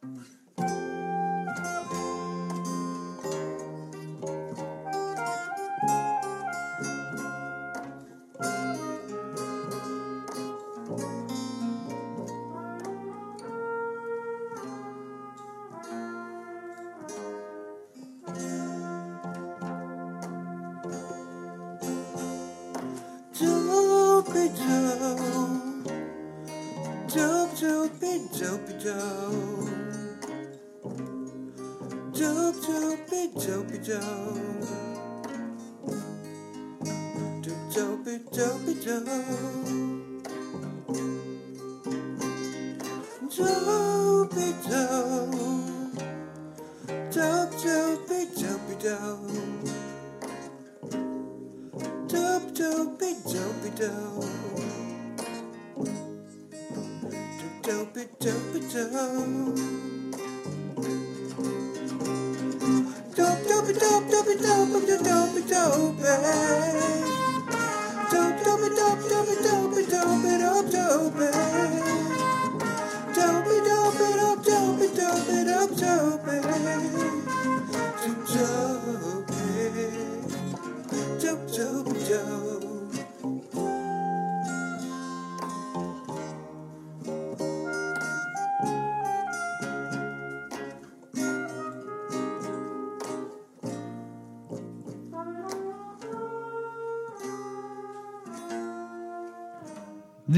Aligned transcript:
Dopey 0.00 0.47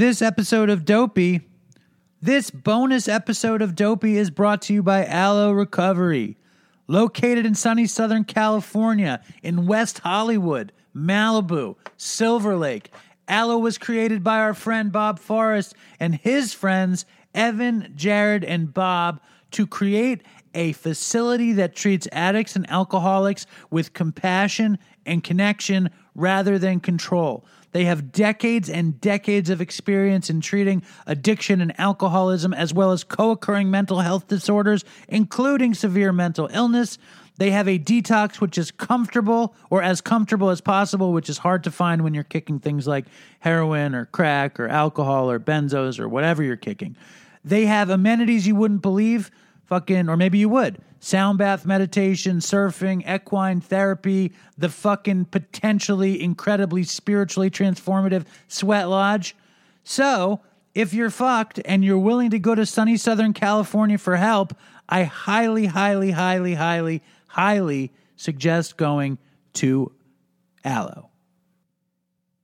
This 0.01 0.23
episode 0.23 0.71
of 0.71 0.83
Dopey, 0.83 1.41
this 2.23 2.49
bonus 2.49 3.07
episode 3.07 3.61
of 3.61 3.75
Dopey 3.75 4.17
is 4.17 4.31
brought 4.31 4.63
to 4.63 4.73
you 4.73 4.81
by 4.81 5.05
Aloe 5.05 5.51
Recovery. 5.51 6.39
Located 6.87 7.45
in 7.45 7.53
sunny 7.53 7.85
Southern 7.85 8.23
California, 8.23 9.21
in 9.43 9.67
West 9.67 9.99
Hollywood, 9.99 10.71
Malibu, 10.95 11.75
Silver 11.97 12.57
Lake, 12.57 12.91
Aloe 13.27 13.59
was 13.59 13.77
created 13.77 14.23
by 14.23 14.39
our 14.39 14.55
friend 14.55 14.91
Bob 14.91 15.19
Forrest 15.19 15.75
and 15.99 16.15
his 16.15 16.51
friends 16.51 17.05
Evan, 17.35 17.93
Jared, 17.95 18.43
and 18.43 18.73
Bob 18.73 19.21
to 19.51 19.67
create 19.67 20.23
a 20.55 20.71
facility 20.71 21.53
that 21.53 21.75
treats 21.75 22.07
addicts 22.11 22.55
and 22.55 22.67
alcoholics 22.71 23.45
with 23.69 23.93
compassion 23.93 24.79
and 25.05 25.23
connection 25.23 25.91
rather 26.15 26.57
than 26.57 26.79
control. 26.79 27.45
They 27.71 27.85
have 27.85 28.11
decades 28.11 28.69
and 28.69 28.99
decades 28.99 29.49
of 29.49 29.61
experience 29.61 30.29
in 30.29 30.41
treating 30.41 30.83
addiction 31.07 31.61
and 31.61 31.79
alcoholism, 31.79 32.53
as 32.53 32.73
well 32.73 32.91
as 32.91 33.03
co 33.03 33.31
occurring 33.31 33.71
mental 33.71 33.99
health 33.99 34.27
disorders, 34.27 34.83
including 35.07 35.73
severe 35.73 36.11
mental 36.11 36.49
illness. 36.53 36.97
They 37.37 37.51
have 37.51 37.67
a 37.67 37.79
detox 37.79 38.39
which 38.39 38.57
is 38.57 38.71
comfortable 38.71 39.55
or 39.69 39.81
as 39.81 40.01
comfortable 40.01 40.49
as 40.49 40.61
possible, 40.61 41.13
which 41.13 41.29
is 41.29 41.39
hard 41.39 41.63
to 41.63 41.71
find 41.71 42.03
when 42.03 42.13
you're 42.13 42.23
kicking 42.23 42.59
things 42.59 42.87
like 42.87 43.05
heroin 43.39 43.95
or 43.95 44.05
crack 44.05 44.59
or 44.59 44.67
alcohol 44.67 45.31
or 45.31 45.39
benzos 45.39 45.99
or 45.99 46.07
whatever 46.07 46.43
you're 46.43 46.57
kicking. 46.57 46.95
They 47.43 47.65
have 47.65 47.89
amenities 47.89 48.45
you 48.45 48.55
wouldn't 48.55 48.81
believe, 48.81 49.31
fucking, 49.65 50.09
or 50.09 50.17
maybe 50.17 50.37
you 50.37 50.49
would. 50.49 50.79
Sound 51.03 51.39
bath 51.39 51.65
meditation, 51.65 52.37
surfing, 52.37 53.03
equine 53.11 53.59
therapy, 53.59 54.33
the 54.55 54.69
fucking 54.69 55.25
potentially 55.25 56.21
incredibly 56.21 56.83
spiritually 56.83 57.49
transformative 57.49 58.25
sweat 58.47 58.87
lodge. 58.87 59.35
So, 59.83 60.41
if 60.75 60.93
you're 60.93 61.09
fucked 61.09 61.59
and 61.65 61.83
you're 61.83 61.97
willing 61.97 62.29
to 62.29 62.37
go 62.37 62.53
to 62.53 62.67
sunny 62.67 62.97
Southern 62.97 63.33
California 63.33 63.97
for 63.97 64.15
help, 64.15 64.53
I 64.87 65.05
highly, 65.05 65.65
highly, 65.65 66.11
highly, 66.11 66.53
highly, 66.53 67.01
highly 67.25 67.91
suggest 68.15 68.77
going 68.77 69.17
to 69.53 69.91
Aloe. 70.63 71.09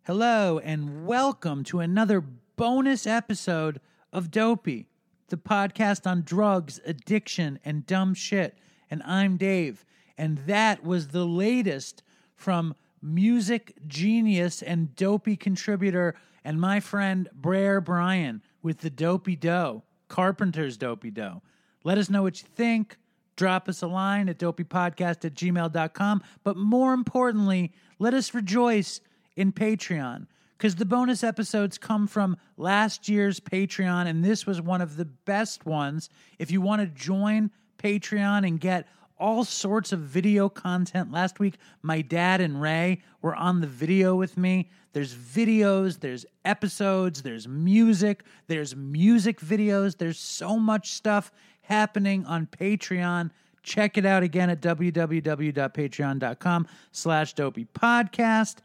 Hello, 0.07 0.57
and 0.57 1.05
welcome 1.05 1.63
to 1.65 1.79
another 1.79 2.23
bonus 2.55 3.05
episode 3.05 3.79
of 4.11 4.31
Dopey, 4.31 4.87
the 5.27 5.37
podcast 5.37 6.09
on 6.09 6.21
drugs, 6.23 6.79
addiction, 6.85 7.59
and 7.65 7.85
dumb 7.85 8.13
shit. 8.13 8.57
And 8.89 9.03
I'm 9.03 9.37
Dave. 9.37 9.85
And 10.17 10.39
that 10.39 10.83
was 10.83 11.09
the 11.09 11.25
latest 11.25 12.03
from 12.35 12.75
music 13.01 13.73
genius 13.87 14.61
and 14.61 14.95
dopey 14.95 15.35
contributor 15.35 16.15
and 16.43 16.59
my 16.59 16.79
friend 16.79 17.29
Brer 17.33 17.81
Bryan 17.81 18.41
with 18.61 18.79
the 18.79 18.89
Dopey 18.89 19.35
Dough, 19.35 19.83
Carpenter's 20.07 20.77
Dopey 20.77 21.11
Dough. 21.11 21.41
Let 21.83 21.97
us 21.97 22.09
know 22.09 22.23
what 22.23 22.41
you 22.41 22.47
think. 22.47 22.97
Drop 23.35 23.69
us 23.69 23.81
a 23.81 23.87
line 23.87 24.29
at 24.29 24.39
dopeypodcast 24.39 25.25
at 25.25 25.33
gmail.com. 25.35 26.23
But 26.43 26.57
more 26.57 26.93
importantly, 26.93 27.73
let 27.99 28.13
us 28.13 28.33
rejoice 28.33 29.01
in 29.35 29.51
Patreon 29.51 30.27
because 30.57 30.75
the 30.75 30.85
bonus 30.85 31.23
episodes 31.23 31.77
come 31.77 32.07
from 32.07 32.35
last 32.57 33.07
year's 33.07 33.39
Patreon, 33.39 34.07
and 34.07 34.25
this 34.25 34.47
was 34.47 34.61
one 34.61 34.81
of 34.81 34.97
the 34.97 35.05
best 35.05 35.65
ones. 35.65 36.09
If 36.39 36.49
you 36.49 36.61
want 36.61 36.81
to 36.81 36.87
join 36.87 37.51
Patreon 37.77 38.47
and 38.47 38.59
get 38.59 38.87
all 39.19 39.43
sorts 39.43 39.91
of 39.91 39.99
video 39.99 40.49
content, 40.49 41.11
last 41.11 41.39
week 41.39 41.57
my 41.81 42.01
dad 42.01 42.41
and 42.41 42.61
Ray 42.61 43.01
were 43.21 43.35
on 43.35 43.61
the 43.61 43.67
video 43.67 44.15
with 44.15 44.37
me. 44.37 44.69
There's 44.93 45.13
videos, 45.13 45.99
there's 45.99 46.25
episodes, 46.43 47.21
there's 47.21 47.47
music, 47.47 48.23
there's 48.47 48.75
music 48.75 49.39
videos, 49.39 49.95
there's 49.97 50.19
so 50.19 50.57
much 50.57 50.91
stuff 50.91 51.31
happening 51.61 52.25
on 52.25 52.47
Patreon. 52.47 53.29
Check 53.61 53.97
it 53.97 54.05
out 54.05 54.23
again 54.23 54.49
at 54.49 54.61
www.patreon.com 54.61 56.67
slash 56.91 57.33
dopey 57.33 57.67
podcast. 57.75 58.55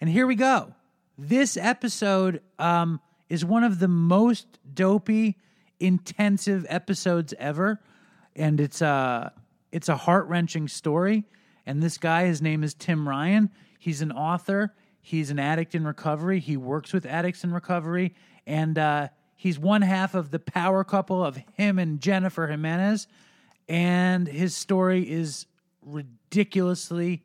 And 0.00 0.08
here 0.08 0.26
we 0.26 0.34
go. 0.34 0.72
This 1.18 1.56
episode 1.56 2.42
um, 2.58 3.00
is 3.30 3.42
one 3.42 3.64
of 3.64 3.78
the 3.78 3.88
most 3.88 4.46
dopey, 4.74 5.38
intensive 5.80 6.66
episodes 6.68 7.32
ever, 7.38 7.80
and 8.34 8.60
it's 8.60 8.82
a 8.82 9.32
it's 9.72 9.88
a 9.88 9.96
heart 9.96 10.26
wrenching 10.28 10.68
story. 10.68 11.24
And 11.64 11.82
this 11.82 11.96
guy, 11.96 12.26
his 12.26 12.42
name 12.42 12.62
is 12.62 12.74
Tim 12.74 13.08
Ryan. 13.08 13.50
He's 13.78 14.02
an 14.02 14.12
author. 14.12 14.74
He's 15.00 15.30
an 15.30 15.38
addict 15.38 15.74
in 15.74 15.86
recovery. 15.86 16.38
He 16.38 16.58
works 16.58 16.92
with 16.92 17.06
addicts 17.06 17.44
in 17.44 17.52
recovery, 17.52 18.14
and 18.46 18.78
uh, 18.78 19.08
he's 19.34 19.58
one 19.58 19.82
half 19.82 20.14
of 20.14 20.30
the 20.30 20.38
power 20.38 20.84
couple 20.84 21.24
of 21.24 21.38
him 21.54 21.78
and 21.78 21.98
Jennifer 21.98 22.46
Jimenez. 22.46 23.06
And 23.68 24.28
his 24.28 24.54
story 24.54 25.10
is 25.10 25.46
ridiculously 25.80 27.22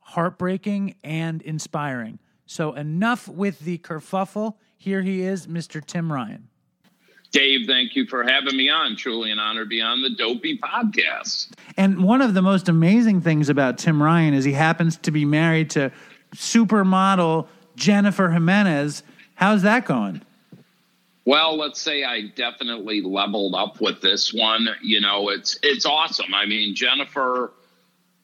heartbreaking 0.00 0.96
and 1.02 1.40
inspiring. 1.40 2.18
So 2.46 2.72
enough 2.72 3.28
with 3.28 3.60
the 3.60 3.78
kerfuffle. 3.78 4.54
Here 4.76 5.02
he 5.02 5.22
is, 5.22 5.46
Mr. 5.46 5.84
Tim 5.84 6.12
Ryan. 6.12 6.48
Dave, 7.32 7.66
thank 7.66 7.96
you 7.96 8.06
for 8.06 8.24
having 8.24 8.56
me 8.56 8.68
on. 8.68 8.94
Truly 8.94 9.30
an 9.30 9.38
honor 9.38 9.64
to 9.64 9.68
be 9.68 9.80
on 9.80 10.02
the 10.02 10.10
Dopey 10.10 10.58
podcast. 10.58 11.52
And 11.78 12.04
one 12.04 12.20
of 12.20 12.34
the 12.34 12.42
most 12.42 12.68
amazing 12.68 13.22
things 13.22 13.48
about 13.48 13.78
Tim 13.78 14.02
Ryan 14.02 14.34
is 14.34 14.44
he 14.44 14.52
happens 14.52 14.98
to 14.98 15.10
be 15.10 15.24
married 15.24 15.70
to 15.70 15.90
supermodel 16.34 17.46
Jennifer 17.74 18.30
Jimenez. 18.30 19.02
How's 19.34 19.62
that 19.62 19.86
going? 19.86 20.20
Well, 21.24 21.56
let's 21.56 21.80
say 21.80 22.04
I 22.04 22.22
definitely 22.34 23.00
leveled 23.00 23.54
up 23.54 23.80
with 23.80 24.02
this 24.02 24.34
one. 24.34 24.68
You 24.82 25.00
know, 25.00 25.28
it's 25.30 25.58
it's 25.62 25.86
awesome. 25.86 26.34
I 26.34 26.46
mean, 26.46 26.74
Jennifer 26.74 27.52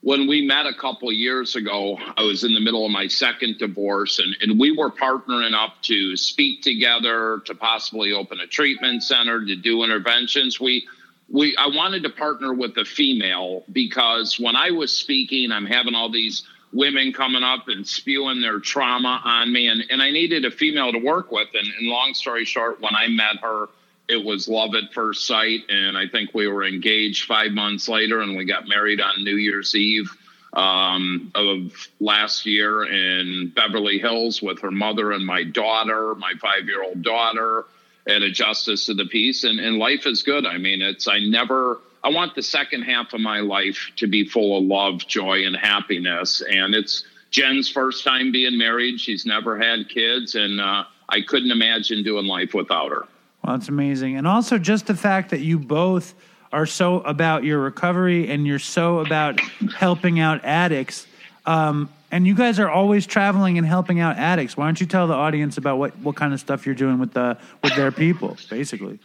when 0.00 0.28
we 0.28 0.46
met 0.46 0.66
a 0.66 0.74
couple 0.74 1.10
years 1.12 1.56
ago, 1.56 1.98
I 2.16 2.22
was 2.22 2.44
in 2.44 2.54
the 2.54 2.60
middle 2.60 2.86
of 2.86 2.92
my 2.92 3.08
second 3.08 3.58
divorce, 3.58 4.20
and, 4.20 4.36
and 4.40 4.58
we 4.58 4.70
were 4.70 4.90
partnering 4.90 5.54
up 5.54 5.82
to 5.82 6.16
speak 6.16 6.62
together, 6.62 7.42
to 7.46 7.54
possibly 7.54 8.12
open 8.12 8.40
a 8.40 8.46
treatment 8.46 9.02
center, 9.02 9.44
to 9.44 9.56
do 9.56 9.82
interventions. 9.82 10.60
We 10.60 10.86
we 11.30 11.56
I 11.56 11.66
wanted 11.66 12.04
to 12.04 12.10
partner 12.10 12.54
with 12.54 12.76
a 12.78 12.84
female 12.84 13.64
because 13.72 14.38
when 14.38 14.56
I 14.56 14.70
was 14.70 14.96
speaking, 14.96 15.52
I'm 15.52 15.66
having 15.66 15.94
all 15.94 16.10
these 16.10 16.44
women 16.72 17.12
coming 17.12 17.42
up 17.42 17.68
and 17.68 17.86
spewing 17.86 18.40
their 18.40 18.60
trauma 18.60 19.20
on 19.24 19.52
me, 19.52 19.68
and, 19.68 19.84
and 19.90 20.02
I 20.02 20.10
needed 20.10 20.44
a 20.44 20.50
female 20.50 20.92
to 20.92 20.98
work 20.98 21.32
with. 21.32 21.48
And, 21.54 21.66
and 21.78 21.88
long 21.88 22.14
story 22.14 22.44
short, 22.44 22.80
when 22.80 22.94
I 22.94 23.08
met 23.08 23.38
her, 23.42 23.66
it 24.08 24.24
was 24.24 24.48
love 24.48 24.74
at 24.74 24.92
first 24.92 25.26
sight, 25.26 25.64
and 25.68 25.96
I 25.96 26.08
think 26.08 26.32
we 26.32 26.48
were 26.48 26.64
engaged 26.64 27.26
five 27.26 27.52
months 27.52 27.88
later, 27.88 28.20
and 28.20 28.36
we 28.36 28.44
got 28.44 28.66
married 28.66 29.00
on 29.00 29.22
New 29.22 29.36
Year's 29.36 29.74
Eve 29.74 30.10
um, 30.54 31.30
of 31.34 31.88
last 32.00 32.46
year 32.46 32.84
in 32.84 33.52
Beverly 33.54 33.98
Hills 33.98 34.40
with 34.40 34.60
her 34.60 34.70
mother 34.70 35.12
and 35.12 35.24
my 35.26 35.44
daughter, 35.44 36.14
my 36.14 36.32
five 36.40 36.66
year 36.66 36.82
old 36.82 37.02
daughter, 37.02 37.66
and 38.06 38.24
a 38.24 38.30
justice 38.30 38.88
of 38.88 38.96
the 38.96 39.04
peace. 39.04 39.44
And, 39.44 39.60
and 39.60 39.76
life 39.78 40.06
is 40.06 40.22
good. 40.22 40.46
I 40.46 40.56
mean, 40.56 40.80
it's, 40.80 41.06
I 41.06 41.18
never, 41.18 41.80
I 42.02 42.08
want 42.08 42.34
the 42.34 42.42
second 42.42 42.82
half 42.82 43.12
of 43.12 43.20
my 43.20 43.40
life 43.40 43.90
to 43.96 44.06
be 44.06 44.24
full 44.24 44.56
of 44.56 44.64
love, 44.64 45.06
joy, 45.06 45.44
and 45.44 45.54
happiness. 45.54 46.40
And 46.40 46.74
it's 46.74 47.04
Jen's 47.30 47.68
first 47.68 48.04
time 48.04 48.32
being 48.32 48.56
married. 48.56 49.00
She's 49.00 49.26
never 49.26 49.58
had 49.58 49.90
kids, 49.90 50.34
and 50.34 50.62
uh, 50.62 50.84
I 51.10 51.20
couldn't 51.20 51.50
imagine 51.50 52.02
doing 52.02 52.24
life 52.24 52.54
without 52.54 52.90
her. 52.90 53.06
Well, 53.44 53.56
it's 53.56 53.68
amazing. 53.68 54.16
And 54.16 54.26
also 54.26 54.58
just 54.58 54.86
the 54.86 54.96
fact 54.96 55.30
that 55.30 55.40
you 55.40 55.58
both 55.58 56.14
are 56.52 56.66
so 56.66 57.00
about 57.00 57.44
your 57.44 57.60
recovery 57.60 58.30
and 58.30 58.46
you're 58.46 58.58
so 58.58 58.98
about 59.00 59.40
helping 59.76 60.20
out 60.20 60.44
addicts. 60.44 61.06
Um, 61.46 61.88
and 62.10 62.26
you 62.26 62.34
guys 62.34 62.58
are 62.58 62.70
always 62.70 63.06
traveling 63.06 63.58
and 63.58 63.66
helping 63.66 64.00
out 64.00 64.16
addicts. 64.16 64.56
Why 64.56 64.66
don't 64.66 64.80
you 64.80 64.86
tell 64.86 65.06
the 65.06 65.14
audience 65.14 65.58
about 65.58 65.78
what, 65.78 65.96
what 65.98 66.16
kind 66.16 66.32
of 66.32 66.40
stuff 66.40 66.64
you're 66.64 66.74
doing 66.74 66.98
with 66.98 67.12
the 67.12 67.36
with 67.62 67.76
their 67.76 67.92
people, 67.92 68.36
basically? 68.48 68.98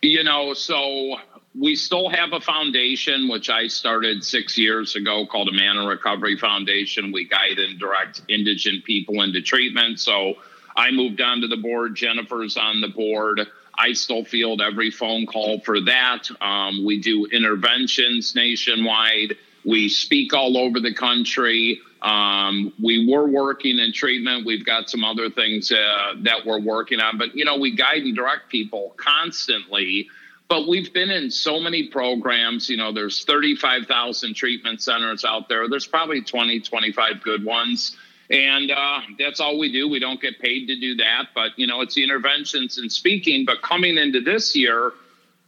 You 0.00 0.24
know, 0.24 0.54
so 0.54 1.16
we 1.58 1.76
still 1.76 2.08
have 2.08 2.32
a 2.32 2.40
foundation 2.40 3.28
which 3.28 3.50
I 3.50 3.66
started 3.66 4.24
six 4.24 4.56
years 4.56 4.96
ago 4.96 5.26
called 5.26 5.48
a 5.48 5.52
Man 5.52 5.76
in 5.76 5.86
Recovery 5.86 6.36
Foundation. 6.36 7.12
We 7.12 7.24
guide 7.24 7.58
and 7.58 7.78
direct 7.78 8.22
indigent 8.28 8.84
people 8.84 9.20
into 9.22 9.42
treatment. 9.42 10.00
So 10.00 10.34
I 10.76 10.90
moved 10.90 11.20
on 11.20 11.42
to 11.42 11.48
the 11.48 11.56
board. 11.56 11.94
Jennifer's 11.96 12.56
on 12.56 12.80
the 12.80 12.88
board. 12.88 13.46
I 13.80 13.94
still 13.94 14.24
field 14.24 14.60
every 14.60 14.90
phone 14.90 15.24
call 15.24 15.60
for 15.60 15.80
that. 15.80 16.28
Um, 16.40 16.84
we 16.84 17.00
do 17.00 17.24
interventions 17.26 18.34
nationwide. 18.34 19.36
We 19.64 19.88
speak 19.88 20.34
all 20.34 20.58
over 20.58 20.80
the 20.80 20.92
country. 20.92 21.80
Um, 22.02 22.74
we 22.82 23.10
were 23.10 23.26
working 23.26 23.78
in 23.78 23.92
treatment. 23.92 24.44
We've 24.44 24.66
got 24.66 24.90
some 24.90 25.02
other 25.02 25.30
things 25.30 25.72
uh, 25.72 26.14
that 26.22 26.44
we're 26.44 26.60
working 26.60 27.00
on, 27.00 27.16
but 27.16 27.34
you 27.34 27.44
know, 27.46 27.56
we 27.56 27.74
guide 27.74 28.02
and 28.02 28.14
direct 28.14 28.50
people 28.50 28.94
constantly. 28.98 30.08
But 30.48 30.66
we've 30.68 30.92
been 30.92 31.10
in 31.10 31.30
so 31.30 31.60
many 31.60 31.88
programs. 31.88 32.68
You 32.68 32.76
know, 32.76 32.92
there's 32.92 33.24
35,000 33.24 34.34
treatment 34.34 34.82
centers 34.82 35.24
out 35.24 35.48
there. 35.48 35.68
There's 35.68 35.86
probably 35.86 36.22
20, 36.22 36.60
25 36.60 37.22
good 37.22 37.44
ones. 37.44 37.96
And 38.30 38.70
uh, 38.70 39.00
that's 39.18 39.40
all 39.40 39.58
we 39.58 39.72
do. 39.72 39.88
We 39.88 39.98
don't 39.98 40.20
get 40.20 40.38
paid 40.38 40.68
to 40.68 40.78
do 40.78 40.94
that, 40.96 41.30
but 41.34 41.58
you 41.58 41.66
know, 41.66 41.80
it's 41.80 41.94
the 41.94 42.04
interventions 42.04 42.78
and 42.78 42.90
speaking. 42.90 43.44
But 43.44 43.60
coming 43.60 43.98
into 43.98 44.20
this 44.20 44.54
year, 44.54 44.92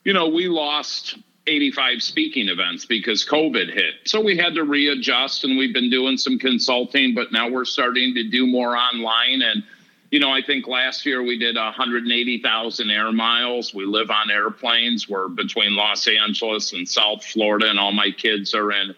you 0.05 0.13
know, 0.13 0.29
we 0.29 0.49
lost 0.49 1.17
85 1.47 2.03
speaking 2.03 2.49
events 2.49 2.85
because 2.85 3.25
COVID 3.25 3.73
hit. 3.73 3.95
So 4.05 4.21
we 4.21 4.37
had 4.37 4.55
to 4.55 4.65
readjust 4.65 5.45
and 5.45 5.57
we've 5.57 5.73
been 5.73 5.91
doing 5.91 6.17
some 6.17 6.39
consulting, 6.39 7.15
but 7.15 7.31
now 7.31 7.49
we're 7.49 7.65
starting 7.65 8.15
to 8.15 8.29
do 8.29 8.49
more 8.49 8.77
online. 8.77 9.43
And, 9.43 9.63
you 10.11 10.19
know, 10.19 10.31
I 10.31 10.43
think 10.43 10.67
last 10.67 11.07
year 11.07 11.23
we 11.23 11.39
did 11.39 11.55
180,000 11.55 12.91
air 12.91 13.13
miles. 13.13 13.73
We 13.73 13.85
live 13.87 14.11
on 14.11 14.31
airplanes. 14.31 15.09
We're 15.09 15.29
between 15.29 15.77
Los 15.77 16.09
Angeles 16.09 16.73
and 16.73 16.89
South 16.89 17.25
Florida, 17.25 17.71
and 17.71 17.79
all 17.79 17.93
my 17.93 18.11
kids 18.11 18.55
are 18.55 18.73
in 18.73 18.95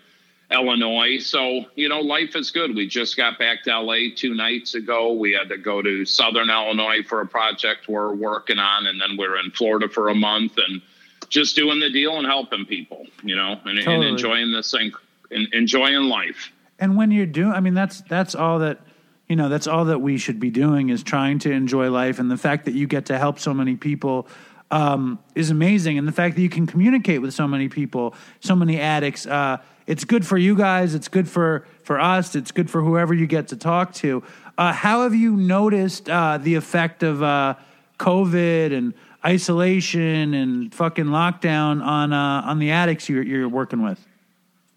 Illinois. 0.50 1.18
So, 1.18 1.64
you 1.74 1.88
know, 1.88 2.00
life 2.00 2.36
is 2.36 2.50
good. 2.50 2.74
We 2.74 2.86
just 2.86 3.16
got 3.16 3.38
back 3.38 3.62
to 3.64 3.80
LA 3.80 4.14
two 4.14 4.34
nights 4.34 4.74
ago. 4.74 5.12
We 5.12 5.32
had 5.32 5.48
to 5.48 5.58
go 5.58 5.82
to 5.82 6.04
Southern 6.04 6.50
Illinois 6.50 7.02
for 7.02 7.20
a 7.20 7.26
project 7.26 7.88
we're 7.88 8.14
working 8.14 8.58
on, 8.58 8.86
and 8.86 9.00
then 9.00 9.16
we're 9.16 9.38
in 9.38 9.50
Florida 9.50 9.88
for 9.88 10.08
a 10.08 10.14
month 10.14 10.58
and 10.58 10.82
just 11.28 11.56
doing 11.56 11.80
the 11.80 11.90
deal 11.90 12.18
and 12.18 12.26
helping 12.26 12.66
people, 12.66 13.06
you 13.22 13.34
know, 13.34 13.58
and, 13.64 13.78
totally. 13.78 13.94
and 13.94 14.04
enjoying 14.04 14.52
this 14.52 14.70
thing, 14.70 14.92
and 15.30 15.52
enjoying 15.54 16.04
life. 16.04 16.52
And 16.78 16.96
when 16.96 17.10
you're 17.10 17.26
doing, 17.26 17.52
I 17.52 17.60
mean, 17.60 17.74
that's 17.74 18.02
that's 18.02 18.34
all 18.34 18.58
that 18.58 18.80
you 19.28 19.36
know. 19.36 19.48
That's 19.48 19.66
all 19.66 19.86
that 19.86 20.00
we 20.00 20.18
should 20.18 20.38
be 20.38 20.50
doing 20.50 20.90
is 20.90 21.02
trying 21.02 21.38
to 21.40 21.50
enjoy 21.50 21.90
life, 21.90 22.18
and 22.18 22.30
the 22.30 22.36
fact 22.36 22.66
that 22.66 22.74
you 22.74 22.86
get 22.86 23.06
to 23.06 23.18
help 23.18 23.38
so 23.38 23.54
many 23.54 23.76
people 23.76 24.28
um, 24.70 25.18
is 25.34 25.50
amazing, 25.50 25.98
and 25.98 26.06
the 26.06 26.12
fact 26.12 26.36
that 26.36 26.42
you 26.42 26.50
can 26.50 26.66
communicate 26.66 27.22
with 27.22 27.32
so 27.32 27.48
many 27.48 27.68
people, 27.68 28.14
so 28.40 28.54
many 28.54 28.78
addicts. 28.78 29.26
Uh, 29.26 29.58
it's 29.86 30.04
good 30.04 30.26
for 30.26 30.38
you 30.38 30.56
guys. 30.56 30.94
It's 30.94 31.08
good 31.08 31.28
for 31.28 31.66
for 31.82 32.00
us. 32.00 32.34
It's 32.34 32.52
good 32.52 32.70
for 32.70 32.82
whoever 32.82 33.14
you 33.14 33.26
get 33.26 33.48
to 33.48 33.56
talk 33.56 33.92
to. 33.94 34.22
Uh, 34.56 34.72
how 34.72 35.02
have 35.02 35.14
you 35.14 35.36
noticed 35.36 36.08
uh, 36.08 36.38
the 36.38 36.54
effect 36.54 37.02
of 37.02 37.22
uh, 37.22 37.54
COVID 37.98 38.76
and 38.76 38.94
isolation 39.24 40.34
and 40.34 40.74
fucking 40.74 41.06
lockdown 41.06 41.84
on 41.84 42.12
uh, 42.12 42.42
on 42.46 42.58
the 42.58 42.70
addicts 42.70 43.08
you're, 43.08 43.22
you're 43.22 43.48
working 43.48 43.82
with? 43.82 44.04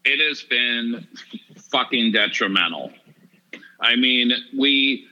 It 0.03 0.25
has 0.27 0.41
been 0.43 1.07
fucking 1.69 2.13
detrimental. 2.13 2.91
I 3.79 3.95
mean, 3.95 4.31
we 4.57 5.07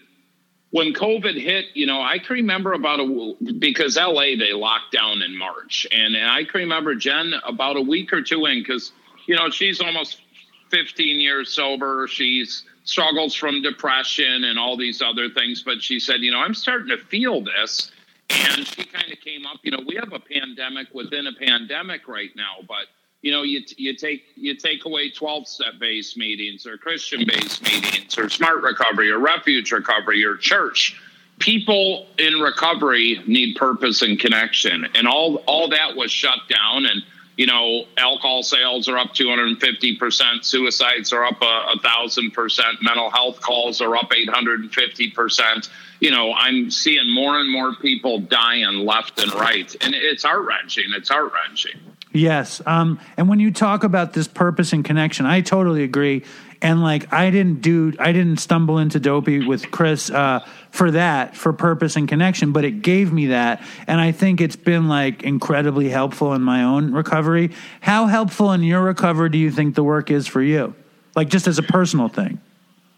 when 0.71 0.93
COVID 0.93 1.39
hit, 1.41 1.65
you 1.73 1.85
know, 1.85 2.01
I 2.01 2.19
can 2.19 2.33
remember 2.33 2.73
about 2.73 2.99
a 2.99 3.35
because 3.59 3.97
LA 3.97 4.35
they 4.37 4.53
locked 4.53 4.91
down 4.91 5.21
in 5.21 5.37
March, 5.37 5.87
and, 5.91 6.15
and 6.15 6.27
I 6.27 6.43
can 6.43 6.61
remember 6.61 6.95
Jen 6.95 7.33
about 7.45 7.77
a 7.77 7.81
week 7.81 8.11
or 8.11 8.21
two 8.21 8.45
in 8.45 8.61
because 8.61 8.91
you 9.27 9.35
know, 9.35 9.49
she's 9.49 9.81
almost 9.81 10.21
15 10.71 11.19
years 11.19 11.51
sober. 11.51 12.07
She's 12.07 12.63
struggles 12.83 13.33
from 13.33 13.61
depression 13.61 14.45
and 14.45 14.57
all 14.57 14.77
these 14.77 15.01
other 15.01 15.29
things. 15.29 15.63
But 15.63 15.81
she 15.81 15.99
said, 15.99 16.21
you 16.21 16.31
know, 16.31 16.39
I'm 16.39 16.53
starting 16.53 16.89
to 16.89 16.97
feel 16.97 17.41
this. 17.43 17.91
And 18.29 18.65
she 18.65 18.85
kind 18.85 19.11
of 19.11 19.19
came 19.19 19.45
up, 19.45 19.57
you 19.63 19.71
know, 19.71 19.81
we 19.85 19.95
have 19.95 20.13
a 20.13 20.19
pandemic 20.19 20.87
within 20.93 21.27
a 21.27 21.33
pandemic 21.33 22.07
right 22.07 22.31
now, 22.35 22.63
but 22.67 22.87
you 23.21 23.31
know, 23.31 23.41
you, 23.41 23.61
you 23.77 23.95
take 23.95 24.23
you 24.35 24.55
take 24.55 24.85
away 24.85 25.09
12 25.09 25.47
step 25.47 25.73
based 25.79 26.15
meetings 26.15 26.67
or 26.67 26.77
Christian 26.77 27.23
based 27.25 27.63
meetings 27.63 28.17
or 28.19 28.29
smart 28.29 28.61
recovery 28.61 29.09
or 29.09 29.17
refuge 29.17 29.71
recovery 29.71 30.23
or 30.23 30.37
church. 30.37 30.99
People 31.39 32.05
in 32.19 32.35
recovery 32.35 33.21
need 33.25 33.55
purpose 33.55 34.03
and 34.03 34.19
connection. 34.19 34.87
And 34.93 35.07
all 35.07 35.37
all 35.47 35.69
that 35.69 35.95
was 35.95 36.11
shut 36.11 36.37
down. 36.47 36.85
And 36.85 37.01
you 37.37 37.45
know, 37.45 37.85
alcohol 37.97 38.43
sales 38.43 38.87
are 38.87 38.97
up 38.97 39.13
250%, 39.13 40.45
suicides 40.45 41.11
are 41.11 41.25
up 41.25 41.41
a, 41.41 41.79
thousand 41.79 42.31
percent, 42.31 42.81
mental 42.81 43.09
health 43.09 43.41
calls 43.41 43.81
are 43.81 43.95
up 43.95 44.09
850%. 44.09 45.69
You 45.99 46.11
know, 46.11 46.33
I'm 46.33 46.71
seeing 46.71 47.13
more 47.13 47.39
and 47.39 47.51
more 47.51 47.75
people 47.75 48.19
dying 48.19 48.85
left 48.85 49.21
and 49.21 49.33
right, 49.33 49.73
and 49.81 49.93
it's 49.93 50.23
heart 50.23 50.45
wrenching. 50.45 50.85
It's 50.95 51.09
heart 51.09 51.31
wrenching. 51.33 51.79
Yes. 52.11 52.61
Um, 52.65 52.99
and 53.17 53.27
when 53.27 53.41
you 53.41 53.51
talk 53.51 53.83
about 53.83 54.13
this 54.13 54.27
purpose 54.27 54.71
and 54.71 54.85
connection, 54.85 55.25
I 55.25 55.41
totally 55.41 55.83
agree. 55.83 56.23
And 56.61 56.81
like, 56.81 57.11
I 57.11 57.29
didn't 57.29 57.61
do, 57.61 57.93
I 57.99 58.13
didn't 58.13 58.37
stumble 58.37 58.77
into 58.77 58.99
Dopey 58.99 59.45
with 59.45 59.69
Chris 59.71 60.09
uh, 60.09 60.45
for 60.75 60.91
that, 60.91 61.37
for 61.37 61.53
purpose 61.53 61.95
and 61.95 62.07
connection, 62.07 62.51
but 62.51 62.65
it 62.65 62.81
gave 62.81 63.13
me 63.13 63.27
that. 63.27 63.63
And 63.87 64.01
I 64.01 64.11
think 64.11 64.41
it's 64.41 64.57
been 64.57 64.89
like 64.89 65.23
incredibly 65.23 65.87
helpful 65.87 66.33
in 66.33 66.41
my 66.41 66.63
own 66.63 66.91
recovery. 66.91 67.51
How 67.79 68.07
helpful 68.07 68.51
in 68.51 68.61
your 68.61 68.81
recovery 68.81 69.29
do 69.29 69.37
you 69.37 69.51
think 69.51 69.75
the 69.75 69.83
work 69.83 70.11
is 70.11 70.27
for 70.27 70.41
you? 70.41 70.75
Like, 71.15 71.29
just 71.29 71.47
as 71.47 71.57
a 71.57 71.63
personal 71.63 72.09
thing? 72.09 72.41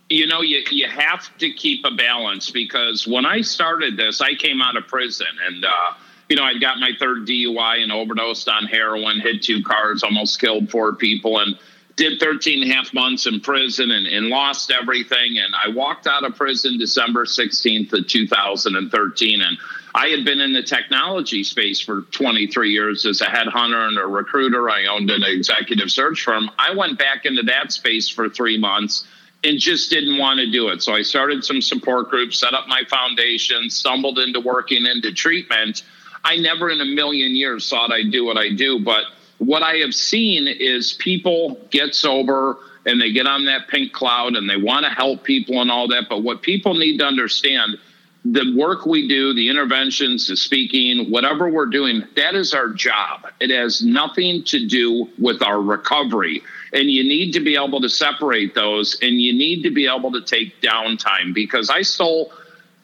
You 0.10 0.26
know, 0.26 0.42
you, 0.42 0.64
you 0.72 0.88
have 0.88 1.38
to 1.38 1.54
keep 1.54 1.86
a 1.86 1.92
balance 1.92 2.50
because 2.50 3.06
when 3.06 3.28
I 3.28 3.42
started 3.42 3.96
this, 3.96 4.22
I 4.22 4.34
came 4.34 4.60
out 4.60 4.76
of 4.76 4.88
prison 4.88 5.28
and, 5.46 5.64
uh, 5.64 5.94
you 6.30 6.36
know, 6.36 6.44
I 6.44 6.58
got 6.58 6.80
my 6.80 6.94
third 7.00 7.28
DUI 7.28 7.84
and 7.84 7.92
overdosed 7.92 8.50
on 8.50 8.66
heroin, 8.66 9.20
hit 9.20 9.44
two 9.44 9.62
cars, 9.62 10.02
almost 10.02 10.42
killed 10.42 10.72
four 10.72 10.94
people, 10.94 11.40
and 11.40 11.60
did 11.98 12.20
13 12.20 12.64
and 12.64 12.72
a 12.72 12.74
half 12.74 12.94
months 12.94 13.26
in 13.26 13.42
prison 13.42 13.92
and, 13.92 14.08
and 14.08 14.28
lost 14.28 14.72
everything. 14.72 15.40
And 15.40 15.54
I 15.54 15.70
walked 15.70 16.08
out 16.08 16.24
of 16.24 16.36
prison 16.36 16.78
December 16.78 17.26
16th 17.26 17.92
of 17.92 18.08
2013. 18.08 19.42
And 19.42 19.58
I 19.94 20.08
had 20.08 20.24
been 20.24 20.40
in 20.40 20.54
the 20.54 20.64
technology 20.64 21.44
space 21.44 21.82
for 21.82 22.04
23 22.04 22.70
years 22.72 23.06
as 23.06 23.22
a 23.22 23.26
headhunter 23.26 23.88
and 23.88 23.98
a 23.98 24.06
recruiter. 24.06 24.70
I 24.70 24.86
owned 24.86 25.10
an 25.10 25.24
executive 25.24 25.92
search 25.92 26.24
firm. 26.24 26.50
I 26.58 26.74
went 26.74 27.00
back 27.00 27.26
into 27.26 27.44
that 27.44 27.72
space 27.72 28.08
for 28.08 28.30
three 28.30 28.58
months 28.60 29.06
and 29.44 29.60
just 29.60 29.90
didn't 29.90 30.18
want 30.18 30.40
to 30.40 30.50
do 30.50 30.70
it. 30.70 30.84
So 30.84 30.94
I 30.94 31.02
started 31.02 31.44
some 31.44 31.62
support 31.62 32.10
groups, 32.10 32.40
set 32.40 32.54
up 32.54 32.68
my 32.68 32.84
foundation, 32.90 33.70
stumbled 33.70 34.20
into 34.20 34.40
working 34.40 34.86
into 34.86 35.14
treatment 35.14 35.84
I 36.28 36.36
never 36.36 36.70
in 36.70 36.82
a 36.82 36.86
million 36.86 37.36
years 37.36 37.70
thought 37.70 37.92
I'd 37.92 38.12
do 38.12 38.26
what 38.26 38.38
I 38.38 38.50
do. 38.50 38.80
But 38.80 39.06
what 39.40 39.64
I 39.64 39.76
have 39.78 39.94
seen 39.94 40.48
is 40.48 40.94
people 40.94 41.60
get 41.70 41.94
sober 41.94 42.58
and 42.86 43.02
they 43.02 43.12
get 43.12 43.28
on 43.28 43.46
that 43.46 43.68
pink 43.68 43.92
cloud 43.92 44.36
and 44.36 44.50
they 44.50 44.58
want 44.58 44.86
to 44.86 44.92
help 44.92 45.24
people 45.24 45.62
and 45.62 45.70
all 45.70 45.88
that. 45.90 46.06
But 46.10 46.24
what 46.24 46.42
people 46.42 46.74
need 46.74 46.98
to 47.00 47.06
understand, 47.06 47.78
the 48.24 48.56
work 48.58 48.86
we 48.86 49.08
do, 49.08 49.34
the 49.34 49.50
interventions, 49.50 50.28
the 50.28 50.38
speaking, 50.38 51.12
whatever 51.12 51.50
we're 51.50 51.68
doing, 51.68 52.04
that 52.16 52.34
is 52.34 52.54
our 52.54 52.70
job. 52.70 53.28
It 53.40 53.50
has 53.52 53.84
nothing 53.84 54.44
to 54.46 54.66
do 54.68 55.10
with 55.20 55.44
our 55.44 55.62
recovery. 55.62 56.42
And 56.74 56.90
you 56.90 57.04
need 57.04 57.34
to 57.34 57.40
be 57.40 57.56
able 57.56 57.82
to 57.82 57.90
separate 57.90 58.56
those 58.56 58.98
and 59.02 59.22
you 59.22 59.34
need 59.34 59.64
to 59.64 59.72
be 59.72 59.88
able 59.88 60.12
to 60.14 60.22
take 60.22 60.62
downtime 60.62 61.34
because 61.34 61.70
I 61.70 61.82
stole 61.84 62.32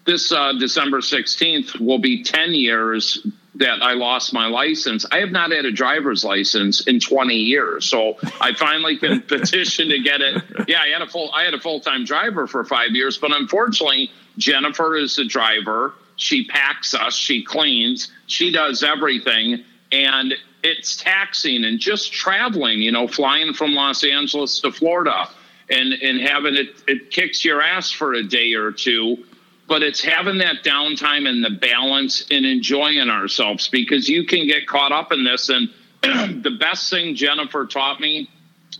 this 0.05 0.31
uh, 0.31 0.53
December 0.59 0.99
16th 0.99 1.79
will 1.79 1.99
be 1.99 2.23
10 2.23 2.53
years 2.53 3.25
that 3.55 3.83
I 3.83 3.93
lost 3.93 4.33
my 4.33 4.47
license. 4.47 5.05
I 5.11 5.19
have 5.19 5.31
not 5.31 5.51
had 5.51 5.65
a 5.65 5.71
driver's 5.71 6.23
license 6.23 6.87
in 6.87 6.99
20 6.99 7.35
years. 7.35 7.85
So 7.85 8.17
I 8.41 8.53
finally 8.53 8.97
can 8.97 9.21
petition 9.27 9.89
to 9.89 9.99
get 9.99 10.21
it. 10.21 10.43
Yeah, 10.67 10.81
I 10.81 10.87
had 10.87 11.01
a 11.01 11.07
full 11.07 11.31
I 11.33 11.43
had 11.43 11.53
a 11.53 11.59
full-time 11.59 12.05
driver 12.05 12.47
for 12.47 12.63
5 12.63 12.91
years, 12.91 13.17
but 13.17 13.31
unfortunately 13.31 14.11
Jennifer 14.37 14.95
is 14.95 15.15
the 15.15 15.25
driver. 15.25 15.93
She 16.15 16.45
packs 16.45 16.93
us, 16.93 17.15
she 17.15 17.43
cleans, 17.43 18.11
she 18.27 18.51
does 18.51 18.83
everything 18.83 19.63
and 19.91 20.33
it's 20.63 20.95
taxing 20.95 21.65
and 21.65 21.77
just 21.77 22.11
traveling, 22.11 22.81
you 22.81 22.91
know, 22.91 23.07
flying 23.07 23.53
from 23.53 23.73
Los 23.73 24.03
Angeles 24.03 24.59
to 24.61 24.71
Florida 24.71 25.29
and 25.69 25.93
and 25.93 26.19
having 26.21 26.55
it 26.55 26.83
it 26.87 27.11
kicks 27.11 27.45
your 27.45 27.61
ass 27.61 27.91
for 27.91 28.13
a 28.13 28.23
day 28.23 28.53
or 28.53 28.71
two 28.71 29.23
but 29.67 29.81
it's 29.81 30.01
having 30.01 30.37
that 30.39 30.63
downtime 30.63 31.27
and 31.27 31.43
the 31.43 31.49
balance 31.49 32.25
and 32.29 32.45
enjoying 32.45 33.09
ourselves 33.09 33.67
because 33.69 34.09
you 34.09 34.25
can 34.25 34.47
get 34.47 34.67
caught 34.67 34.91
up 34.91 35.11
in 35.11 35.23
this. 35.23 35.49
And 35.49 35.69
the 36.43 36.57
best 36.59 36.89
thing 36.89 37.15
Jennifer 37.15 37.65
taught 37.65 37.99
me 37.99 38.29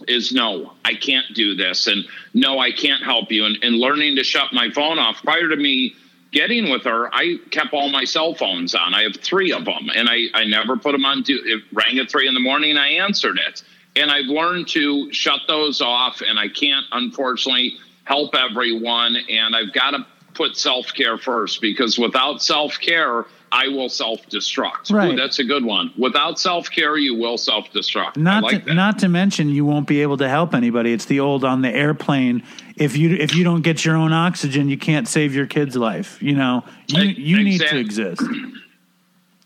is 0.08 0.32
no, 0.32 0.74
I 0.84 0.94
can't 0.96 1.26
do 1.34 1.56
this. 1.56 1.88
And 1.88 2.06
no, 2.34 2.60
I 2.60 2.72
can't 2.72 3.04
help 3.04 3.32
you. 3.32 3.46
And, 3.46 3.58
and 3.62 3.78
learning 3.78 4.16
to 4.18 4.24
shut 4.24 4.52
my 4.52 4.70
phone 4.72 5.00
off 5.00 5.24
prior 5.24 5.48
to 5.48 5.56
me 5.56 5.96
getting 6.32 6.70
with 6.70 6.84
her, 6.84 7.14
I 7.14 7.38
kept 7.52 7.74
all 7.74 7.90
my 7.90 8.04
cell 8.04 8.34
phones 8.34 8.76
on. 8.76 8.94
I 8.94 9.04
have 9.04 9.16
three 9.18 9.54
of 9.54 9.66
them 9.66 9.90
and 9.96 10.10
I, 10.10 10.26
I 10.34 10.46
never 10.46 10.76
put 10.76 10.92
them 10.92 11.06
on. 11.06 11.22
Do, 11.22 11.40
it 11.46 11.64
rang 11.72 12.00
at 12.00 12.10
three 12.10 12.28
in 12.28 12.34
the 12.34 12.40
morning 12.40 12.76
I 12.76 12.90
answered 12.90 13.38
it. 13.38 13.64
And 13.96 14.12
I've 14.12 14.26
learned 14.26 14.68
to 14.70 15.14
shut 15.14 15.42
those 15.48 15.80
off 15.80 16.22
and 16.28 16.40
I 16.40 16.50
can't, 16.50 16.86
unfortunately, 16.92 17.78
help 18.04 18.34
everyone. 18.36 19.16
And 19.30 19.56
I've 19.56 19.72
got 19.72 19.92
to 19.92 20.06
put 20.34 20.58
self 20.58 20.94
care 20.94 21.18
first 21.18 21.62
because 21.62 21.98
without 21.98 22.42
self 22.42 22.80
care, 22.80 23.26
I 23.52 23.68
will 23.68 23.90
self 23.90 24.28
destruct. 24.30 24.92
Right. 24.92 25.16
that's 25.16 25.38
a 25.40 25.44
good 25.44 25.64
one. 25.64 25.94
Without 25.98 26.40
self 26.40 26.72
care, 26.72 26.98
you 26.98 27.16
will 27.16 27.38
self 27.38 27.72
destruct. 27.72 28.18
Not 28.18 28.44
like 28.44 28.66
to, 28.66 28.74
not 28.74 29.00
to 29.00 29.08
mention 29.08 29.50
you 29.50 29.64
won't 29.64 29.88
be 29.88 30.02
able 30.02 30.18
to 30.18 30.28
help 30.28 30.56
anybody. 30.56 30.92
It's 30.92 31.06
the 31.06 31.20
old 31.20 31.44
on 31.44 31.62
the 31.62 31.70
airplane. 31.70 32.44
If 32.76 32.98
you 32.98 33.16
if 33.16 33.36
you 33.36 33.44
don't 33.44 33.62
get 33.62 33.86
your 33.86 33.96
own 33.96 34.12
oxygen, 34.12 34.70
you 34.70 34.78
can't 34.78 35.08
save 35.08 35.36
your 35.36 35.46
kid's 35.46 35.76
life. 35.76 36.22
You 36.22 36.34
know, 36.34 36.64
you 36.88 37.04
you 37.04 37.44
need 37.44 37.62
to 37.62 37.78
exist. 37.78 38.24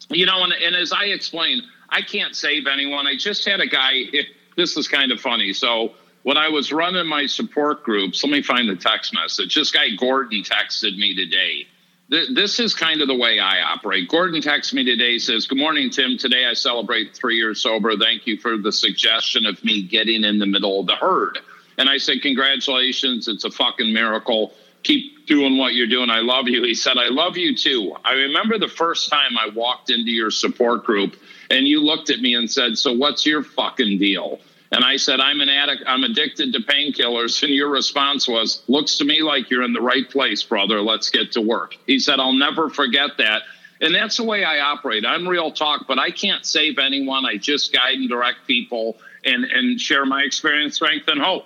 You 0.09 0.25
know, 0.25 0.41
and, 0.41 0.53
and 0.53 0.73
as 0.73 0.93
I 0.93 1.07
explained, 1.07 1.63
I 1.89 2.01
can't 2.01 2.33
save 2.33 2.65
anyone. 2.65 3.07
I 3.07 3.17
just 3.17 3.43
had 3.43 3.59
a 3.59 3.67
guy. 3.67 3.91
It, 3.93 4.27
this 4.55 4.77
is 4.77 4.87
kind 4.87 5.11
of 5.11 5.19
funny. 5.19 5.51
So 5.51 5.95
when 6.27 6.35
I 6.35 6.49
was 6.49 6.73
running 6.73 7.07
my 7.07 7.25
support 7.25 7.83
groups, 7.83 8.21
let 8.21 8.29
me 8.33 8.41
find 8.41 8.67
the 8.67 8.75
text 8.75 9.13
message. 9.13 9.55
This 9.55 9.71
guy 9.71 9.91
Gordon 9.97 10.43
texted 10.43 10.97
me 10.97 11.15
today. 11.15 11.67
This 12.09 12.59
is 12.59 12.73
kind 12.75 12.99
of 12.99 13.07
the 13.07 13.15
way 13.15 13.39
I 13.39 13.61
operate. 13.61 14.09
Gordon 14.09 14.41
texts 14.41 14.73
me 14.73 14.83
today, 14.83 15.19
says, 15.19 15.47
Good 15.47 15.57
morning, 15.57 15.89
Tim. 15.89 16.17
Today 16.17 16.45
I 16.45 16.53
celebrate 16.53 17.15
three 17.15 17.37
years 17.37 17.61
sober. 17.61 17.95
Thank 17.95 18.27
you 18.27 18.35
for 18.35 18.57
the 18.57 18.73
suggestion 18.73 19.45
of 19.45 19.63
me 19.63 19.83
getting 19.83 20.25
in 20.25 20.37
the 20.37 20.45
middle 20.45 20.81
of 20.81 20.87
the 20.87 20.97
herd. 20.97 21.39
And 21.77 21.87
I 21.87 21.97
said, 21.97 22.21
Congratulations. 22.21 23.29
It's 23.29 23.45
a 23.45 23.49
fucking 23.49 23.93
miracle. 23.93 24.53
Keep 24.83 25.27
doing 25.27 25.57
what 25.57 25.75
you're 25.75 25.87
doing. 25.87 26.09
I 26.09 26.19
love 26.19 26.49
you. 26.49 26.61
He 26.61 26.75
said, 26.75 26.97
I 26.97 27.07
love 27.07 27.37
you 27.37 27.55
too. 27.55 27.95
I 28.03 28.11
remember 28.11 28.59
the 28.59 28.67
first 28.67 29.09
time 29.09 29.37
I 29.39 29.47
walked 29.55 29.89
into 29.91 30.11
your 30.11 30.31
support 30.31 30.83
group 30.83 31.15
and 31.49 31.65
you 31.65 31.79
looked 31.79 32.09
at 32.09 32.19
me 32.19 32.35
and 32.35 32.51
said, 32.51 32.77
So 32.77 32.91
what's 32.91 33.25
your 33.25 33.43
fucking 33.43 33.97
deal? 33.97 34.41
And 34.71 34.83
I 34.83 34.97
said, 34.97 35.19
I'm 35.19 35.39
an 35.39 35.49
addict. 35.49 35.83
I'm 35.87 36.03
addicted 36.03 36.51
to 36.53 36.59
painkillers. 36.59 37.41
And 37.41 37.53
your 37.53 37.69
response 37.69 38.27
was, 38.27 38.63
looks 38.67 38.97
to 38.97 39.05
me 39.05 39.21
like 39.21 39.49
you're 39.49 39.63
in 39.63 39.73
the 39.73 39.81
right 39.81 40.09
place, 40.09 40.43
brother. 40.43 40.81
Let's 40.81 41.09
get 41.09 41.31
to 41.33 41.41
work. 41.41 41.75
He 41.85 41.99
said, 41.99 42.19
I'll 42.19 42.33
never 42.33 42.69
forget 42.69 43.11
that. 43.17 43.43
And 43.79 43.95
that's 43.95 44.17
the 44.17 44.23
way 44.23 44.43
I 44.43 44.59
operate. 44.59 45.05
I'm 45.05 45.27
real 45.27 45.51
talk, 45.51 45.85
but 45.87 45.99
I 45.99 46.11
can't 46.11 46.45
save 46.45 46.79
anyone. 46.79 47.25
I 47.25 47.37
just 47.37 47.71
guide 47.71 47.95
and 47.95 48.09
direct 48.09 48.45
people 48.45 48.97
and, 49.23 49.45
and 49.45 49.79
share 49.79 50.05
my 50.05 50.23
experience, 50.23 50.75
strength, 50.75 51.07
and 51.07 51.21
hope. 51.21 51.45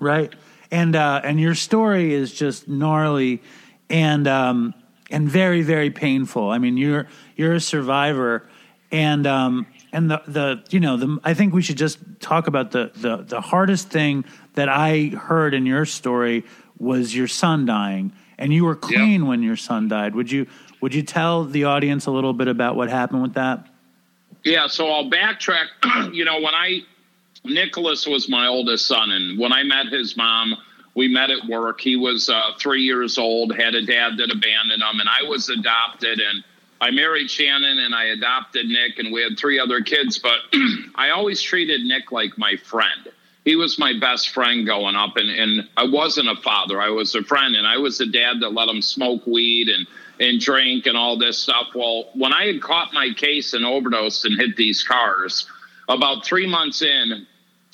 Right. 0.00 0.32
And, 0.70 0.96
uh, 0.96 1.20
and 1.22 1.38
your 1.38 1.54
story 1.54 2.14
is 2.14 2.32
just 2.32 2.66
gnarly 2.66 3.42
and, 3.88 4.26
um, 4.26 4.74
and 5.10 5.28
very, 5.28 5.62
very 5.62 5.90
painful. 5.90 6.50
I 6.50 6.58
mean, 6.58 6.76
you're, 6.76 7.06
you're 7.36 7.54
a 7.54 7.60
survivor 7.60 8.48
and, 8.90 9.26
um, 9.26 9.66
and 9.94 10.10
the 10.10 10.22
the 10.26 10.62
you 10.70 10.80
know 10.80 10.96
the 10.96 11.18
I 11.24 11.32
think 11.32 11.54
we 11.54 11.62
should 11.62 11.78
just 11.78 11.98
talk 12.20 12.46
about 12.46 12.72
the 12.72 12.90
the 12.96 13.18
the 13.18 13.40
hardest 13.40 13.88
thing 13.88 14.24
that 14.54 14.68
I 14.68 15.06
heard 15.06 15.54
in 15.54 15.64
your 15.64 15.86
story 15.86 16.44
was 16.78 17.14
your 17.14 17.28
son 17.28 17.64
dying, 17.64 18.12
and 18.36 18.52
you 18.52 18.64
were 18.64 18.74
clean 18.74 19.20
yep. 19.20 19.28
when 19.28 19.42
your 19.42 19.56
son 19.56 19.88
died. 19.88 20.14
Would 20.14 20.30
you 20.30 20.46
would 20.80 20.94
you 20.94 21.02
tell 21.02 21.44
the 21.44 21.64
audience 21.64 22.06
a 22.06 22.10
little 22.10 22.32
bit 22.32 22.48
about 22.48 22.76
what 22.76 22.90
happened 22.90 23.22
with 23.22 23.34
that? 23.34 23.66
Yeah, 24.42 24.66
so 24.66 24.90
I'll 24.90 25.08
backtrack. 25.08 25.66
you 26.12 26.24
know, 26.24 26.40
when 26.40 26.54
I 26.54 26.80
Nicholas 27.44 28.06
was 28.06 28.28
my 28.28 28.48
oldest 28.48 28.86
son, 28.86 29.12
and 29.12 29.38
when 29.38 29.52
I 29.52 29.62
met 29.62 29.86
his 29.86 30.16
mom, 30.16 30.56
we 30.94 31.06
met 31.06 31.30
at 31.30 31.46
work. 31.48 31.80
He 31.80 31.94
was 31.94 32.28
uh, 32.28 32.52
three 32.58 32.82
years 32.82 33.16
old, 33.16 33.54
had 33.54 33.74
a 33.74 33.86
dad 33.86 34.18
that 34.18 34.30
abandoned 34.32 34.82
him, 34.82 35.00
and 35.00 35.08
I 35.08 35.28
was 35.28 35.48
adopted 35.48 36.20
and 36.20 36.42
I 36.80 36.90
married 36.90 37.30
Shannon 37.30 37.78
and 37.78 37.94
I 37.94 38.04
adopted 38.06 38.66
Nick, 38.66 38.98
and 38.98 39.12
we 39.12 39.22
had 39.22 39.38
three 39.38 39.58
other 39.58 39.80
kids. 39.80 40.18
But 40.18 40.38
I 40.94 41.10
always 41.10 41.40
treated 41.40 41.82
Nick 41.82 42.12
like 42.12 42.36
my 42.36 42.56
friend. 42.56 43.08
He 43.44 43.56
was 43.56 43.78
my 43.78 43.92
best 43.98 44.30
friend 44.30 44.66
going 44.66 44.96
up, 44.96 45.16
and, 45.16 45.28
and 45.28 45.68
I 45.76 45.84
wasn't 45.84 46.28
a 46.28 46.36
father. 46.36 46.80
I 46.80 46.88
was 46.88 47.14
a 47.14 47.22
friend, 47.22 47.54
and 47.54 47.66
I 47.66 47.76
was 47.76 48.00
a 48.00 48.06
dad 48.06 48.40
that 48.40 48.54
let 48.54 48.68
him 48.68 48.80
smoke 48.80 49.26
weed 49.26 49.68
and 49.68 49.86
and 50.20 50.40
drink 50.40 50.86
and 50.86 50.96
all 50.96 51.18
this 51.18 51.38
stuff. 51.38 51.68
Well, 51.74 52.08
when 52.14 52.32
I 52.32 52.46
had 52.46 52.62
caught 52.62 52.92
my 52.92 53.10
case 53.16 53.52
and 53.52 53.64
overdosed 53.64 54.24
and 54.24 54.40
hit 54.40 54.56
these 54.56 54.82
cars, 54.84 55.46
about 55.88 56.24
three 56.24 56.46
months 56.46 56.82
in, 56.82 57.26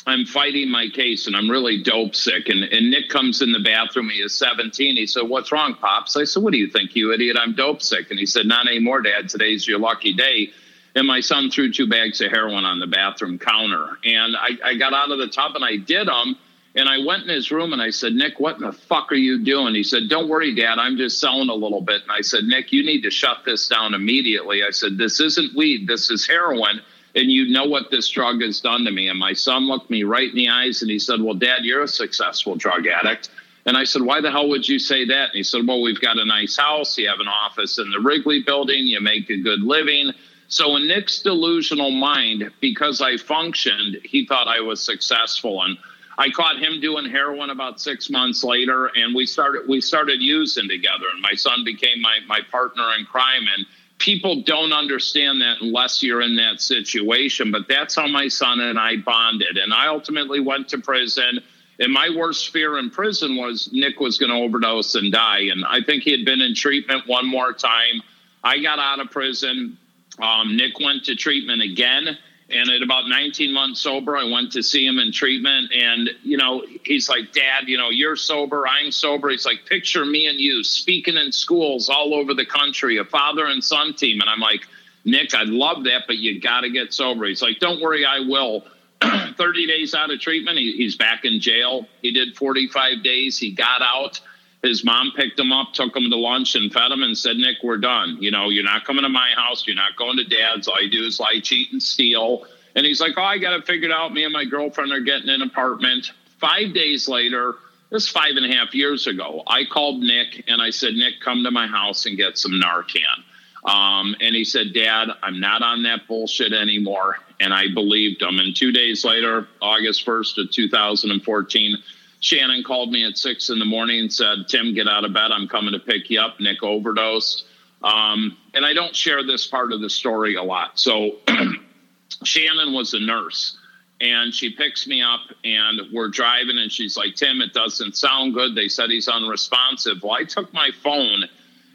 I'm 0.07 0.25
fighting 0.25 0.71
my 0.71 0.89
case 0.89 1.27
and 1.27 1.37
I'm 1.37 1.51
really 1.51 1.83
dope 1.83 2.15
sick. 2.15 2.49
And, 2.49 2.65
and 2.65 2.91
Nick 2.91 3.09
comes 3.09 3.43
in 3.43 3.53
the 3.53 3.61
bathroom. 3.61 4.09
He 4.09 4.21
is 4.21 4.37
17. 4.39 4.97
He 4.97 5.07
said, 5.07 5.25
What's 5.29 5.53
wrong, 5.53 5.75
Pops? 5.75 6.17
I 6.17 6.25
said, 6.25 6.43
What 6.43 6.53
do 6.53 6.59
you 6.59 6.69
think, 6.69 6.97
you 6.97 7.13
idiot? 7.13 7.37
I'm 7.39 7.55
dope 7.55 7.83
sick. 7.83 8.11
And 8.11 8.19
he 8.19 8.27
said, 8.27 8.47
Not 8.47 8.67
anymore, 8.67 9.03
Dad. 9.03 9.29
Today's 9.29 9.67
your 9.67 9.79
lucky 9.79 10.13
day. 10.13 10.51
And 10.95 11.07
my 11.07 11.21
son 11.21 11.51
threw 11.51 11.71
two 11.71 11.87
bags 11.87 12.21
of 12.21 12.33
heroin 12.33 12.65
on 12.65 12.81
the 12.81 12.87
bathroom 12.87 13.39
counter. 13.39 13.99
And 14.05 14.37
I, 14.37 14.71
I 14.71 14.75
got 14.75 14.93
out 14.93 15.11
of 15.11 15.19
the 15.19 15.29
tub 15.29 15.55
and 15.55 15.65
I 15.65 15.77
did 15.77 16.09
them. 16.09 16.37
And 16.75 16.89
I 16.89 17.05
went 17.05 17.25
in 17.25 17.29
his 17.29 17.51
room 17.51 17.73
and 17.73 17.83
I 17.83 17.91
said, 17.91 18.13
Nick, 18.13 18.39
what 18.39 18.57
in 18.57 18.63
the 18.63 18.73
fuck 18.73 19.11
are 19.11 19.17
you 19.17 19.45
doing? 19.45 19.75
He 19.75 19.83
said, 19.83 20.09
Don't 20.09 20.29
worry, 20.29 20.55
Dad. 20.55 20.79
I'm 20.79 20.97
just 20.97 21.21
selling 21.21 21.51
a 21.51 21.55
little 21.55 21.83
bit. 21.83 22.03
And 22.03 22.13
I 22.13 22.23
said, 22.23 22.45
Nick, 22.45 22.73
you 22.73 22.85
need 22.85 23.03
to 23.03 23.11
shut 23.11 23.39
this 23.45 23.69
down 23.69 23.93
immediately. 23.93 24.63
I 24.63 24.71
said, 24.71 24.97
This 24.97 25.21
isn't 25.21 25.57
weed. 25.57 25.87
This 25.87 26.11
is 26.11 26.27
heroin 26.27 26.81
and 27.15 27.31
you 27.31 27.51
know 27.51 27.65
what 27.65 27.91
this 27.91 28.09
drug 28.09 28.43
has 28.43 28.61
done 28.61 28.85
to 28.85 28.91
me. 28.91 29.09
And 29.09 29.19
my 29.19 29.33
son 29.33 29.67
looked 29.67 29.91
me 29.91 30.05
right 30.05 30.29
in 30.29 30.37
the 30.37 30.49
eyes 30.49 30.83
and 30.83 30.91
he 30.91 30.99
said, 30.99 31.21
Well, 31.21 31.35
Dad, 31.35 31.65
you're 31.65 31.83
a 31.83 31.89
successful 31.89 32.57
drug 32.57 32.87
addict. 32.87 33.31
And 33.67 33.77
I 33.77 33.85
said, 33.85 34.03
Why 34.03 34.21
the 34.21 34.31
hell 34.31 34.49
would 34.49 34.69
you 34.69 34.79
say 34.79 35.05
that? 35.07 35.31
And 35.31 35.35
he 35.35 35.43
said, 35.43 35.67
Well, 35.67 35.83
we've 35.83 36.01
got 36.01 36.19
a 36.19 36.25
nice 36.25 36.57
house. 36.57 36.97
You 36.97 37.09
have 37.09 37.21
an 37.21 37.29
office 37.29 37.79
in 37.79 37.91
the 37.91 38.01
Wrigley 38.01 38.43
building. 38.43 38.87
You 38.87 39.01
make 39.01 39.31
a 39.31 39.37
good 39.37 39.63
living. 39.63 40.13
So, 40.49 40.75
in 40.75 40.89
Nick's 40.89 41.23
delusional 41.23 41.93
mind, 41.93 42.51
because 42.61 43.01
I 43.01 43.17
functioned, 43.17 43.99
he 44.03 44.27
thought 44.27 44.49
I 44.49 44.61
was 44.61 44.83
successful. 44.83 45.63
And 45.63 45.79
I 46.19 46.29
caught 46.31 46.59
him 46.59 46.81
doing 46.81 47.09
heroin 47.09 47.51
about 47.51 47.81
six 47.81 48.11
months 48.11 48.43
later, 48.43 48.91
and 48.97 49.15
we 49.15 49.27
started 49.27 49.69
we 49.69 49.81
started 49.81 50.21
using 50.21 50.69
together. 50.69 51.07
And 51.13 51.23
my 51.23 51.35
son 51.35 51.65
became 51.65 52.01
my 52.01 52.19
my 52.27 52.41
partner 52.51 52.85
in 52.99 53.07
crime. 53.07 53.47
And 53.57 53.67
people 54.01 54.43
don't 54.43 54.73
understand 54.73 55.41
that 55.43 55.59
unless 55.61 56.03
you're 56.03 56.23
in 56.23 56.35
that 56.37 56.61
situation. 56.61 57.53
But 57.53 57.69
that's 57.69 57.95
how 57.95 58.09
my 58.09 58.27
son 58.27 58.59
and 58.59 58.79
I 58.79 58.97
bonded. 58.97 59.59
And 59.59 59.73
I 59.73 59.87
ultimately 59.87 60.41
went 60.41 60.69
to 60.71 60.79
prison. 60.79 61.41
And 61.79 61.93
my 61.93 62.11
worst 62.15 62.51
fear 62.51 62.79
in 62.79 62.91
prison 62.91 63.37
was 63.37 63.69
Nick 63.73 64.01
was 64.01 64.19
going 64.19 64.31
to 64.31 64.37
overdose 64.37 64.97
and 64.97 65.13
die. 65.13 65.49
And 65.53 65.65
I 65.65 65.81
think 65.83 66.03
he 66.03 66.11
had 66.11 66.25
been 66.25 66.41
in 66.41 66.55
treatment 66.55 67.07
one 67.07 67.27
more 67.27 67.53
time. 67.53 68.03
I 68.43 68.59
got 68.59 68.79
out 68.79 69.01
of 69.01 69.11
prison. 69.11 69.79
Um, 70.21 70.57
Nick 70.57 70.81
went 70.81 71.05
to 71.05 71.15
treatment 71.15 71.63
again. 71.63 72.19
And 72.53 72.71
at 72.71 72.83
about 72.83 73.09
19 73.09 73.53
months 73.53 73.81
sober, 73.81 74.17
I 74.17 74.25
went 74.25 74.53
to 74.53 74.63
see 74.63 74.87
him 74.87 74.99
in 74.99 75.13
treatment. 75.13 75.73
And, 75.73 76.11
you 76.23 76.37
know, 76.37 76.65
he's 76.85 77.09
like, 77.09 77.33
Dad, 77.33 77.69
you 77.69 77.79
know, 77.79 77.91
you're 77.91 78.17
sober, 78.17 78.67
I'm 78.67 78.91
sober. 78.91 79.31
He's 79.31 79.47
like, 79.47 79.67
picture 79.67 80.05
me 80.05 80.27
and 80.27 80.39
you 80.39 80.65
speaking 80.65 81.17
in 81.17 81.33
schools 81.33 81.89
all 81.89 82.15
over 82.15 82.35
the 82.35 82.47
country, 82.47 82.99
a 82.99 83.05
father 83.05 83.47
and 83.47 83.63
son 83.63 83.95
team. 83.95 84.21
And 84.21 84.29
I'm 84.29 84.41
like, 84.41 84.63
Nick, 85.05 85.35
I'd 85.35 85.49
love 85.49 85.85
that, 85.85 86.03
but 86.07 86.17
you 86.17 86.41
got 86.41 86.61
to 86.61 86.71
get 86.71 86.93
sober. 86.93 87.27
He's 87.27 87.43
like, 87.43 87.59
don't 87.59 87.81
worry, 87.81 88.05
I 88.05 88.21
will. 88.21 88.65
30 89.37 89.67
days 89.67 89.95
out 89.95 90.11
of 90.11 90.21
treatment, 90.21 90.59
he, 90.59 90.73
he's 90.73 90.97
back 90.97 91.25
in 91.25 91.41
jail. 91.41 91.87
He 92.03 92.13
did 92.13 92.37
45 92.37 93.03
days. 93.03 93.39
He 93.39 93.53
got 93.53 93.81
out. 93.81 94.21
His 94.63 94.85
mom 94.85 95.13
picked 95.17 95.39
him 95.39 95.53
up, 95.53 95.73
took 95.73 95.97
him 95.97 96.11
to 96.11 96.17
lunch, 96.17 96.55
and 96.55 96.73
fed 96.73 96.91
him, 96.91 97.03
and 97.03 97.17
said, 97.17 97.37
"Nick, 97.37 97.57
we're 97.63 97.79
done. 97.79 98.19
You 98.21 98.31
know, 98.31 98.51
you're 98.51 98.65
not 98.65 98.85
coming 98.85 99.03
to 99.03 99.09
my 99.09 99.31
house. 99.37 99.67
You're 99.67 99.77
not 99.77 99.97
going 99.97 100.17
to 100.19 100.25
dad's. 100.25 100.69
All 100.69 100.83
you 100.83 100.91
do 100.91 101.05
is 101.05 101.19
lie, 101.19 101.41
cheat, 101.43 101.73
and 101.73 101.83
steal." 101.83 102.47
And 102.75 102.85
he's 102.85 103.01
like, 103.01 103.15
"Oh, 103.17 103.23
I 103.23 103.39
got 103.39 103.55
it 103.55 103.67
figured 103.67 103.91
out. 103.91 104.13
Me 104.13 104.25
and 104.25 104.33
my 104.33 104.45
girlfriend 104.45 104.93
are 104.93 105.01
getting 105.01 105.31
an 105.31 105.43
apartment." 105.43 106.13
Five 106.39 106.73
days 106.75 107.09
later, 107.09 107.57
this 107.91 108.09
five 108.09 108.37
and 108.37 108.47
a 108.47 108.55
half 108.55 108.75
years 108.75 109.07
ago, 109.07 109.43
I 109.47 109.65
called 109.65 110.01
Nick 110.01 110.45
and 110.47 110.61
I 110.61 110.71
said, 110.71 110.95
"Nick, 110.95 111.21
come 111.21 111.43
to 111.45 111.51
my 111.51 111.67
house 111.67 112.07
and 112.07 112.17
get 112.17 112.39
some 112.39 112.53
Narcan." 112.53 113.25
Um, 113.65 114.17
and 114.21 114.35
he 114.35 114.45
said, 114.45 114.73
Dad, 114.73 115.09
I'm 115.23 115.39
not 115.39 115.63
on 115.63 115.83
that 115.83 116.07
bullshit 116.09 116.53
anymore. 116.53 117.19
And 117.41 117.53
I 117.53 117.67
believed 117.73 118.23
him. 118.23 118.39
And 118.39 118.55
two 118.55 118.73
days 118.73 119.05
later, 119.05 119.49
August 119.61 120.07
1st 120.07 120.39
of 120.39 120.51
2014, 120.51 121.77
Shannon 122.21 122.63
called 122.63 122.93
me 122.93 123.05
at 123.05 123.17
six 123.17 123.49
in 123.49 123.59
the 123.59 123.65
morning 123.65 124.01
and 124.01 124.13
said, 124.13 124.47
Tim, 124.49 124.75
get 124.75 124.87
out 124.87 125.05
of 125.05 125.13
bed. 125.13 125.33
I'm 125.33 125.49
coming 125.49 125.73
to 125.73 125.79
pick 125.79 126.11
you 126.11 126.21
up. 126.21 126.39
Nick 126.39 126.63
overdosed. 126.63 127.47
Um, 127.83 128.37
and 128.53 128.65
I 128.65 128.75
don't 128.75 128.95
share 128.95 129.25
this 129.25 129.47
part 129.47 129.73
of 129.73 129.81
the 129.81 129.89
story 129.89 130.35
a 130.35 130.43
lot. 130.43 130.79
So 130.79 131.17
Shannon 132.25 132.75
was 132.75 132.93
a 132.93 133.01
nurse 133.01 133.57
and 134.01 134.35
she 134.35 134.51
picks 134.51 134.87
me 134.87 135.03
up 135.03 135.21
and 135.45 135.81
we're 135.93 136.09
driving 136.09 136.59
and 136.59 136.71
she's 136.71 136.97
like, 136.97 137.15
Tim, 137.15 137.41
it 137.41 137.55
doesn't 137.55 137.97
sound 137.97 138.35
good. 138.35 138.55
They 138.55 138.69
said 138.69 138.91
he's 138.91 139.09
unresponsive. 139.09 140.03
Well, 140.03 140.13
I 140.13 140.25
took 140.25 140.53
my 140.53 140.71
phone 140.83 141.25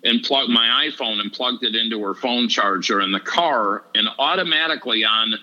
and 0.03 0.21
plugged 0.21 0.51
my 0.51 0.87
iPhone 0.87 1.19
and 1.19 1.33
plugged 1.33 1.63
it 1.63 1.75
into 1.75 2.01
her 2.03 2.13
phone 2.13 2.49
charger 2.49 3.01
in 3.01 3.11
the 3.11 3.19
car 3.19 3.83
and 3.95 4.07
automatically 4.19 5.03
on 5.03 5.33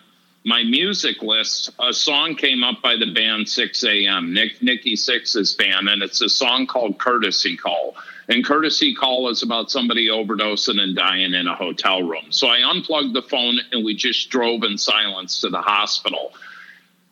my 0.45 0.65
music 0.65 1.23
list, 1.23 1.71
a 1.79 1.93
song 1.93 2.35
came 2.35 2.65
up 2.65 2.83
by 2.83 2.97
the 2.97 3.13
band 3.13 3.47
Sixx:A.M. 3.47 4.35
Nick 4.35 4.61
Nikki 4.61 4.97
Sixx's 4.97 5.55
band, 5.55 5.89
and 5.89 6.03
it's 6.03 6.21
a 6.21 6.29
song 6.29 6.67
called 6.67 6.99
Courtesy 6.99 7.57
Call. 7.57 7.95
And 8.29 8.45
Courtesy 8.45 8.95
Call 8.95 9.29
is 9.29 9.43
about 9.43 9.71
somebody 9.71 10.09
overdosing 10.09 10.81
and 10.81 10.97
dying 10.97 11.35
in 11.35 11.47
a 11.47 11.55
hotel 11.55 12.03
room. 12.03 12.27
So 12.31 12.49
I 12.49 12.69
unplugged 12.69 13.15
the 13.15 13.23
phone 13.23 13.59
and 13.73 13.85
we 13.85 13.95
just 13.95 14.31
drove 14.31 14.63
in 14.63 14.79
silence 14.79 15.41
to 15.41 15.49
the 15.49 15.61
hospital. 15.61 16.33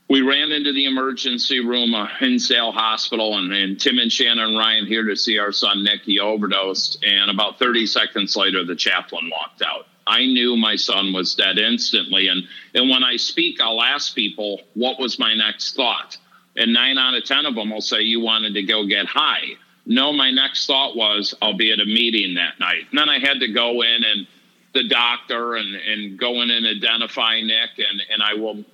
We 0.09 0.23
ran 0.23 0.51
into 0.51 0.73
the 0.73 0.87
emergency 0.87 1.61
room, 1.61 1.95
uh, 1.95 2.09
Hinsdale 2.19 2.73
Hospital, 2.73 3.39
and, 3.39 3.53
and 3.53 3.81
Tim 3.81 3.99
and 3.99 4.11
Shannon 4.11 4.41
and 4.41 4.59
Ryan 4.59 4.87
here 4.87 5.05
to 5.05 5.15
see 5.15 5.39
our 5.39 5.53
son 5.53 5.85
Nicky 5.85 6.19
overdosed, 6.19 7.05
and 7.05 7.31
about 7.31 7.61
30 7.61 7.87
seconds 7.87 8.35
later, 8.35 8.65
the 8.65 8.75
chaplain 8.75 9.31
walked 9.31 9.63
out. 9.63 9.87
I 10.11 10.27
knew 10.27 10.57
my 10.57 10.75
son 10.75 11.13
was 11.13 11.37
dead 11.37 11.57
instantly. 11.57 12.27
And, 12.27 12.43
and 12.75 12.91
when 12.91 13.05
I 13.05 13.15
speak, 13.15 13.61
I'll 13.61 13.81
ask 13.81 14.13
people, 14.13 14.61
what 14.75 14.99
was 14.99 15.21
my 15.21 15.35
next 15.35 15.77
thought? 15.77 16.19
And 16.57 16.73
nine 16.73 16.99
out 16.99 17.15
of 17.15 17.25
10 17.25 17.47
of 17.47 17.55
them 17.55 17.71
will 17.71 17.81
say, 17.81 18.01
you 18.01 18.19
wanted 18.19 18.55
to 18.55 18.63
go 18.65 18.85
get 18.87 19.07
high. 19.07 19.45
No, 19.87 20.13
my 20.13 20.33
next 20.33 20.67
thought 20.67 20.97
was, 20.97 21.33
I'll 21.41 21.57
be 21.57 21.71
at 21.71 21.79
a 21.79 21.85
meeting 21.85 22.35
that 22.35 22.59
night. 22.59 22.87
And 22.91 22.99
then 22.99 23.09
I 23.09 23.21
had 23.21 23.39
to 23.39 23.53
go 23.53 23.83
in 23.83 24.03
and 24.05 24.27
the 24.75 24.89
doctor 24.89 25.55
and, 25.55 25.77
and 25.77 26.19
go 26.19 26.43
in 26.43 26.51
and 26.51 26.67
identify 26.67 27.41
Nick. 27.41 27.79
And, 27.79 28.03
and 28.13 28.21
I 28.21 28.35
will 28.35 28.65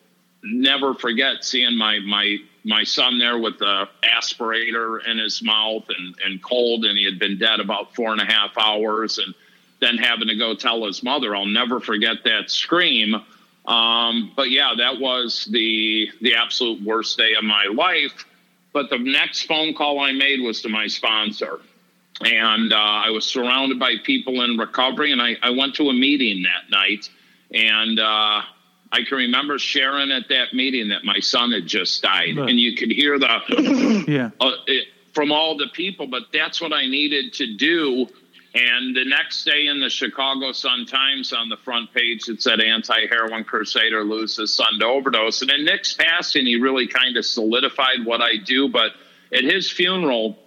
never 0.42 0.94
forget 0.94 1.44
seeing 1.44 1.76
my, 1.76 1.98
my, 1.98 2.36
my 2.64 2.82
son 2.82 3.18
there 3.18 3.38
with 3.38 3.58
the 3.58 3.86
aspirator 4.02 5.06
in 5.06 5.18
his 5.18 5.42
mouth 5.42 5.84
and, 5.90 6.14
and 6.24 6.42
cold. 6.42 6.86
And 6.86 6.96
he 6.96 7.04
had 7.04 7.18
been 7.18 7.38
dead 7.38 7.60
about 7.60 7.94
four 7.94 8.12
and 8.12 8.22
a 8.22 8.24
half 8.24 8.56
hours. 8.56 9.18
And, 9.18 9.34
then 9.80 9.98
having 9.98 10.28
to 10.28 10.36
go 10.36 10.54
tell 10.54 10.84
his 10.86 11.02
mother. 11.02 11.34
I'll 11.36 11.46
never 11.46 11.80
forget 11.80 12.24
that 12.24 12.50
scream. 12.50 13.14
Um, 13.66 14.32
but 14.36 14.50
yeah, 14.50 14.74
that 14.78 15.00
was 15.00 15.46
the 15.50 16.10
the 16.20 16.34
absolute 16.36 16.82
worst 16.82 17.18
day 17.18 17.34
of 17.34 17.44
my 17.44 17.64
life. 17.64 18.24
But 18.72 18.90
the 18.90 18.98
next 18.98 19.44
phone 19.44 19.74
call 19.74 20.00
I 20.00 20.12
made 20.12 20.40
was 20.40 20.62
to 20.62 20.68
my 20.68 20.86
sponsor. 20.86 21.60
And 22.20 22.72
uh, 22.72 22.76
I 22.76 23.10
was 23.10 23.26
surrounded 23.26 23.78
by 23.78 23.96
people 24.02 24.42
in 24.42 24.56
recovery, 24.56 25.12
and 25.12 25.20
I, 25.20 25.36
I 25.42 25.50
went 25.50 25.74
to 25.76 25.90
a 25.90 25.92
meeting 25.92 26.44
that 26.44 26.70
night. 26.70 27.10
And 27.52 28.00
uh, 28.00 28.42
I 28.92 29.02
can 29.06 29.18
remember 29.18 29.58
sharing 29.58 30.10
at 30.10 30.28
that 30.28 30.54
meeting 30.54 30.88
that 30.88 31.04
my 31.04 31.20
son 31.20 31.52
had 31.52 31.66
just 31.66 32.02
died, 32.02 32.38
and 32.38 32.58
you 32.58 32.74
could 32.74 32.90
hear 32.90 33.18
the 33.18 34.04
yeah 34.08 34.30
uh, 34.40 34.52
it, 34.66 34.88
from 35.12 35.32
all 35.32 35.56
the 35.56 35.68
people. 35.72 36.06
But 36.06 36.24
that's 36.32 36.60
what 36.60 36.72
I 36.72 36.86
needed 36.86 37.34
to 37.34 37.54
do 37.54 38.08
and 38.56 38.96
the 38.96 39.04
next 39.04 39.44
day 39.44 39.66
in 39.66 39.80
the 39.80 39.90
Chicago 39.90 40.50
Sun 40.50 40.86
Times 40.86 41.34
on 41.34 41.50
the 41.50 41.58
front 41.58 41.92
page, 41.92 42.26
it 42.26 42.40
said 42.40 42.58
anti 42.58 43.06
heroin 43.06 43.44
crusader 43.44 44.02
loses 44.02 44.54
son 44.54 44.78
to 44.80 44.86
overdose. 44.86 45.42
And 45.42 45.50
in 45.50 45.66
Nick's 45.66 45.92
passing, 45.92 46.46
he 46.46 46.56
really 46.56 46.86
kind 46.86 47.18
of 47.18 47.26
solidified 47.26 48.06
what 48.06 48.22
I 48.22 48.38
do. 48.42 48.70
But 48.70 48.92
at 49.30 49.44
his 49.44 49.70
funeral, 49.70 50.38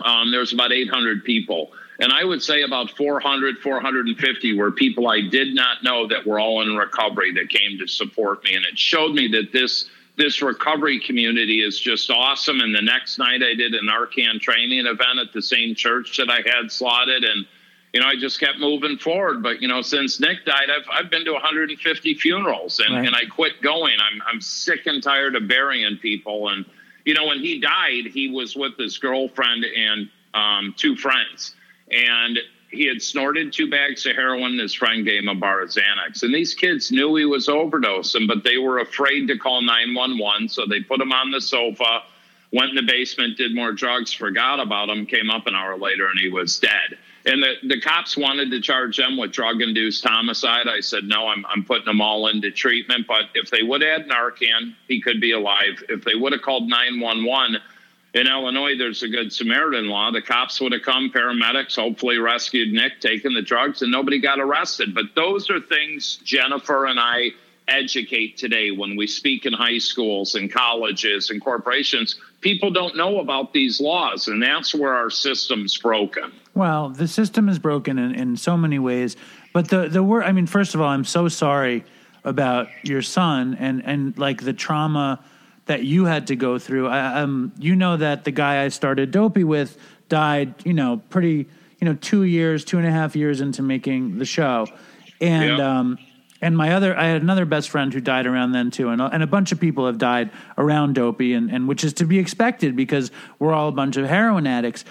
um, 0.00 0.32
there's 0.32 0.52
about 0.52 0.72
800 0.72 1.22
people. 1.22 1.70
And 2.00 2.12
I 2.12 2.24
would 2.24 2.42
say 2.42 2.62
about 2.62 2.90
400, 2.90 3.58
450 3.58 4.58
were 4.58 4.72
people 4.72 5.06
I 5.06 5.20
did 5.20 5.54
not 5.54 5.84
know 5.84 6.08
that 6.08 6.26
were 6.26 6.40
all 6.40 6.62
in 6.62 6.76
recovery 6.76 7.32
that 7.34 7.48
came 7.48 7.78
to 7.78 7.86
support 7.86 8.42
me. 8.42 8.54
And 8.54 8.64
it 8.64 8.76
showed 8.76 9.14
me 9.14 9.28
that 9.28 9.52
this 9.52 9.88
this 10.16 10.42
recovery 10.42 11.00
community 11.00 11.62
is 11.62 11.78
just 11.78 12.10
awesome. 12.10 12.60
And 12.60 12.74
the 12.74 12.82
next 12.82 13.18
night 13.18 13.42
I 13.42 13.54
did 13.54 13.74
an 13.74 13.88
Narcan 13.88 14.40
training 14.40 14.86
event 14.86 15.18
at 15.20 15.32
the 15.32 15.42
same 15.42 15.74
church 15.74 16.16
that 16.18 16.30
I 16.30 16.42
had 16.46 16.70
slotted. 16.70 17.24
And, 17.24 17.46
you 17.92 18.00
know, 18.00 18.06
I 18.06 18.16
just 18.16 18.38
kept 18.38 18.58
moving 18.58 18.98
forward. 18.98 19.42
But, 19.42 19.62
you 19.62 19.68
know, 19.68 19.80
since 19.80 20.20
Nick 20.20 20.44
died, 20.44 20.68
I've, 20.70 21.04
I've 21.04 21.10
been 21.10 21.24
to 21.24 21.32
150 21.32 22.14
funerals 22.14 22.78
and, 22.80 22.94
right. 22.94 23.06
and 23.06 23.16
I 23.16 23.24
quit 23.24 23.62
going. 23.62 23.96
I'm, 24.00 24.22
I'm 24.26 24.40
sick 24.40 24.86
and 24.86 25.02
tired 25.02 25.34
of 25.34 25.48
burying 25.48 25.96
people. 25.96 26.48
And, 26.48 26.66
you 27.04 27.14
know, 27.14 27.26
when 27.26 27.38
he 27.38 27.58
died, 27.58 28.06
he 28.12 28.30
was 28.30 28.54
with 28.54 28.76
his 28.76 28.98
girlfriend 28.98 29.64
and 29.64 30.08
um, 30.34 30.74
two 30.76 30.94
friends. 30.94 31.54
And 31.90 32.38
he 32.72 32.86
had 32.86 33.02
snorted 33.02 33.52
two 33.52 33.70
bags 33.70 34.06
of 34.06 34.16
heroin. 34.16 34.58
His 34.58 34.74
friend 34.74 35.04
gave 35.04 35.22
him 35.22 35.28
a 35.28 35.34
bar 35.34 35.62
of 35.62 35.68
Xanax. 35.68 36.22
And 36.22 36.34
these 36.34 36.54
kids 36.54 36.90
knew 36.90 37.14
he 37.14 37.26
was 37.26 37.46
overdosing, 37.46 38.26
but 38.26 38.44
they 38.44 38.56
were 38.56 38.78
afraid 38.78 39.26
to 39.28 39.38
call 39.38 39.62
911. 39.62 40.48
So 40.48 40.64
they 40.66 40.80
put 40.80 41.00
him 41.00 41.12
on 41.12 41.30
the 41.30 41.40
sofa, 41.40 42.02
went 42.50 42.70
in 42.70 42.76
the 42.76 42.90
basement, 42.90 43.36
did 43.36 43.54
more 43.54 43.72
drugs, 43.72 44.12
forgot 44.12 44.58
about 44.58 44.88
him, 44.88 45.06
came 45.06 45.30
up 45.30 45.46
an 45.46 45.54
hour 45.54 45.78
later, 45.78 46.08
and 46.08 46.18
he 46.18 46.30
was 46.30 46.58
dead. 46.58 46.98
And 47.24 47.42
the, 47.42 47.54
the 47.68 47.80
cops 47.80 48.16
wanted 48.16 48.50
to 48.50 48.60
charge 48.60 48.96
them 48.96 49.16
with 49.16 49.30
drug 49.30 49.60
induced 49.60 50.04
homicide. 50.04 50.66
I 50.66 50.80
said, 50.80 51.04
no, 51.04 51.28
I'm, 51.28 51.46
I'm 51.46 51.64
putting 51.64 51.84
them 51.84 52.00
all 52.00 52.26
into 52.26 52.50
treatment. 52.50 53.06
But 53.06 53.26
if 53.34 53.50
they 53.50 53.62
would 53.62 53.82
add 53.82 54.08
Narcan, 54.08 54.74
he 54.88 55.00
could 55.00 55.20
be 55.20 55.32
alive. 55.32 55.84
If 55.88 56.04
they 56.04 56.16
would 56.16 56.32
have 56.32 56.42
called 56.42 56.68
911, 56.68 57.60
in 58.14 58.26
Illinois, 58.26 58.76
there's 58.76 59.02
a 59.02 59.08
good 59.08 59.32
Samaritan 59.32 59.88
law. 59.88 60.10
The 60.10 60.20
cops 60.20 60.60
would 60.60 60.72
have 60.72 60.82
come, 60.82 61.10
paramedics, 61.10 61.76
hopefully 61.76 62.18
rescued 62.18 62.72
Nick, 62.72 63.00
taken 63.00 63.32
the 63.32 63.42
drugs, 63.42 63.80
and 63.80 63.90
nobody 63.90 64.20
got 64.20 64.38
arrested. 64.38 64.94
But 64.94 65.14
those 65.14 65.48
are 65.48 65.60
things 65.60 66.16
Jennifer 66.16 66.86
and 66.86 67.00
I 67.00 67.30
educate 67.68 68.36
today 68.36 68.70
when 68.70 68.96
we 68.96 69.06
speak 69.06 69.46
in 69.46 69.52
high 69.52 69.78
schools 69.78 70.34
and 70.34 70.52
colleges 70.52 71.30
and 71.30 71.42
corporations. 71.42 72.16
People 72.40 72.70
don't 72.70 72.96
know 72.96 73.20
about 73.20 73.54
these 73.54 73.80
laws, 73.80 74.28
and 74.28 74.42
that's 74.42 74.74
where 74.74 74.92
our 74.92 75.08
system's 75.08 75.78
broken. 75.78 76.32
Well, 76.54 76.90
the 76.90 77.08
system 77.08 77.48
is 77.48 77.58
broken 77.58 77.98
in, 77.98 78.14
in 78.14 78.36
so 78.36 78.58
many 78.58 78.78
ways. 78.78 79.16
But 79.54 79.68
the, 79.68 79.88
the 79.88 80.02
word, 80.02 80.24
I 80.24 80.32
mean, 80.32 80.46
first 80.46 80.74
of 80.74 80.80
all, 80.80 80.88
I'm 80.88 81.04
so 81.04 81.28
sorry 81.28 81.84
about 82.24 82.68
your 82.82 83.00
son 83.00 83.56
and, 83.58 83.82
and 83.84 84.18
like 84.18 84.42
the 84.42 84.52
trauma 84.52 85.24
that 85.66 85.84
you 85.84 86.04
had 86.04 86.26
to 86.28 86.36
go 86.36 86.58
through. 86.58 86.88
I, 86.88 87.20
um, 87.20 87.52
you 87.58 87.76
know 87.76 87.96
that 87.96 88.24
the 88.24 88.30
guy 88.30 88.64
I 88.64 88.68
started 88.68 89.10
Dopey 89.10 89.44
with 89.44 89.78
died, 90.08 90.54
you 90.64 90.72
know, 90.72 91.02
pretty, 91.08 91.48
you 91.80 91.84
know, 91.86 91.94
two 91.94 92.24
years, 92.24 92.64
two 92.64 92.78
and 92.78 92.86
a 92.86 92.90
half 92.90 93.14
years 93.16 93.40
into 93.40 93.62
making 93.62 94.18
the 94.18 94.24
show, 94.24 94.66
and 95.20 95.58
yeah. 95.58 95.78
um, 95.78 95.98
and 96.40 96.56
my 96.56 96.72
other, 96.72 96.98
I 96.98 97.06
had 97.06 97.22
another 97.22 97.44
best 97.44 97.70
friend 97.70 97.94
who 97.94 98.00
died 98.00 98.26
around 98.26 98.52
then 98.52 98.70
too, 98.70 98.88
and 98.88 99.00
and 99.00 99.22
a 99.22 99.26
bunch 99.26 99.52
of 99.52 99.60
people 99.60 99.86
have 99.86 99.98
died 99.98 100.30
around 100.58 100.94
Dopey, 100.94 101.34
and 101.34 101.50
and 101.50 101.68
which 101.68 101.84
is 101.84 101.92
to 101.94 102.04
be 102.04 102.18
expected 102.18 102.76
because 102.76 103.10
we're 103.38 103.52
all 103.52 103.68
a 103.68 103.72
bunch 103.72 103.96
of 103.96 104.06
heroin 104.06 104.46
addicts. 104.46 104.84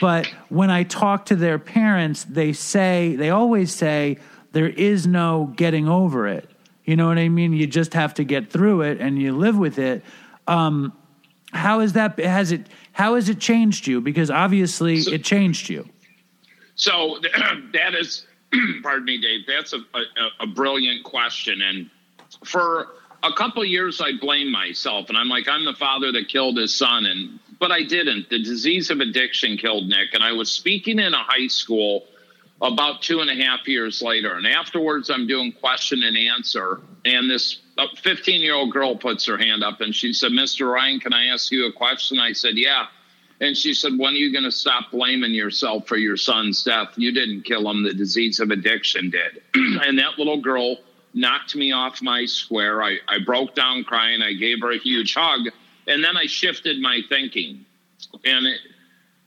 But 0.00 0.26
when 0.50 0.70
I 0.70 0.82
talk 0.82 1.26
to 1.26 1.36
their 1.36 1.58
parents, 1.58 2.24
they 2.24 2.52
say 2.52 3.16
they 3.16 3.30
always 3.30 3.74
say 3.74 4.18
there 4.52 4.68
is 4.68 5.06
no 5.06 5.52
getting 5.56 5.88
over 5.88 6.28
it 6.28 6.48
you 6.88 6.96
know 6.96 7.06
what 7.06 7.18
I 7.18 7.28
mean? 7.28 7.52
You 7.52 7.66
just 7.66 7.92
have 7.92 8.14
to 8.14 8.24
get 8.24 8.50
through 8.50 8.80
it 8.80 8.98
and 8.98 9.20
you 9.20 9.36
live 9.36 9.58
with 9.58 9.78
it. 9.78 10.02
Um, 10.46 10.94
how 11.52 11.80
is 11.80 11.92
that? 11.92 12.18
Has 12.18 12.50
it? 12.50 12.66
How 12.92 13.16
has 13.16 13.28
it 13.28 13.38
changed 13.40 13.86
you? 13.86 14.00
Because 14.00 14.30
obviously 14.30 15.02
so, 15.02 15.12
it 15.12 15.22
changed 15.22 15.68
you. 15.68 15.86
So 16.76 17.18
that 17.74 17.94
is, 17.94 18.26
pardon 18.82 19.04
me, 19.04 19.20
Dave. 19.20 19.40
That's 19.46 19.74
a, 19.74 19.80
a, 19.94 20.44
a 20.44 20.46
brilliant 20.46 21.04
question, 21.04 21.60
and 21.60 21.90
for 22.46 22.88
a 23.22 23.34
couple 23.34 23.62
years 23.66 24.00
I 24.00 24.12
blamed 24.18 24.50
myself, 24.50 25.10
and 25.10 25.18
I'm 25.18 25.28
like, 25.28 25.46
I'm 25.46 25.66
the 25.66 25.74
father 25.74 26.10
that 26.12 26.28
killed 26.28 26.56
his 26.56 26.74
son, 26.74 27.04
and 27.04 27.38
but 27.60 27.70
I 27.70 27.82
didn't. 27.82 28.30
The 28.30 28.42
disease 28.42 28.88
of 28.88 29.00
addiction 29.00 29.58
killed 29.58 29.88
Nick, 29.88 30.14
and 30.14 30.22
I 30.22 30.32
was 30.32 30.50
speaking 30.50 30.98
in 31.00 31.12
a 31.12 31.22
high 31.22 31.48
school 31.48 32.06
about 32.60 33.02
two 33.02 33.20
and 33.20 33.30
a 33.30 33.34
half 33.34 33.66
years 33.68 34.02
later. 34.02 34.34
And 34.34 34.46
afterwards, 34.46 35.10
I'm 35.10 35.26
doing 35.26 35.52
question 35.52 36.02
and 36.02 36.16
answer. 36.16 36.80
And 37.04 37.30
this 37.30 37.60
uh, 37.76 37.86
15 38.02 38.40
year 38.40 38.54
old 38.54 38.72
girl 38.72 38.96
puts 38.96 39.24
her 39.26 39.38
hand 39.38 39.62
up 39.62 39.80
and 39.80 39.94
she 39.94 40.12
said, 40.12 40.32
Mr. 40.32 40.72
Ryan, 40.72 41.00
can 41.00 41.12
I 41.12 41.26
ask 41.26 41.52
you 41.52 41.66
a 41.66 41.72
question? 41.72 42.18
I 42.18 42.32
said, 42.32 42.52
Yeah. 42.56 42.86
And 43.40 43.56
she 43.56 43.72
said, 43.72 43.92
When 43.96 44.14
are 44.14 44.16
you 44.16 44.32
going 44.32 44.44
to 44.44 44.50
stop 44.50 44.90
blaming 44.90 45.32
yourself 45.32 45.86
for 45.86 45.96
your 45.96 46.16
son's 46.16 46.64
death? 46.64 46.88
You 46.96 47.12
didn't 47.12 47.42
kill 47.42 47.70
him. 47.70 47.84
The 47.84 47.94
disease 47.94 48.40
of 48.40 48.50
addiction 48.50 49.10
did. 49.10 49.42
and 49.54 49.98
that 49.98 50.18
little 50.18 50.40
girl 50.40 50.78
knocked 51.14 51.54
me 51.54 51.72
off 51.72 52.02
my 52.02 52.24
square. 52.24 52.82
I, 52.82 52.98
I 53.06 53.18
broke 53.24 53.54
down 53.54 53.84
crying. 53.84 54.22
I 54.22 54.32
gave 54.32 54.60
her 54.62 54.72
a 54.72 54.78
huge 54.78 55.14
hug. 55.14 55.48
And 55.86 56.02
then 56.02 56.16
I 56.16 56.26
shifted 56.26 56.80
my 56.80 57.00
thinking. 57.08 57.64
And 58.24 58.46
it, 58.46 58.60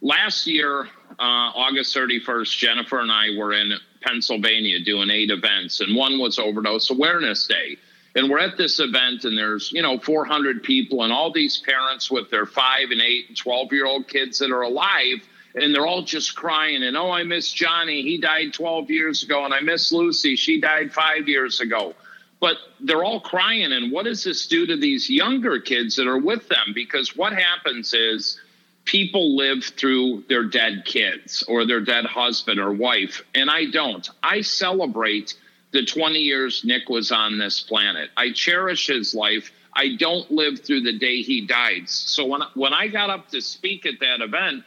last 0.02 0.46
year, 0.46 0.90
uh, 1.22 1.52
August 1.56 1.96
31st, 1.96 2.58
Jennifer 2.58 3.00
and 3.00 3.12
I 3.12 3.38
were 3.38 3.54
in 3.54 3.74
Pennsylvania 4.02 4.80
doing 4.84 5.12
eight 5.12 5.30
events, 5.30 5.80
and 5.80 5.96
one 5.96 6.18
was 6.18 6.40
Overdose 6.40 6.90
Awareness 6.90 7.46
Day. 7.46 7.78
And 8.16 8.30
we're 8.30 8.40
at 8.40 8.58
this 8.58 8.80
event, 8.80 9.24
and 9.24 9.38
there's, 9.38 9.72
you 9.72 9.82
know, 9.82 10.00
400 10.00 10.64
people, 10.64 11.04
and 11.04 11.14
all 11.14 11.32
these 11.32 11.60
parents 11.60 12.10
with 12.10 12.30
their 12.32 12.46
five 12.46 12.90
and 12.90 13.02
eight 13.02 13.30
and 13.30 13.38
12 13.38 13.72
year 13.72 13.86
old 13.86 14.08
kids 14.08 14.40
that 14.40 14.52
are 14.52 14.64
alive, 14.64 15.22
and 15.56 15.74
they're 15.74 15.86
all 15.86 16.02
just 16.02 16.36
crying. 16.36 16.84
And 16.84 16.98
oh, 16.98 17.12
I 17.12 17.24
miss 17.24 17.52
Johnny. 17.52 18.02
He 18.02 18.18
died 18.18 18.54
12 18.54 18.90
years 18.90 19.24
ago. 19.24 19.46
And 19.46 19.54
I 19.54 19.60
miss 19.60 19.92
Lucy. 19.92 20.36
She 20.36 20.60
died 20.60 20.94
five 20.94 21.28
years 21.28 21.60
ago. 21.60 21.94
But 22.40 22.58
they're 22.80 23.04
all 23.04 23.20
crying. 23.20 23.72
And 23.72 23.92
what 23.92 24.06
does 24.06 24.24
this 24.24 24.48
do 24.48 24.66
to 24.66 24.76
these 24.76 25.10
younger 25.10 25.60
kids 25.60 25.96
that 25.98 26.08
are 26.08 26.18
with 26.18 26.48
them? 26.48 26.72
Because 26.74 27.16
what 27.16 27.34
happens 27.34 27.94
is, 27.94 28.40
people 28.86 29.38
live 29.38 29.64
through 29.64 30.24
their 30.28 30.44
dead 30.44 30.84
kids 30.86 31.44
or 31.48 31.66
their 31.66 31.82
dead 31.82 32.06
husband 32.06 32.60
or 32.60 32.72
wife, 32.72 33.22
and 33.36 33.50
I 33.50 33.66
don't. 33.66 34.10
I 34.24 34.42
celebrate 34.42 35.36
the 35.72 35.86
20 35.86 36.20
years 36.20 36.64
Nick 36.66 36.90
was 36.90 37.12
on 37.12 37.38
this 37.38 37.62
planet. 37.62 38.10
I 38.18 38.32
cherish 38.32 38.88
his 38.88 39.16
life. 39.16 39.52
I 39.74 39.96
don't 39.96 40.30
live 40.30 40.60
through 40.60 40.82
the 40.82 40.98
day 40.98 41.22
he 41.22 41.46
died. 41.46 41.90
So 41.90 42.26
when 42.26 42.42
when 42.56 42.74
I 42.74 42.88
got 42.88 43.10
up 43.10 43.30
to 43.30 43.42
speak 43.42 43.86
at 43.86 44.00
that 44.02 44.22
event, 44.22 44.66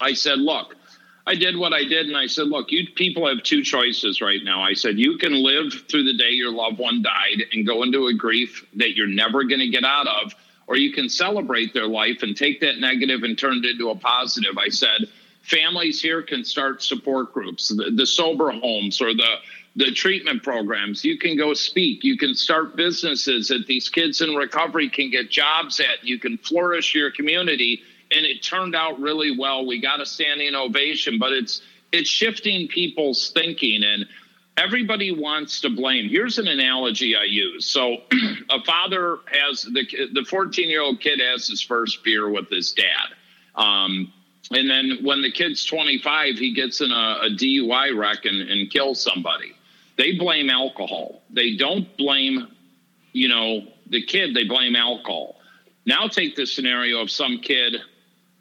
I 0.00 0.12
said, 0.12 0.38
"Look, 0.38 0.76
I 1.26 1.34
did 1.34 1.56
what 1.56 1.72
I 1.72 1.84
did, 1.84 2.08
and 2.08 2.16
I 2.16 2.26
said, 2.26 2.48
look, 2.48 2.70
you 2.70 2.86
people 2.94 3.26
have 3.28 3.42
two 3.44 3.62
choices 3.62 4.20
right 4.20 4.40
now. 4.42 4.62
I 4.62 4.74
said 4.74 4.98
you 4.98 5.16
can 5.18 5.32
live 5.42 5.72
through 5.88 6.04
the 6.04 6.16
day 6.16 6.30
your 6.30 6.52
loved 6.52 6.78
one 6.78 7.00
died 7.00 7.44
and 7.52 7.66
go 7.66 7.82
into 7.82 8.08
a 8.08 8.14
grief 8.14 8.66
that 8.74 8.96
you're 8.96 9.06
never 9.06 9.44
going 9.44 9.60
to 9.60 9.68
get 9.68 9.84
out 9.84 10.06
of." 10.06 10.34
Or 10.66 10.76
you 10.76 10.92
can 10.92 11.08
celebrate 11.08 11.74
their 11.74 11.86
life 11.86 12.22
and 12.22 12.36
take 12.36 12.60
that 12.60 12.78
negative 12.78 13.22
and 13.22 13.38
turn 13.38 13.58
it 13.58 13.64
into 13.64 13.90
a 13.90 13.96
positive. 13.96 14.56
I 14.58 14.68
said, 14.68 15.08
families 15.42 16.00
here 16.00 16.22
can 16.22 16.44
start 16.44 16.82
support 16.82 17.32
groups, 17.32 17.68
the, 17.68 17.90
the 17.94 18.06
sober 18.06 18.50
homes 18.50 19.00
or 19.00 19.14
the 19.14 19.36
the 19.74 19.90
treatment 19.90 20.42
programs. 20.42 21.02
You 21.02 21.18
can 21.18 21.36
go 21.36 21.54
speak. 21.54 22.04
You 22.04 22.18
can 22.18 22.34
start 22.34 22.76
businesses 22.76 23.48
that 23.48 23.66
these 23.66 23.88
kids 23.88 24.20
in 24.20 24.34
recovery 24.34 24.90
can 24.90 25.10
get 25.10 25.30
jobs 25.30 25.80
at. 25.80 26.04
You 26.04 26.18
can 26.18 26.36
flourish 26.36 26.94
your 26.94 27.10
community. 27.10 27.80
And 28.10 28.26
it 28.26 28.42
turned 28.42 28.76
out 28.76 29.00
really 29.00 29.34
well. 29.34 29.64
We 29.64 29.80
got 29.80 30.00
a 30.00 30.06
standing 30.06 30.54
ovation, 30.54 31.18
but 31.18 31.32
it's 31.32 31.62
it's 31.90 32.08
shifting 32.08 32.68
people's 32.68 33.30
thinking 33.30 33.82
and 33.82 34.06
everybody 34.56 35.12
wants 35.12 35.60
to 35.62 35.70
blame. 35.70 36.08
Here's 36.08 36.38
an 36.38 36.46
analogy 36.46 37.16
I 37.16 37.24
use. 37.24 37.66
So 37.66 37.98
a 38.50 38.62
father 38.64 39.18
has 39.26 39.62
the 39.62 39.86
the 40.12 40.24
14 40.24 40.68
year 40.68 40.82
old 40.82 41.00
kid 41.00 41.20
has 41.20 41.46
his 41.46 41.62
first 41.62 42.04
beer 42.04 42.28
with 42.28 42.48
his 42.50 42.72
dad. 42.72 43.14
Um, 43.54 44.12
and 44.50 44.68
then 44.68 44.98
when 45.02 45.22
the 45.22 45.30
kid's 45.30 45.64
25, 45.64 46.36
he 46.36 46.52
gets 46.52 46.80
in 46.80 46.90
a, 46.90 47.18
a 47.22 47.30
DUI 47.30 47.96
wreck 47.96 48.24
and, 48.24 48.50
and 48.50 48.70
kills 48.70 49.00
somebody. 49.00 49.52
They 49.96 50.16
blame 50.16 50.50
alcohol. 50.50 51.22
They 51.30 51.56
don't 51.56 51.96
blame, 51.96 52.48
you 53.12 53.28
know, 53.28 53.62
the 53.88 54.04
kid. 54.04 54.34
They 54.34 54.44
blame 54.44 54.74
alcohol. 54.74 55.36
Now 55.86 56.08
take 56.08 56.36
the 56.36 56.46
scenario 56.46 57.00
of 57.00 57.10
some 57.10 57.38
kid 57.38 57.76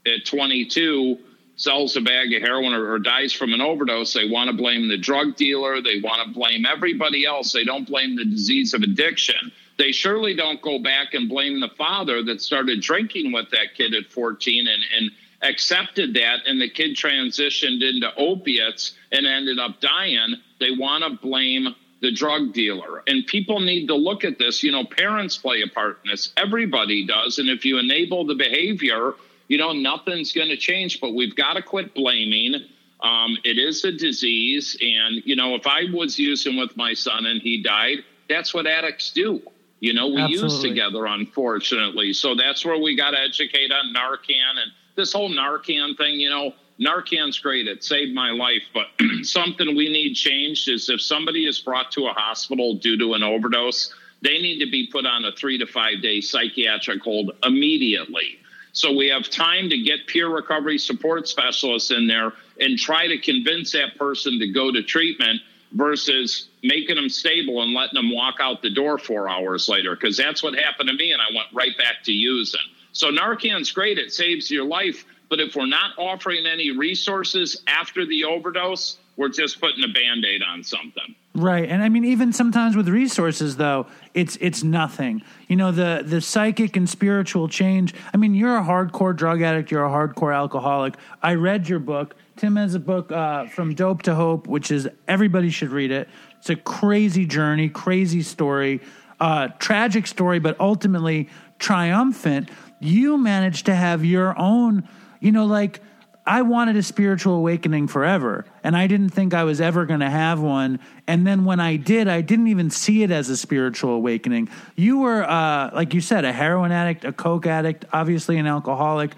at 0.05 0.25
22 0.25 1.17
sells 1.61 1.95
a 1.95 2.01
bag 2.01 2.33
of 2.33 2.41
heroin 2.41 2.73
or, 2.73 2.93
or 2.93 2.99
dies 2.99 3.31
from 3.31 3.53
an 3.53 3.61
overdose, 3.61 4.13
they 4.13 4.27
want 4.27 4.49
to 4.49 4.55
blame 4.55 4.87
the 4.87 4.97
drug 4.97 5.35
dealer. 5.35 5.79
They 5.79 6.01
want 6.01 6.27
to 6.27 6.33
blame 6.33 6.65
everybody 6.65 7.23
else. 7.25 7.53
They 7.53 7.63
don't 7.63 7.87
blame 7.87 8.15
the 8.15 8.25
disease 8.25 8.73
of 8.73 8.81
addiction. 8.81 9.51
They 9.77 9.91
surely 9.91 10.35
don't 10.35 10.61
go 10.61 10.79
back 10.79 11.13
and 11.13 11.29
blame 11.29 11.59
the 11.59 11.69
father 11.77 12.23
that 12.23 12.41
started 12.41 12.81
drinking 12.81 13.31
with 13.31 13.51
that 13.51 13.75
kid 13.75 13.93
at 13.93 14.11
14 14.11 14.67
and, 14.67 14.83
and 14.97 15.11
accepted 15.43 16.15
that, 16.15 16.39
and 16.47 16.59
the 16.59 16.69
kid 16.69 16.95
transitioned 16.95 17.87
into 17.87 18.11
opiates 18.17 18.95
and 19.11 19.27
ended 19.27 19.59
up 19.59 19.79
dying. 19.79 20.35
They 20.59 20.71
want 20.71 21.03
to 21.03 21.11
blame 21.21 21.75
the 22.01 22.11
drug 22.11 22.53
dealer. 22.53 23.03
And 23.05 23.25
people 23.27 23.59
need 23.59 23.87
to 23.87 23.95
look 23.95 24.23
at 24.23 24.39
this. 24.39 24.63
You 24.63 24.71
know, 24.71 24.83
parents 24.83 25.37
play 25.37 25.61
a 25.61 25.67
part 25.67 25.99
in 26.03 26.09
this, 26.09 26.33
everybody 26.37 27.05
does. 27.05 27.37
And 27.37 27.49
if 27.49 27.65
you 27.65 27.77
enable 27.77 28.25
the 28.25 28.35
behavior, 28.35 29.13
you 29.51 29.57
know, 29.57 29.73
nothing's 29.73 30.31
going 30.31 30.47
to 30.47 30.55
change, 30.55 31.01
but 31.01 31.13
we've 31.13 31.35
got 31.35 31.55
to 31.55 31.61
quit 31.61 31.93
blaming. 31.93 32.55
Um, 33.01 33.37
it 33.43 33.57
is 33.57 33.83
a 33.83 33.91
disease. 33.91 34.77
And, 34.79 35.21
you 35.25 35.35
know, 35.35 35.55
if 35.55 35.67
I 35.67 35.87
was 35.93 36.17
using 36.17 36.55
with 36.55 36.77
my 36.77 36.93
son 36.93 37.25
and 37.25 37.41
he 37.41 37.61
died, 37.61 37.97
that's 38.29 38.53
what 38.53 38.65
addicts 38.65 39.11
do. 39.11 39.41
You 39.81 39.93
know, 39.93 40.07
we 40.07 40.21
Absolutely. 40.21 40.55
use 40.55 40.61
together, 40.61 41.05
unfortunately. 41.05 42.13
So 42.13 42.33
that's 42.33 42.63
where 42.63 42.77
we 42.77 42.95
got 42.95 43.11
to 43.11 43.19
educate 43.19 43.73
on 43.73 43.93
Narcan 43.93 44.51
and 44.51 44.71
this 44.95 45.11
whole 45.11 45.29
Narcan 45.29 45.97
thing. 45.97 46.17
You 46.17 46.29
know, 46.29 46.53
Narcan's 46.79 47.37
great. 47.37 47.67
It 47.67 47.83
saved 47.83 48.13
my 48.13 48.31
life. 48.31 48.63
But 48.73 48.85
something 49.23 49.75
we 49.75 49.89
need 49.89 50.13
changed 50.13 50.69
is 50.69 50.89
if 50.89 51.01
somebody 51.01 51.45
is 51.45 51.59
brought 51.59 51.91
to 51.91 52.07
a 52.07 52.13
hospital 52.13 52.75
due 52.75 52.97
to 52.99 53.15
an 53.15 53.23
overdose, 53.23 53.93
they 54.21 54.39
need 54.39 54.63
to 54.63 54.71
be 54.71 54.87
put 54.89 55.05
on 55.05 55.25
a 55.25 55.33
three 55.33 55.57
to 55.57 55.65
five 55.65 56.01
day 56.01 56.21
psychiatric 56.21 57.01
hold 57.01 57.31
immediately. 57.43 58.37
So 58.73 58.93
we 58.93 59.07
have 59.09 59.29
time 59.29 59.69
to 59.69 59.77
get 59.77 60.07
peer 60.07 60.29
recovery 60.29 60.77
support 60.77 61.27
specialists 61.27 61.91
in 61.91 62.07
there 62.07 62.33
and 62.59 62.77
try 62.77 63.07
to 63.07 63.17
convince 63.17 63.71
that 63.73 63.97
person 63.97 64.39
to 64.39 64.47
go 64.47 64.71
to 64.71 64.81
treatment 64.81 65.41
versus 65.73 66.49
making 66.63 66.95
them 66.95 67.09
stable 67.09 67.63
and 67.63 67.73
letting 67.73 67.95
them 67.95 68.13
walk 68.13 68.35
out 68.39 68.61
the 68.61 68.69
door 68.69 68.97
four 68.97 69.29
hours 69.29 69.67
later. 69.67 69.95
Because 69.95 70.17
that's 70.17 70.43
what 70.43 70.55
happened 70.55 70.89
to 70.89 70.95
me, 70.95 71.11
and 71.11 71.21
I 71.21 71.33
went 71.35 71.47
right 71.53 71.77
back 71.77 72.03
to 72.05 72.11
using. 72.11 72.61
So 72.93 73.09
Narcan's 73.09 73.71
great, 73.71 73.97
it 73.97 74.13
saves 74.13 74.51
your 74.51 74.65
life. 74.65 75.05
But 75.29 75.39
if 75.39 75.55
we're 75.55 75.65
not 75.65 75.91
offering 75.97 76.45
any 76.45 76.77
resources 76.77 77.63
after 77.67 78.05
the 78.05 78.25
overdose, 78.25 78.97
we're 79.15 79.29
just 79.29 79.61
putting 79.61 79.83
a 79.83 79.87
band 79.87 80.25
aid 80.25 80.41
on 80.43 80.61
something. 80.63 81.15
Right. 81.33 81.69
And 81.69 81.81
I 81.81 81.87
mean 81.87 82.03
even 82.03 82.33
sometimes 82.33 82.75
with 82.75 82.89
resources 82.89 83.55
though, 83.55 83.87
it's 84.13 84.37
it's 84.41 84.63
nothing. 84.63 85.21
You 85.47 85.55
know, 85.55 85.71
the 85.71 86.03
the 86.05 86.21
psychic 86.21 86.75
and 86.75 86.89
spiritual 86.89 87.47
change. 87.47 87.93
I 88.13 88.17
mean, 88.17 88.33
you're 88.33 88.57
a 88.57 88.63
hardcore 88.63 89.15
drug 89.15 89.41
addict, 89.41 89.71
you're 89.71 89.85
a 89.85 89.89
hardcore 89.89 90.35
alcoholic. 90.35 90.95
I 91.21 91.35
read 91.35 91.69
your 91.69 91.79
book. 91.79 92.15
Tim 92.35 92.55
has 92.55 92.75
a 92.75 92.79
book 92.79 93.11
uh, 93.11 93.47
from 93.47 93.73
Dope 93.73 94.01
to 94.03 94.15
Hope, 94.15 94.47
which 94.47 94.71
is 94.71 94.89
everybody 95.07 95.49
should 95.49 95.69
read 95.71 95.91
it. 95.91 96.09
It's 96.39 96.49
a 96.49 96.55
crazy 96.55 97.25
journey, 97.25 97.69
crazy 97.69 98.23
story, 98.23 98.81
uh, 99.19 99.49
tragic 99.59 100.07
story, 100.07 100.39
but 100.39 100.59
ultimately 100.59 101.29
triumphant. 101.59 102.49
You 102.79 103.17
managed 103.17 103.67
to 103.67 103.75
have 103.75 104.03
your 104.03 104.37
own, 104.39 104.87
you 105.19 105.31
know, 105.31 105.45
like 105.45 105.81
I 106.25 106.43
wanted 106.43 106.75
a 106.75 106.83
spiritual 106.83 107.35
awakening 107.35 107.87
forever, 107.87 108.45
and 108.63 108.77
I 108.77 108.85
didn't 108.85 109.09
think 109.09 109.33
I 109.33 109.43
was 109.43 109.59
ever 109.59 109.85
going 109.85 110.01
to 110.01 110.09
have 110.09 110.39
one. 110.39 110.79
And 111.07 111.25
then 111.25 111.45
when 111.45 111.59
I 111.59 111.77
did, 111.77 112.07
I 112.07 112.21
didn't 112.21 112.47
even 112.47 112.69
see 112.69 113.01
it 113.01 113.09
as 113.09 113.29
a 113.29 113.37
spiritual 113.37 113.91
awakening. 113.91 114.49
You 114.75 114.99
were, 114.99 115.23
uh, 115.23 115.71
like 115.73 115.95
you 115.95 116.01
said, 116.01 116.23
a 116.23 116.31
heroin 116.31 116.71
addict, 116.71 117.05
a 117.05 117.11
coke 117.11 117.47
addict, 117.47 117.85
obviously 117.91 118.37
an 118.37 118.45
alcoholic. 118.45 119.11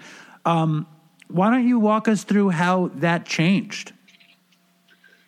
Um, 0.46 0.86
why 1.28 1.50
don't 1.50 1.68
you 1.68 1.78
walk 1.78 2.08
us 2.08 2.24
through 2.24 2.50
how 2.50 2.90
that 2.96 3.26
changed? 3.26 3.92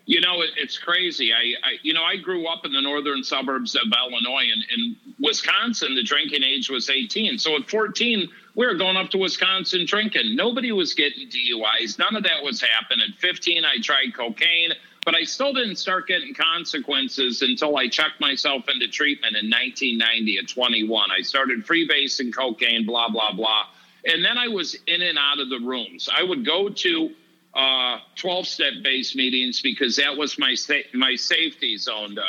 You 0.06 0.20
know, 0.20 0.40
it, 0.40 0.50
it's 0.56 0.78
crazy. 0.78 1.32
I, 1.32 1.68
I, 1.68 1.72
you 1.82 1.92
know, 1.92 2.04
I 2.04 2.16
grew 2.16 2.46
up 2.46 2.64
in 2.64 2.72
the 2.72 2.80
northern 2.80 3.22
suburbs 3.22 3.74
of 3.74 3.82
Illinois, 3.82 4.44
and 4.52 4.64
in 4.74 4.96
Wisconsin, 5.18 5.94
the 5.94 6.02
drinking 6.04 6.42
age 6.42 6.70
was 6.70 6.88
18. 6.88 7.38
So 7.38 7.56
at 7.56 7.68
14, 7.68 8.28
we 8.56 8.66
were 8.66 8.74
going 8.74 8.96
up 8.96 9.10
to 9.10 9.18
Wisconsin 9.18 9.84
drinking. 9.86 10.34
Nobody 10.34 10.72
was 10.72 10.94
getting 10.94 11.28
DUIs. 11.28 11.98
None 11.98 12.16
of 12.16 12.22
that 12.24 12.42
was 12.42 12.60
happening. 12.60 13.06
At 13.12 13.20
15, 13.20 13.64
I 13.66 13.76
tried 13.82 14.14
cocaine, 14.14 14.70
but 15.04 15.14
I 15.14 15.24
still 15.24 15.52
didn't 15.52 15.76
start 15.76 16.08
getting 16.08 16.34
consequences 16.34 17.42
until 17.42 17.76
I 17.76 17.88
checked 17.88 18.18
myself 18.18 18.64
into 18.68 18.88
treatment 18.88 19.36
in 19.36 19.50
1990 19.50 20.38
at 20.38 20.48
21. 20.48 21.10
I 21.10 21.20
started 21.20 21.66
freebasing 21.66 22.34
cocaine, 22.34 22.86
blah, 22.86 23.10
blah, 23.10 23.34
blah. 23.34 23.66
And 24.06 24.24
then 24.24 24.38
I 24.38 24.48
was 24.48 24.74
in 24.86 25.02
and 25.02 25.18
out 25.18 25.38
of 25.38 25.50
the 25.50 25.60
rooms. 25.60 26.08
I 26.12 26.22
would 26.22 26.46
go 26.46 26.70
to 26.70 27.10
uh, 27.52 27.98
12 28.16 28.46
step 28.46 28.72
based 28.82 29.16
meetings 29.16 29.60
because 29.60 29.96
that 29.96 30.16
was 30.16 30.38
my 30.38 30.54
sa- 30.54 30.88
my 30.94 31.14
safety 31.14 31.76
zone 31.76 32.14
to, 32.14 32.22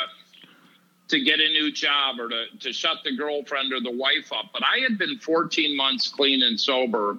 to 1.08 1.20
get 1.20 1.40
a 1.40 1.48
new 1.48 1.72
job 1.72 2.20
or 2.20 2.28
to, 2.28 2.44
to 2.60 2.72
shut 2.72 2.98
the 3.04 3.16
girlfriend 3.16 3.72
or 3.72 3.80
the 3.80 3.90
wife 3.90 4.30
up. 4.32 4.46
But 4.52 4.62
I 4.64 4.80
had 4.80 4.98
been 4.98 5.18
14 5.18 5.76
months 5.76 6.08
clean 6.08 6.42
and 6.42 6.60
sober, 6.60 7.16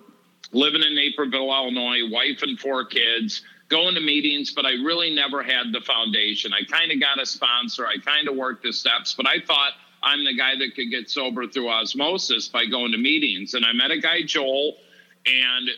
living 0.52 0.82
in 0.84 0.96
Naperville, 0.96 1.52
Illinois, 1.52 2.10
wife 2.10 2.44
and 2.44 2.60
four 2.60 2.86
kids, 2.86 3.42
going 3.68 3.96
to 3.96 4.02
meetings, 4.02 4.52
but 4.52 4.66
I 4.66 4.72
really 4.72 5.14
never 5.14 5.44
had 5.44 5.72
the 5.72 5.82
foundation. 5.82 6.52
I 6.54 6.66
kind 6.66 6.92
of 6.92 7.00
got 7.00 7.20
a 7.20 7.26
sponsor, 7.26 7.86
I 7.86 7.98
kind 7.98 8.28
of 8.28 8.36
worked 8.36 8.64
the 8.64 8.74
steps, 8.74 9.14
but 9.16 9.28
I 9.28 9.40
thought 9.40 9.74
I'm 10.02 10.24
the 10.24 10.36
guy 10.36 10.56
that 10.58 10.76
could 10.76 10.90
get 10.90 11.10
sober 11.10 11.48
through 11.48 11.70
osmosis 11.70 12.48
by 12.48 12.66
going 12.66 12.92
to 12.94 12.98
meetings. 12.98 13.54
And 13.54 13.66
I 13.66 13.74
met 13.74 13.92
a 13.92 14.00
guy, 14.00 14.24
Joel, 14.24 14.76
and 15.26 15.70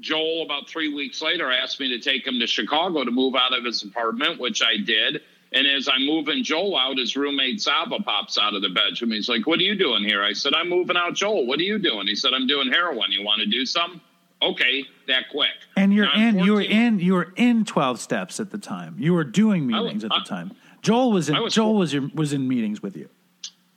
Joel, 0.00 0.42
about 0.42 0.68
three 0.68 0.92
weeks 0.92 1.22
later, 1.22 1.50
asked 1.50 1.80
me 1.80 1.88
to 1.88 1.98
take 1.98 2.26
him 2.26 2.38
to 2.40 2.46
Chicago 2.46 3.04
to 3.04 3.10
move 3.10 3.34
out 3.34 3.56
of 3.56 3.64
his 3.64 3.82
apartment, 3.82 4.38
which 4.38 4.62
I 4.62 4.76
did. 4.76 5.22
And 5.56 5.66
as 5.66 5.88
I'm 5.88 6.04
moving 6.04 6.44
Joel 6.44 6.76
out, 6.76 6.98
his 6.98 7.16
roommate 7.16 7.62
Saba 7.62 7.98
pops 8.02 8.36
out 8.36 8.54
of 8.54 8.60
the 8.60 8.68
bedroom. 8.68 9.10
He's 9.12 9.26
like, 9.28 9.46
What 9.46 9.58
are 9.58 9.62
you 9.62 9.74
doing 9.74 10.04
here? 10.04 10.22
I 10.22 10.34
said, 10.34 10.52
I'm 10.52 10.68
moving 10.68 10.98
out 10.98 11.14
Joel. 11.14 11.46
What 11.46 11.58
are 11.58 11.62
you 11.62 11.78
doing? 11.78 12.06
He 12.06 12.14
said, 12.14 12.32
I'm 12.34 12.46
doing 12.46 12.70
heroin. 12.70 13.10
You 13.10 13.24
want 13.24 13.40
to 13.40 13.46
do 13.46 13.64
something? 13.64 13.98
Okay, 14.42 14.84
that 15.08 15.30
quick. 15.30 15.48
And 15.78 15.94
you're 15.94 16.04
Now, 16.14 16.28
in 16.28 16.38
you 16.40 16.52
were 16.52 16.60
in 16.60 16.98
you 17.00 17.14
were 17.14 17.32
in 17.36 17.64
12 17.64 17.98
steps 17.98 18.38
at 18.38 18.50
the 18.50 18.58
time. 18.58 18.96
You 18.98 19.14
were 19.14 19.24
doing 19.24 19.72
I 19.72 19.80
was- 19.80 19.84
meetings 19.86 20.04
at 20.04 20.10
the 20.10 20.16
I- 20.16 20.24
time. 20.24 20.52
Joel 20.82 21.10
was 21.10 21.30
in 21.30 21.42
was 21.42 21.54
Joel 21.54 21.70
four- 21.70 21.78
was 21.78 21.92
your, 21.94 22.10
was 22.14 22.32
in 22.34 22.46
meetings 22.46 22.82
with 22.82 22.94
you. 22.96 23.08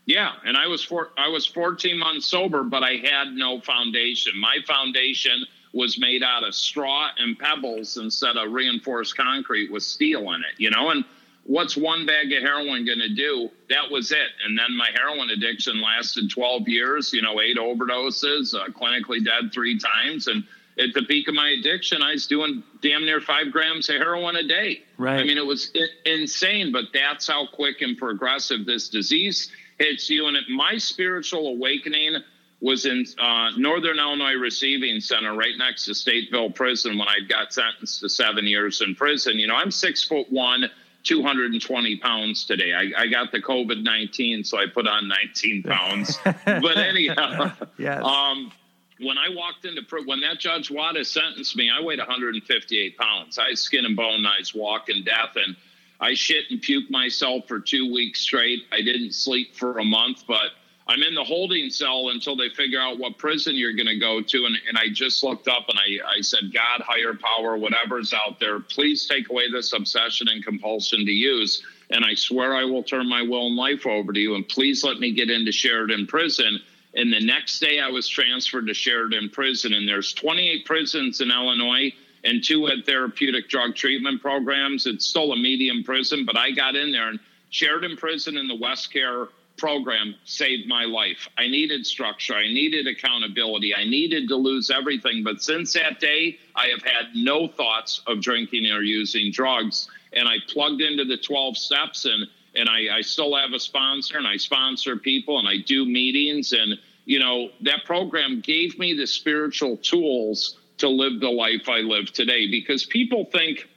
Yeah, 0.06 0.34
and 0.44 0.58
I 0.58 0.68
was 0.68 0.84
four, 0.84 1.12
I 1.18 1.30
was 1.30 1.46
14 1.46 1.98
months 1.98 2.26
sober, 2.26 2.64
but 2.64 2.84
I 2.84 2.96
had 2.98 3.32
no 3.32 3.62
foundation. 3.62 4.34
My 4.38 4.58
foundation 4.68 5.46
was 5.72 5.98
made 6.00 6.24
out 6.24 6.44
of 6.44 6.54
straw 6.56 7.10
and 7.18 7.38
pebbles 7.40 7.96
instead 7.98 8.36
of 8.36 8.52
reinforced 8.52 9.16
concrete 9.16 9.72
with 9.72 9.84
steel 9.84 10.32
in 10.34 10.42
it, 10.42 10.56
you 10.58 10.72
know. 10.72 10.90
And 10.90 11.06
what's 11.50 11.76
one 11.76 12.06
bag 12.06 12.32
of 12.32 12.44
heroin 12.44 12.86
going 12.86 13.00
to 13.00 13.14
do? 13.16 13.50
That 13.70 13.90
was 13.90 14.12
it. 14.12 14.30
And 14.46 14.58
then 14.58 14.78
my 14.78 14.90
heroin 14.94 15.32
addiction 15.32 15.82
lasted 15.82 16.30
12 16.30 16.68
years. 16.68 17.12
You 17.12 17.24
know, 17.24 17.42
eight 17.42 17.58
overdoses, 17.58 18.54
uh, 18.54 18.68
clinically 18.70 19.26
dead 19.26 19.52
three 19.52 19.80
times, 19.80 20.28
and 20.28 20.44
at 20.78 20.94
the 20.94 21.02
peak 21.02 21.28
of 21.28 21.34
my 21.34 21.50
addiction, 21.60 22.02
I 22.02 22.12
was 22.12 22.28
doing 22.28 22.64
damn 22.82 23.04
near 23.04 23.20
five 23.20 23.52
grams 23.52 23.90
of 23.90 23.96
heroin 23.96 24.36
a 24.36 24.48
day. 24.48 24.84
Right. 24.98 25.20
I 25.20 25.24
mean, 25.24 25.38
it 25.38 25.46
was 25.46 25.76
insane, 26.06 26.72
but 26.72 26.86
that's 26.94 27.28
how 27.28 27.48
quick 27.48 27.82
and 27.82 27.98
progressive 27.98 28.66
this 28.66 28.88
disease 28.88 29.52
hits 29.78 30.10
you. 30.10 30.28
And 30.28 30.38
it, 30.38 30.44
my 30.50 30.78
spiritual 30.78 31.48
awakening 31.48 32.18
was 32.62 32.86
in 32.86 33.06
uh, 33.20 33.50
Northern 33.58 34.00
Illinois 34.00 34.36
Receiving 34.36 35.02
Center, 35.02 35.34
right 35.36 35.58
next 35.58 35.86
to 35.86 35.92
Stateville 35.92 36.56
Prison, 36.56 36.98
when 36.98 37.08
I 37.08 37.20
got 37.28 37.54
sentenced 37.54 38.02
to 38.02 38.10
seven 38.10 38.46
years 38.46 38.82
in 38.82 38.96
prison. 38.96 39.38
You 39.38 39.48
know, 39.48 39.56
I'm 39.56 39.72
six 39.72 40.04
foot 40.04 40.32
one. 40.32 40.70
220 41.04 41.98
pounds 41.98 42.46
today. 42.46 42.74
I, 42.74 43.02
I 43.04 43.08
got 43.08 43.32
the 43.32 43.42
COVID 43.42 43.84
19, 43.84 44.44
so 44.44 44.58
I 44.58 44.66
put 44.68 44.88
on 44.88 45.08
19 45.08 45.64
pounds. 45.68 46.18
but 46.24 46.78
anyhow, 46.78 47.52
Yes. 47.78 48.04
um, 48.04 48.52
when 49.00 49.18
I 49.18 49.30
walked 49.30 49.64
into 49.66 49.82
when 50.06 50.20
that 50.22 50.40
Judge 50.40 50.70
Wada 50.70 51.06
sentenced 51.06 51.56
me, 51.56 51.70
I 51.70 51.82
weighed 51.82 52.00
158 52.00 52.98
pounds. 52.98 53.38
I 53.40 53.50
had 53.50 53.58
skin 53.58 53.86
and 53.86 53.96
bone, 53.96 54.26
I 54.26 54.40
was 54.40 54.54
walking 54.54 55.04
death, 55.04 55.36
and 55.36 55.56
I 56.02 56.14
shit 56.16 56.46
and 56.50 56.62
puke 56.62 56.90
myself 56.92 57.48
for 57.48 57.60
two 57.60 57.92
weeks 57.94 58.20
straight. 58.20 58.64
I 58.72 58.82
didn't 58.82 59.14
sleep 59.14 59.56
for 59.56 59.80
a 59.80 59.86
month, 59.86 60.26
but 60.28 60.52
I'm 60.90 61.04
in 61.04 61.14
the 61.14 61.24
holding 61.24 61.70
cell 61.70 62.10
until 62.10 62.36
they 62.36 62.50
figure 62.50 62.82
out 62.82 62.98
what 62.98 63.20
prison 63.20 63.56
you're 63.56 63.76
going 63.76 63.86
to 63.86 64.00
go 64.00 64.24
to. 64.24 64.46
And, 64.46 64.58
and 64.68 64.76
I 64.76 64.90
just 64.92 65.24
looked 65.24 65.48
up 65.48 65.70
and 65.70 65.78
I, 65.78 66.18
I 66.18 66.22
said, 66.22 66.52
God, 66.52 66.82
higher 66.82 67.14
power, 67.14 67.58
whatever's 67.58 68.12
out 68.12 68.40
there, 68.40 68.60
please 68.60 69.06
take 69.06 69.30
away 69.30 69.52
this 69.52 69.72
obsession 69.74 70.30
and 70.30 70.44
compulsion 70.44 71.06
to 71.06 71.12
use. 71.12 71.64
And 71.92 72.04
I 72.04 72.16
swear 72.16 72.56
I 72.56 72.64
will 72.64 72.82
turn 72.82 73.08
my 73.08 73.22
will 73.22 73.48
and 73.48 73.56
life 73.56 73.86
over 73.86 74.12
to 74.12 74.20
you. 74.20 74.34
And 74.34 74.50
please 74.50 74.84
let 74.84 75.00
me 75.00 75.12
get 75.12 75.30
into 75.30 75.52
Sheridan 75.52 76.08
Prison. 76.08 76.60
And 76.96 77.14
the 77.14 77.24
next 77.24 77.60
day 77.60 77.80
I 77.80 77.90
was 77.90 78.08
transferred 78.08 78.66
to 78.66 78.74
Sheridan 78.74 79.30
Prison. 79.30 79.74
And 79.74 79.88
there's 79.88 80.12
28 80.14 80.66
prisons 80.66 81.22
in 81.22 81.30
Illinois 81.30 81.94
and 82.24 82.44
two 82.44 82.66
had 82.66 82.88
therapeutic 82.88 83.48
drug 83.48 83.76
treatment 83.76 84.24
programs. 84.24 84.88
It's 84.88 85.06
still 85.06 85.34
a 85.34 85.38
medium 85.38 85.84
prison, 85.84 86.26
but 86.26 86.36
I 86.36 86.50
got 86.50 86.76
in 86.76 86.92
there 86.92 87.10
and 87.10 87.20
Sheridan 87.52 87.96
Prison 87.96 88.38
and 88.38 88.50
the 88.50 88.58
WestCare 88.58 89.28
program 89.60 90.16
saved 90.24 90.68
my 90.68 90.86
life. 90.86 91.28
I 91.38 91.48
needed 91.48 91.86
structure. 91.86 92.34
I 92.34 92.48
needed 92.48 92.88
accountability. 92.88 93.76
I 93.76 93.84
needed 93.84 94.28
to 94.30 94.36
lose 94.36 94.72
everything. 94.72 95.24
But 95.24 95.42
since 95.44 95.74
that 95.74 96.00
day, 96.00 96.40
I 96.56 96.68
have 96.68 96.82
had 96.82 97.14
no 97.14 97.48
thoughts 97.48 98.02
of 98.08 98.22
drinking 98.22 98.66
or 98.72 98.82
using 98.82 99.32
drugs. 99.32 99.90
And 100.14 100.28
I 100.28 100.38
plugged 100.48 100.82
into 100.82 101.06
the 101.06 101.18
12 101.18 101.58
steps 101.58 102.06
and 102.06 102.28
and 102.56 102.68
I, 102.68 102.98
I 102.98 103.02
still 103.02 103.36
have 103.36 103.54
a 103.54 103.60
sponsor 103.60 104.18
and 104.18 104.28
I 104.28 104.38
sponsor 104.38 104.96
people 104.96 105.40
and 105.40 105.48
I 105.48 105.58
do 105.58 105.86
meetings. 105.86 106.54
And, 106.54 106.80
you 107.06 107.20
know, 107.20 107.50
that 107.62 107.86
program 107.86 108.42
gave 108.42 108.80
me 108.80 108.94
the 108.94 109.06
spiritual 109.06 109.78
tools 109.78 110.58
to 110.80 110.90
live 110.90 111.20
the 111.20 111.30
life 111.30 111.70
I 111.70 111.80
live 111.80 112.12
today 112.12 112.50
because 112.50 112.86
people 112.86 113.26
think, 113.26 113.68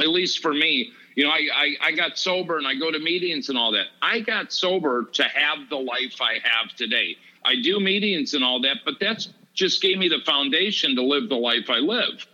at 0.00 0.08
least 0.08 0.40
for 0.40 0.52
me, 0.52 0.90
you 1.16 1.24
know, 1.24 1.30
I, 1.30 1.48
I, 1.54 1.76
I 1.82 1.92
got 1.92 2.18
sober 2.18 2.58
and 2.58 2.66
I 2.66 2.74
go 2.74 2.92
to 2.92 2.98
meetings 2.98 3.48
and 3.48 3.56
all 3.56 3.72
that. 3.72 3.86
I 4.02 4.20
got 4.20 4.52
sober 4.52 5.04
to 5.14 5.24
have 5.24 5.68
the 5.70 5.76
life 5.76 6.20
I 6.20 6.34
have 6.44 6.76
today. 6.76 7.16
I 7.42 7.56
do 7.56 7.80
meetings 7.80 8.34
and 8.34 8.44
all 8.44 8.60
that, 8.60 8.78
but 8.84 8.94
that's 9.00 9.30
just 9.54 9.80
gave 9.80 9.96
me 9.96 10.08
the 10.08 10.20
foundation 10.26 10.94
to 10.94 11.02
live 11.02 11.30
the 11.30 11.36
life 11.36 11.70
I 11.70 11.78
live. 11.78 12.26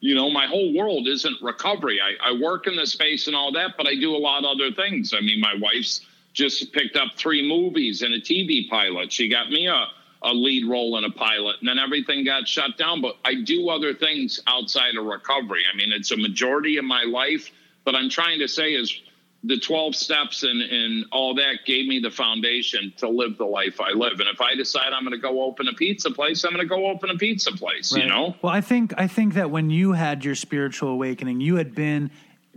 You 0.00 0.16
know, 0.16 0.30
my 0.30 0.46
whole 0.46 0.74
world 0.74 1.06
isn't 1.06 1.36
recovery. 1.40 2.00
I, 2.00 2.30
I 2.30 2.32
work 2.38 2.66
in 2.66 2.74
the 2.74 2.86
space 2.86 3.28
and 3.28 3.36
all 3.36 3.52
that, 3.52 3.76
but 3.78 3.86
I 3.86 3.94
do 3.94 4.14
a 4.14 4.18
lot 4.18 4.44
of 4.44 4.50
other 4.50 4.72
things. 4.72 5.14
I 5.16 5.20
mean, 5.20 5.40
my 5.40 5.54
wife's 5.60 6.04
just 6.32 6.72
picked 6.72 6.96
up 6.96 7.12
three 7.16 7.48
movies 7.48 8.02
and 8.02 8.12
a 8.12 8.20
TV 8.20 8.68
pilot. 8.68 9.12
She 9.12 9.28
got 9.28 9.50
me 9.50 9.68
a, 9.68 9.86
a 10.22 10.32
lead 10.34 10.66
role 10.68 10.98
in 10.98 11.04
a 11.04 11.10
pilot, 11.10 11.56
and 11.60 11.68
then 11.68 11.78
everything 11.78 12.24
got 12.24 12.48
shut 12.48 12.76
down. 12.76 13.00
But 13.00 13.16
I 13.24 13.42
do 13.42 13.70
other 13.70 13.94
things 13.94 14.40
outside 14.48 14.96
of 14.96 15.04
recovery. 15.04 15.62
I 15.72 15.76
mean, 15.76 15.92
it's 15.92 16.10
a 16.10 16.16
majority 16.16 16.76
of 16.78 16.84
my 16.84 17.04
life. 17.04 17.50
But 17.84 17.94
I'm 17.94 18.08
trying 18.08 18.38
to 18.40 18.48
say 18.48 18.74
is 18.74 19.02
the 19.44 19.58
12 19.58 19.94
steps 19.94 20.42
and, 20.42 20.62
and 20.62 21.04
all 21.12 21.34
that 21.34 21.58
gave 21.66 21.86
me 21.86 21.98
the 21.98 22.10
foundation 22.10 22.92
to 22.96 23.08
live 23.08 23.36
the 23.36 23.44
life 23.44 23.78
I 23.78 23.90
live. 23.90 24.18
And 24.20 24.28
if 24.28 24.40
I 24.40 24.54
decide 24.54 24.92
I'm 24.94 25.04
going 25.04 25.12
to 25.12 25.18
go 25.18 25.42
open 25.42 25.68
a 25.68 25.74
pizza 25.74 26.10
place, 26.10 26.44
I'm 26.44 26.52
going 26.52 26.66
to 26.66 26.68
go 26.68 26.86
open 26.86 27.10
a 27.10 27.16
pizza 27.16 27.52
place, 27.52 27.92
you 27.92 28.06
know? 28.06 28.34
Well, 28.40 28.52
I 28.52 28.62
think 28.62 28.94
I 28.96 29.06
think 29.06 29.34
that 29.34 29.50
when 29.50 29.68
you 29.68 29.92
had 29.92 30.24
your 30.24 30.34
spiritual 30.34 30.88
awakening, 30.88 31.42
you 31.42 31.56
had 31.56 31.74
been 31.74 32.10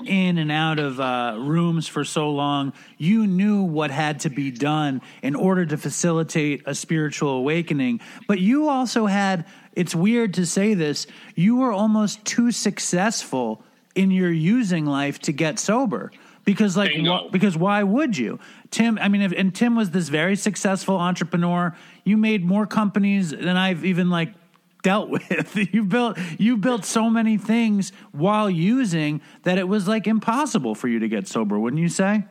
in 0.05 0.37
and 0.37 0.51
out 0.51 0.79
of 0.79 0.99
uh, 0.99 1.35
rooms 1.37 1.87
for 1.87 2.05
so 2.05 2.29
long, 2.29 2.71
you 2.97 3.25
knew 3.25 3.63
what 3.63 3.91
had 3.91 4.21
to 4.21 4.29
be 4.29 4.51
done 4.51 5.01
in 5.23 5.35
order 5.35 5.65
to 5.65 5.75
facilitate 5.75 6.61
a 6.65 6.75
spiritual 6.75 7.31
awakening. 7.31 7.99
But 8.27 8.39
you 8.39 8.69
also 8.69 9.05
had. 9.05 9.45
It's 9.73 9.93
weird 9.93 10.33
to 10.35 10.45
say 10.47 10.73
this. 10.73 11.05
You 11.35 11.57
were 11.57 11.71
almost 11.71 12.25
too 12.25 12.51
successful 12.51 13.63
in 13.97 14.11
your 14.11 14.31
using 14.31 14.85
life 14.85 15.19
to 15.19 15.31
get 15.31 15.59
sober. 15.59 16.11
Because 16.45 16.77
like 16.77 16.93
wh- 16.95 17.29
because 17.29 17.57
why 17.57 17.83
would 17.83 18.17
you? 18.17 18.39
Tim 18.71 18.97
i 19.01 19.09
mean 19.09 19.21
if, 19.21 19.33
and 19.33 19.53
tim 19.53 19.75
was 19.75 19.91
this 19.91 20.07
very 20.07 20.35
successful 20.35 20.95
entrepreneur. 20.95 21.75
You 22.05 22.15
made 22.15 22.45
more 22.45 22.65
companies 22.65 23.31
than 23.31 23.57
i've 23.57 23.83
even 23.83 24.09
like 24.09 24.33
dealt 24.81 25.09
with. 25.17 25.57
You 25.73 25.83
built 25.83 26.17
you 26.37 26.55
built 26.55 26.85
so 26.85 27.09
many 27.09 27.37
things 27.37 27.91
while 28.13 28.49
using 28.49 29.19
that 29.43 29.57
it 29.57 29.67
was 29.67 29.87
like 29.87 30.07
impossible 30.07 30.73
for 30.75 30.87
you 30.87 30.99
to 30.99 31.09
get 31.09 31.27
sober 31.27 31.59
wouldn't 31.59 31.81
you 31.81 31.89
say? 31.89 32.23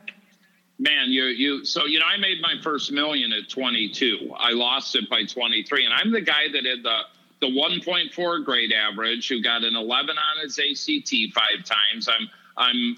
Man, 0.79 1.09
you 1.09 1.25
you 1.25 1.65
so 1.65 1.85
you 1.85 1.99
know 1.99 2.05
I 2.05 2.17
made 2.17 2.41
my 2.41 2.55
first 2.63 2.91
million 2.91 3.31
at 3.33 3.49
22. 3.49 4.33
I 4.37 4.51
lost 4.51 4.95
it 4.95 5.09
by 5.09 5.25
23, 5.25 5.85
and 5.85 5.93
I'm 5.93 6.11
the 6.11 6.21
guy 6.21 6.47
that 6.53 6.65
had 6.65 6.83
the 6.83 6.99
the 7.39 7.47
1.4 7.47 8.45
grade 8.45 8.73
average, 8.73 9.27
who 9.27 9.41
got 9.41 9.63
an 9.63 9.75
11 9.75 10.15
on 10.17 10.43
his 10.43 10.59
ACT 10.59 11.13
five 11.33 11.65
times. 11.65 12.07
I'm 12.07 12.29
I'm 12.57 12.97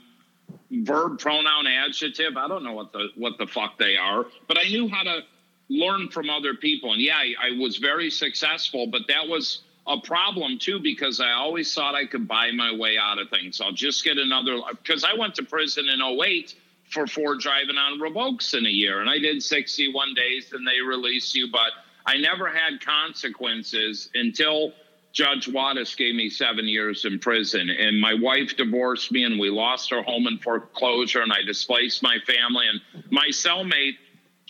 verb, 0.84 1.20
pronoun, 1.20 1.68
adjective. 1.68 2.38
I 2.38 2.48
don't 2.48 2.64
know 2.64 2.74
what 2.74 2.94
the 2.94 3.10
what 3.16 3.38
the 3.38 3.48
fuck 3.48 3.78
they 3.78 3.98
are, 3.98 4.26
but 4.48 4.58
I 4.58 4.70
knew 4.70 4.88
how 4.88 5.04
to 5.04 5.22
learn 5.70 6.10
from 6.10 6.30
other 6.30 6.56
people. 6.56 6.94
And 6.94 7.02
yeah, 7.02 7.18
I, 7.18 7.34
I 7.42 7.60
was 7.60 7.78
very 7.78 8.10
successful, 8.10 8.88
but 8.88 9.04
that 9.08 9.28
was 9.28 9.62
a 9.88 10.00
problem 10.00 10.60
too 10.60 10.80
because 10.80 11.20
I 11.20 11.32
always 11.32 11.74
thought 11.74 11.96
I 11.96 12.06
could 12.06 12.28
buy 12.28 12.52
my 12.52 12.74
way 12.74 12.98
out 12.98 13.20
of 13.20 13.30
things. 13.30 13.60
I'll 13.62 13.72
just 13.72 14.04
get 14.04 14.18
another 14.18 14.60
because 14.72 15.04
I 15.04 15.18
went 15.18 15.36
to 15.36 15.44
prison 15.44 15.88
in 15.90 16.02
08 16.02 16.56
for 16.90 17.06
four 17.06 17.36
driving 17.36 17.78
on 17.78 18.00
revokes 18.00 18.54
in 18.54 18.66
a 18.66 18.70
year, 18.70 19.02
and 19.02 19.10
I 19.10 19.20
did 19.20 19.44
61 19.44 20.16
days, 20.16 20.52
and 20.54 20.68
they 20.68 20.82
released 20.82 21.36
you, 21.36 21.52
but 21.52 21.72
I 22.10 22.18
never 22.18 22.50
had 22.50 22.84
consequences 22.84 24.10
until 24.16 24.74
Judge 25.14 25.46
Wattis 25.46 25.96
gave 25.96 26.16
me 26.16 26.28
seven 26.28 26.68
years 26.68 27.06
in 27.06 27.20
prison, 27.20 27.70
and 27.70 28.02
my 28.02 28.16
wife 28.16 28.58
divorced 28.58 29.12
me, 29.12 29.26
and 29.26 29.40
we 29.40 29.52
lost 29.52 29.94
our 29.94 30.02
home 30.02 30.26
in 30.26 30.40
foreclosure, 30.40 31.22
and 31.22 31.32
I 31.32 31.44
displaced 31.44 32.02
my 32.02 32.18
family. 32.26 32.66
And 32.68 32.82
my 33.12 33.28
cellmate 33.28 33.98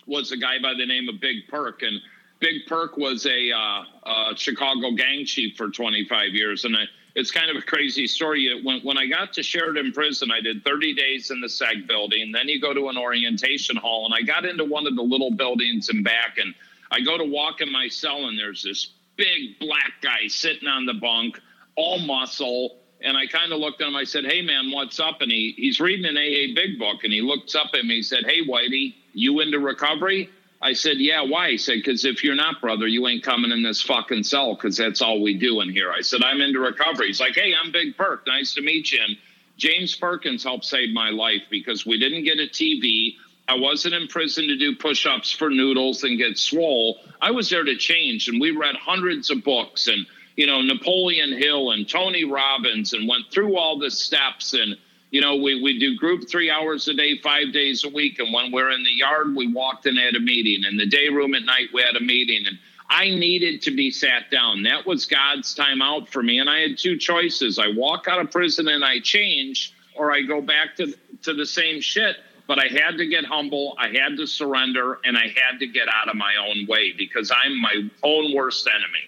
was 0.06 0.32
a 0.32 0.38
guy 0.38 0.58
by 0.62 0.72
the 0.72 0.86
name 0.86 1.10
of 1.10 1.20
Big 1.20 1.48
Perk, 1.48 1.82
and 1.82 2.00
Big 2.38 2.64
Perk 2.66 2.96
was 2.96 3.26
a, 3.26 3.52
uh, 3.52 3.84
uh 4.04 4.34
Chicago 4.36 4.92
gang 4.92 5.26
chief 5.26 5.58
for 5.58 5.68
25 5.68 6.30
years, 6.30 6.64
and 6.64 6.74
I, 6.74 6.84
it's 7.14 7.30
kind 7.30 7.50
of 7.50 7.56
a 7.56 7.62
crazy 7.62 8.06
story. 8.06 8.58
When 8.64 8.80
when 8.80 8.96
I 8.96 9.04
got 9.04 9.34
to 9.34 9.42
Sheridan 9.42 9.92
Prison, 9.92 10.30
I 10.30 10.40
did 10.40 10.64
30 10.64 10.94
days 10.94 11.30
in 11.30 11.42
the 11.42 11.48
SAG 11.48 11.86
building. 11.86 12.32
Then 12.32 12.48
you 12.48 12.58
go 12.58 12.72
to 12.72 12.88
an 12.88 12.96
orientation 12.96 13.76
hall, 13.76 14.06
and 14.06 14.14
I 14.14 14.22
got 14.22 14.46
into 14.46 14.64
one 14.64 14.86
of 14.86 14.96
the 14.96 15.02
little 15.02 15.32
buildings 15.32 15.90
in 15.90 16.02
back, 16.02 16.38
and 16.38 16.54
I 16.90 17.00
go 17.00 17.16
to 17.16 17.24
walk 17.24 17.60
in 17.60 17.70
my 17.70 17.88
cell, 17.88 18.26
and 18.26 18.38
there's 18.38 18.62
this 18.62 18.92
big 19.16 19.58
black 19.58 19.92
guy 20.02 20.26
sitting 20.28 20.68
on 20.68 20.86
the 20.86 20.94
bunk, 20.94 21.40
all 21.76 21.98
muscle. 21.98 22.78
And 23.02 23.16
I 23.16 23.26
kind 23.26 23.52
of 23.52 23.58
looked 23.58 23.80
at 23.80 23.88
him. 23.88 23.96
I 23.96 24.04
said, 24.04 24.24
"Hey, 24.24 24.42
man, 24.42 24.70
what's 24.70 25.00
up?" 25.00 25.20
And 25.20 25.32
he 25.32 25.54
he's 25.56 25.80
reading 25.80 26.04
an 26.04 26.16
AA 26.18 26.54
Big 26.54 26.78
Book, 26.78 27.04
and 27.04 27.12
he 27.12 27.22
looks 27.22 27.54
up 27.54 27.70
at 27.74 27.84
me. 27.84 27.96
He 27.96 28.02
said, 28.02 28.24
"Hey, 28.26 28.44
Whitey, 28.46 28.94
you 29.14 29.40
into 29.40 29.58
recovery?" 29.58 30.30
I 30.62 30.74
said, 30.74 30.98
yeah, 30.98 31.22
why? 31.22 31.52
He 31.52 31.58
said, 31.58 31.76
because 31.76 32.04
if 32.04 32.22
you're 32.22 32.34
not, 32.34 32.60
brother, 32.60 32.86
you 32.86 33.06
ain't 33.08 33.22
coming 33.22 33.50
in 33.50 33.62
this 33.62 33.80
fucking 33.80 34.24
cell 34.24 34.54
because 34.54 34.76
that's 34.76 35.00
all 35.00 35.22
we 35.22 35.38
do 35.38 35.62
in 35.62 35.70
here. 35.70 35.90
I 35.90 36.02
said, 36.02 36.22
I'm 36.22 36.42
into 36.42 36.60
recovery. 36.60 37.06
He's 37.06 37.20
like, 37.20 37.34
hey, 37.34 37.54
I'm 37.54 37.72
Big 37.72 37.96
Perk. 37.96 38.26
Nice 38.26 38.52
to 38.54 38.60
meet 38.60 38.92
you. 38.92 39.00
And 39.02 39.16
James 39.56 39.96
Perkins 39.96 40.44
helped 40.44 40.66
save 40.66 40.92
my 40.92 41.08
life 41.08 41.42
because 41.50 41.86
we 41.86 41.98
didn't 41.98 42.24
get 42.24 42.38
a 42.38 42.46
TV. 42.46 43.14
I 43.50 43.58
wasn't 43.58 43.94
in 43.94 44.06
prison 44.06 44.46
to 44.46 44.56
do 44.56 44.76
push 44.76 45.06
ups 45.06 45.32
for 45.32 45.50
noodles 45.50 46.04
and 46.04 46.16
get 46.16 46.38
swole. 46.38 47.00
I 47.20 47.32
was 47.32 47.50
there 47.50 47.64
to 47.64 47.74
change. 47.74 48.28
And 48.28 48.40
we 48.40 48.52
read 48.52 48.76
hundreds 48.76 49.28
of 49.28 49.42
books 49.42 49.88
and, 49.88 50.06
you 50.36 50.46
know, 50.46 50.62
Napoleon 50.62 51.32
Hill 51.36 51.72
and 51.72 51.88
Tony 51.88 52.24
Robbins 52.24 52.92
and 52.92 53.08
went 53.08 53.24
through 53.32 53.58
all 53.58 53.76
the 53.76 53.90
steps 53.90 54.54
and, 54.54 54.76
you 55.10 55.20
know, 55.20 55.34
we, 55.34 55.60
we 55.60 55.80
do 55.80 55.96
group 55.96 56.30
three 56.30 56.48
hours 56.48 56.86
a 56.86 56.94
day, 56.94 57.18
five 57.18 57.52
days 57.52 57.82
a 57.82 57.88
week. 57.88 58.20
And 58.20 58.32
when 58.32 58.52
we're 58.52 58.70
in 58.70 58.84
the 58.84 58.92
yard, 58.92 59.34
we 59.34 59.52
walked 59.52 59.84
and 59.86 59.98
had 59.98 60.14
a 60.14 60.20
meeting. 60.20 60.62
In 60.70 60.76
the 60.76 60.86
day 60.86 61.08
room 61.08 61.34
at 61.34 61.42
night, 61.42 61.70
we 61.74 61.82
had 61.82 61.96
a 61.96 62.00
meeting. 62.00 62.46
And 62.46 62.56
I 62.88 63.06
needed 63.06 63.62
to 63.62 63.72
be 63.72 63.90
sat 63.90 64.30
down. 64.30 64.62
That 64.62 64.86
was 64.86 65.06
God's 65.06 65.54
time 65.56 65.82
out 65.82 66.08
for 66.08 66.22
me. 66.22 66.38
And 66.38 66.48
I 66.48 66.60
had 66.60 66.78
two 66.78 66.96
choices 66.96 67.58
I 67.58 67.72
walk 67.74 68.06
out 68.06 68.20
of 68.20 68.30
prison 68.30 68.68
and 68.68 68.84
I 68.84 69.00
change, 69.00 69.74
or 69.96 70.12
I 70.12 70.22
go 70.22 70.40
back 70.40 70.76
to, 70.76 70.94
to 71.22 71.34
the 71.34 71.46
same 71.46 71.80
shit. 71.80 72.14
But 72.50 72.58
I 72.58 72.66
had 72.66 72.98
to 72.98 73.06
get 73.06 73.24
humble. 73.24 73.76
I 73.78 73.90
had 73.96 74.16
to 74.16 74.26
surrender 74.26 74.98
and 75.04 75.16
I 75.16 75.28
had 75.28 75.60
to 75.60 75.68
get 75.68 75.86
out 75.86 76.08
of 76.08 76.16
my 76.16 76.34
own 76.34 76.66
way 76.66 76.92
because 76.98 77.30
I'm 77.30 77.60
my 77.60 77.88
own 78.02 78.34
worst 78.34 78.68
enemy. 78.68 79.04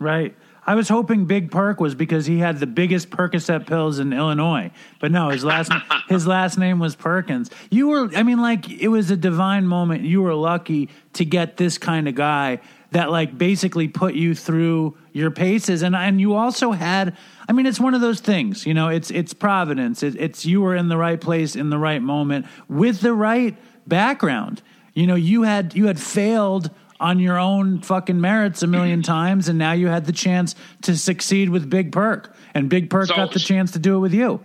Right. 0.00 0.34
I 0.66 0.74
was 0.74 0.88
hoping 0.88 1.26
Big 1.26 1.52
Perk 1.52 1.78
was 1.78 1.94
because 1.94 2.26
he 2.26 2.38
had 2.38 2.58
the 2.58 2.66
biggest 2.66 3.10
Percocet 3.10 3.68
pills 3.68 4.00
in 4.00 4.12
Illinois, 4.12 4.72
but 4.98 5.12
no, 5.12 5.28
his 5.28 5.44
last 5.44 5.70
his 6.08 6.26
last 6.26 6.58
name 6.58 6.80
was 6.80 6.96
Perkins. 6.96 7.48
You 7.70 7.86
were, 7.86 8.10
I 8.16 8.24
mean, 8.24 8.42
like 8.42 8.68
it 8.68 8.88
was 8.88 9.08
a 9.08 9.16
divine 9.16 9.68
moment. 9.68 10.02
You 10.02 10.22
were 10.22 10.34
lucky 10.34 10.88
to 11.12 11.24
get 11.24 11.56
this 11.56 11.78
kind 11.78 12.08
of 12.08 12.16
guy 12.16 12.58
that 12.94 13.10
like 13.10 13.36
basically 13.36 13.88
put 13.88 14.14
you 14.14 14.34
through 14.34 14.96
your 15.12 15.30
paces, 15.30 15.82
and 15.82 15.94
and 15.94 16.20
you 16.20 16.34
also 16.34 16.72
had. 16.72 17.16
I 17.46 17.52
mean, 17.52 17.66
it's 17.66 17.78
one 17.78 17.92
of 17.92 18.00
those 18.00 18.20
things, 18.20 18.64
you 18.64 18.72
know. 18.72 18.88
It's 18.88 19.10
it's 19.10 19.34
providence. 19.34 20.02
It, 20.02 20.16
it's 20.18 20.46
you 20.46 20.62
were 20.62 20.74
in 20.74 20.88
the 20.88 20.96
right 20.96 21.20
place 21.20 21.56
in 21.56 21.68
the 21.70 21.76
right 21.78 22.00
moment 22.00 22.46
with 22.68 23.00
the 23.00 23.12
right 23.12 23.54
background. 23.86 24.62
You 24.94 25.06
know, 25.06 25.14
you 25.16 25.42
had 25.42 25.74
you 25.74 25.86
had 25.88 26.00
failed 26.00 26.70
on 27.00 27.18
your 27.18 27.36
own 27.38 27.80
fucking 27.80 28.20
merits 28.20 28.62
a 28.62 28.66
million 28.66 29.02
times, 29.16 29.48
and 29.48 29.58
now 29.58 29.72
you 29.72 29.88
had 29.88 30.06
the 30.06 30.12
chance 30.12 30.54
to 30.82 30.96
succeed 30.96 31.50
with 31.50 31.68
Big 31.68 31.92
Perk, 31.92 32.34
and 32.54 32.70
Big 32.70 32.88
Perk 32.90 33.08
So- 33.08 33.16
got 33.16 33.32
the 33.32 33.40
chance 33.40 33.72
to 33.72 33.78
do 33.80 33.96
it 33.96 33.98
with 33.98 34.14
you. 34.14 34.40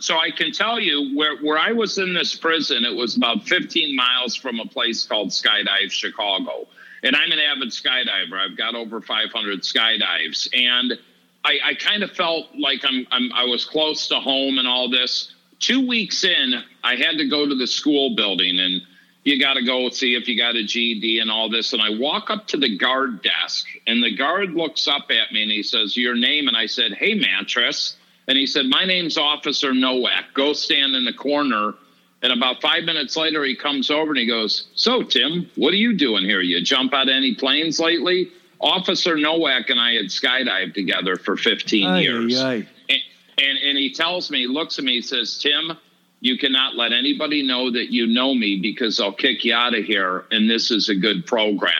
so 0.00 0.18
I 0.18 0.30
can 0.30 0.50
tell 0.52 0.80
you 0.80 1.14
where 1.16 1.36
where 1.42 1.58
I 1.58 1.72
was 1.72 1.98
in 1.98 2.14
this 2.14 2.34
prison, 2.34 2.84
it 2.84 2.96
was 2.96 3.16
about 3.16 3.46
15 3.46 3.94
miles 3.94 4.34
from 4.34 4.58
a 4.58 4.66
place 4.66 5.04
called 5.06 5.28
Skydive 5.28 5.90
Chicago. 5.92 6.66
And 7.04 7.14
I'm 7.14 7.30
an 7.30 7.38
avid 7.38 7.68
skydiver. 7.68 8.38
I've 8.40 8.56
got 8.56 8.74
over 8.74 9.00
500 9.00 9.60
skydives, 9.60 10.48
and 10.54 10.98
I, 11.44 11.58
I 11.62 11.74
kind 11.74 12.02
of 12.02 12.10
felt 12.12 12.46
like 12.58 12.80
I'm, 12.84 13.06
I'm 13.10 13.32
I 13.32 13.44
was 13.44 13.64
close 13.64 14.08
to 14.08 14.16
home 14.16 14.58
and 14.58 14.66
all 14.66 14.90
this. 14.90 15.32
Two 15.60 15.86
weeks 15.86 16.24
in, 16.24 16.54
I 16.82 16.96
had 16.96 17.18
to 17.18 17.28
go 17.28 17.46
to 17.46 17.54
the 17.54 17.66
school 17.66 18.16
building, 18.16 18.58
and 18.58 18.80
you 19.22 19.38
got 19.38 19.54
to 19.54 19.62
go 19.62 19.88
see 19.90 20.14
if 20.14 20.26
you 20.26 20.36
got 20.36 20.56
a 20.56 20.64
GED 20.64 21.20
and 21.20 21.30
all 21.30 21.48
this. 21.48 21.72
And 21.72 21.80
I 21.80 21.90
walk 21.90 22.30
up 22.30 22.46
to 22.48 22.56
the 22.56 22.76
guard 22.76 23.22
desk, 23.22 23.66
and 23.86 24.02
the 24.02 24.16
guard 24.16 24.54
looks 24.54 24.88
up 24.88 25.10
at 25.10 25.32
me 25.32 25.42
and 25.42 25.52
he 25.52 25.62
says, 25.62 25.96
"Your 25.96 26.16
name?" 26.16 26.48
And 26.48 26.56
I 26.56 26.66
said, 26.66 26.94
"Hey, 26.94 27.14
mattress." 27.14 27.96
And 28.26 28.38
he 28.38 28.46
said, 28.46 28.66
My 28.66 28.84
name's 28.84 29.18
Officer 29.18 29.74
Nowak. 29.74 30.32
Go 30.34 30.52
stand 30.52 30.94
in 30.94 31.04
the 31.04 31.12
corner. 31.12 31.74
And 32.24 32.32
about 32.32 32.62
five 32.62 32.84
minutes 32.84 33.18
later, 33.18 33.44
he 33.44 33.54
comes 33.54 33.90
over 33.90 34.12
and 34.12 34.18
he 34.18 34.26
goes, 34.26 34.68
So, 34.74 35.02
Tim, 35.02 35.50
what 35.56 35.74
are 35.74 35.76
you 35.76 35.94
doing 35.94 36.24
here? 36.24 36.40
You 36.40 36.62
jump 36.62 36.94
out 36.94 37.08
of 37.08 37.14
any 37.14 37.34
planes 37.34 37.78
lately? 37.78 38.30
Officer 38.62 39.18
Nowak 39.18 39.68
and 39.68 39.78
I 39.78 39.92
had 39.92 40.06
skydived 40.06 40.72
together 40.72 41.16
for 41.16 41.36
15 41.36 41.86
Ay, 41.86 42.00
years. 42.00 42.40
ay, 42.40 42.48
ay. 42.48 42.68
And, 42.88 43.02
and, 43.36 43.58
and 43.58 43.78
he 43.78 43.92
tells 43.92 44.30
me, 44.30 44.46
looks 44.46 44.78
at 44.78 44.86
me, 44.86 45.02
says, 45.02 45.38
Tim, 45.38 45.76
you 46.20 46.38
cannot 46.38 46.76
let 46.76 46.94
anybody 46.94 47.46
know 47.46 47.70
that 47.70 47.92
you 47.92 48.06
know 48.06 48.32
me 48.34 48.58
because 48.58 48.98
I'll 49.00 49.12
kick 49.12 49.44
you 49.44 49.52
out 49.52 49.74
of 49.74 49.84
here. 49.84 50.24
And 50.30 50.48
this 50.48 50.70
is 50.70 50.88
a 50.88 50.94
good 50.94 51.26
program. 51.26 51.74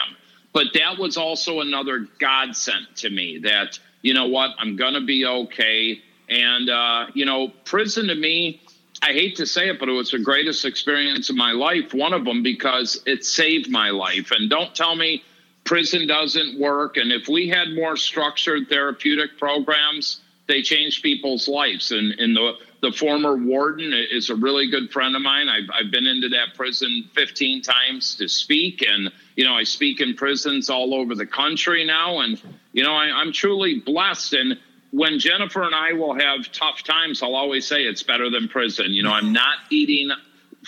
But 0.52 0.66
that 0.74 0.98
was 0.98 1.16
also 1.16 1.60
another 1.60 2.06
godsend 2.18 2.86
to 2.96 3.08
me 3.08 3.38
that, 3.38 3.78
you 4.02 4.12
know 4.12 4.26
what, 4.26 4.50
I'm 4.58 4.76
going 4.76 4.92
to 4.92 5.06
be 5.06 5.24
okay. 5.24 6.02
And, 6.28 6.68
uh, 6.68 7.06
you 7.14 7.24
know, 7.24 7.48
prison 7.64 8.08
to 8.08 8.14
me, 8.14 8.60
I 9.04 9.12
hate 9.12 9.36
to 9.36 9.44
say 9.44 9.68
it, 9.68 9.78
but 9.78 9.90
it 9.90 9.92
was 9.92 10.12
the 10.12 10.18
greatest 10.18 10.64
experience 10.64 11.28
of 11.28 11.36
my 11.36 11.52
life. 11.52 11.92
One 11.92 12.14
of 12.14 12.24
them 12.24 12.42
because 12.42 13.02
it 13.04 13.22
saved 13.22 13.70
my 13.70 13.90
life. 13.90 14.30
And 14.30 14.48
don't 14.48 14.74
tell 14.74 14.96
me 14.96 15.22
prison 15.64 16.06
doesn't 16.06 16.58
work. 16.58 16.96
And 16.96 17.12
if 17.12 17.28
we 17.28 17.46
had 17.50 17.74
more 17.74 17.98
structured 17.98 18.70
therapeutic 18.70 19.36
programs, 19.38 20.22
they 20.48 20.62
change 20.62 21.02
people's 21.02 21.48
lives. 21.48 21.92
And, 21.92 22.12
and 22.12 22.34
the, 22.34 22.52
the 22.80 22.92
former 22.92 23.36
warden 23.36 23.92
is 23.92 24.30
a 24.30 24.34
really 24.34 24.70
good 24.70 24.90
friend 24.90 25.14
of 25.14 25.20
mine. 25.20 25.50
I've, 25.50 25.68
I've 25.74 25.90
been 25.90 26.06
into 26.06 26.30
that 26.30 26.54
prison 26.54 27.04
15 27.14 27.60
times 27.60 28.14
to 28.14 28.26
speak. 28.26 28.82
And, 28.88 29.12
you 29.36 29.44
know, 29.44 29.54
I 29.54 29.64
speak 29.64 30.00
in 30.00 30.14
prisons 30.14 30.70
all 30.70 30.94
over 30.94 31.14
the 31.14 31.26
country 31.26 31.84
now. 31.84 32.20
And, 32.20 32.40
you 32.72 32.82
know, 32.82 32.94
I, 32.94 33.10
I'm 33.10 33.34
truly 33.34 33.80
blessed. 33.80 34.32
And 34.32 34.58
when 34.94 35.18
Jennifer 35.18 35.62
and 35.64 35.74
I 35.74 35.92
will 35.94 36.14
have 36.14 36.52
tough 36.52 36.84
times, 36.84 37.20
I'll 37.20 37.34
always 37.34 37.66
say 37.66 37.82
it's 37.82 38.04
better 38.04 38.30
than 38.30 38.46
prison. 38.46 38.92
You 38.92 39.02
know, 39.02 39.10
I'm 39.10 39.32
not 39.32 39.56
eating 39.68 40.10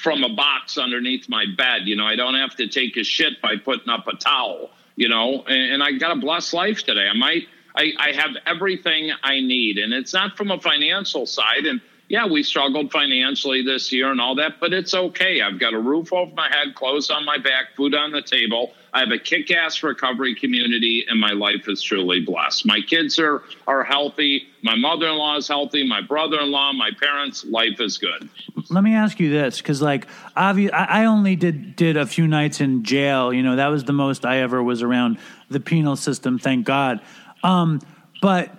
from 0.03 0.25
a 0.25 0.29
box 0.35 0.79
underneath 0.79 1.29
my 1.29 1.45
bed. 1.57 1.83
You 1.85 1.95
know, 1.95 2.05
I 2.05 2.17
don't 2.17 2.35
have 2.35 2.57
to 2.57 2.67
take 2.67 2.97
a 2.97 3.05
shit 3.05 3.41
by 3.41 3.57
putting 3.57 3.89
up 3.89 4.09
a 4.09 4.17
towel, 4.17 4.71
you 4.97 5.09
know, 5.09 5.45
and, 5.47 5.75
and 5.75 5.83
I 5.83 5.93
got 5.93 6.11
a 6.11 6.21
blessed 6.21 6.55
life 6.55 6.83
today. 6.85 7.07
I 7.07 7.17
might, 7.17 7.45
I, 7.77 7.93
I 8.01 8.13
have 8.17 8.31
everything 8.47 9.13
I 9.23 9.35
need. 9.41 9.79
And 9.79 9.93
it's 9.93 10.13
not 10.13 10.37
from 10.37 10.51
a 10.51 10.61
financial 10.61 11.27
side. 11.27 11.65
And 11.65 11.81
yeah, 12.09 12.27
we 12.27 12.43
struggled 12.43 12.91
financially 12.91 13.63
this 13.63 13.93
year 13.93 14.11
and 14.11 14.21
all 14.21 14.35
that, 14.37 14.59
but 14.59 14.73
it's 14.73 14.93
okay. 14.93 15.41
I've 15.41 15.61
got 15.61 15.73
a 15.73 15.79
roof 15.79 16.13
over 16.13 16.35
my 16.35 16.49
head, 16.49 16.75
clothes 16.75 17.11
on 17.11 17.25
my 17.25 17.39
back, 17.39 17.77
food 17.77 17.95
on 17.95 18.11
the 18.11 18.23
table. 18.23 18.73
I 18.97 19.01
have 19.01 19.11
a 19.11 19.19
kick 19.19 19.51
ass 19.51 19.83
recovery 19.83 20.35
community, 20.35 21.05
and 21.07 21.21
my 21.21 21.33
life 21.33 21.69
is 21.69 21.83
truly 21.83 22.21
blessed. 22.21 22.65
My 22.65 22.81
kids 22.81 23.19
are, 23.19 23.43
are 23.67 23.85
healthy. 23.85 24.45
My 24.63 24.75
mother 24.75 25.09
in 25.09 25.19
law 25.19 25.37
is 25.37 25.47
healthy. 25.47 25.87
My 25.87 26.01
brother 26.01 26.41
in 26.41 26.51
law, 26.51 26.73
my 26.73 26.91
parents, 26.99 27.45
life 27.45 27.79
is 27.79 27.99
good. 27.99 28.31
Let 28.71 28.83
me 28.83 28.95
ask 28.95 29.21
you 29.21 29.29
this, 29.29 29.59
because 29.59 29.83
like 29.83 30.07
I 30.35 31.05
only 31.05 31.37
did 31.37 31.77
did 31.77 31.99
a 31.99 32.07
few 32.07 32.27
nights 32.27 32.63
in 32.63 32.85
jail. 32.85 33.35
You 33.35 33.43
know, 33.43 33.57
that 33.57 33.69
was 33.69 33.85
the 33.85 33.93
most 33.93 34.25
I 34.25 34.39
ever 34.39 34.63
was 34.63 34.83
around 34.83 35.19
the 35.51 35.61
penal 35.61 35.97
system. 35.97 36.39
Thank 36.39 36.65
God. 36.65 37.03
Um, 37.43 37.83
but 38.23 38.51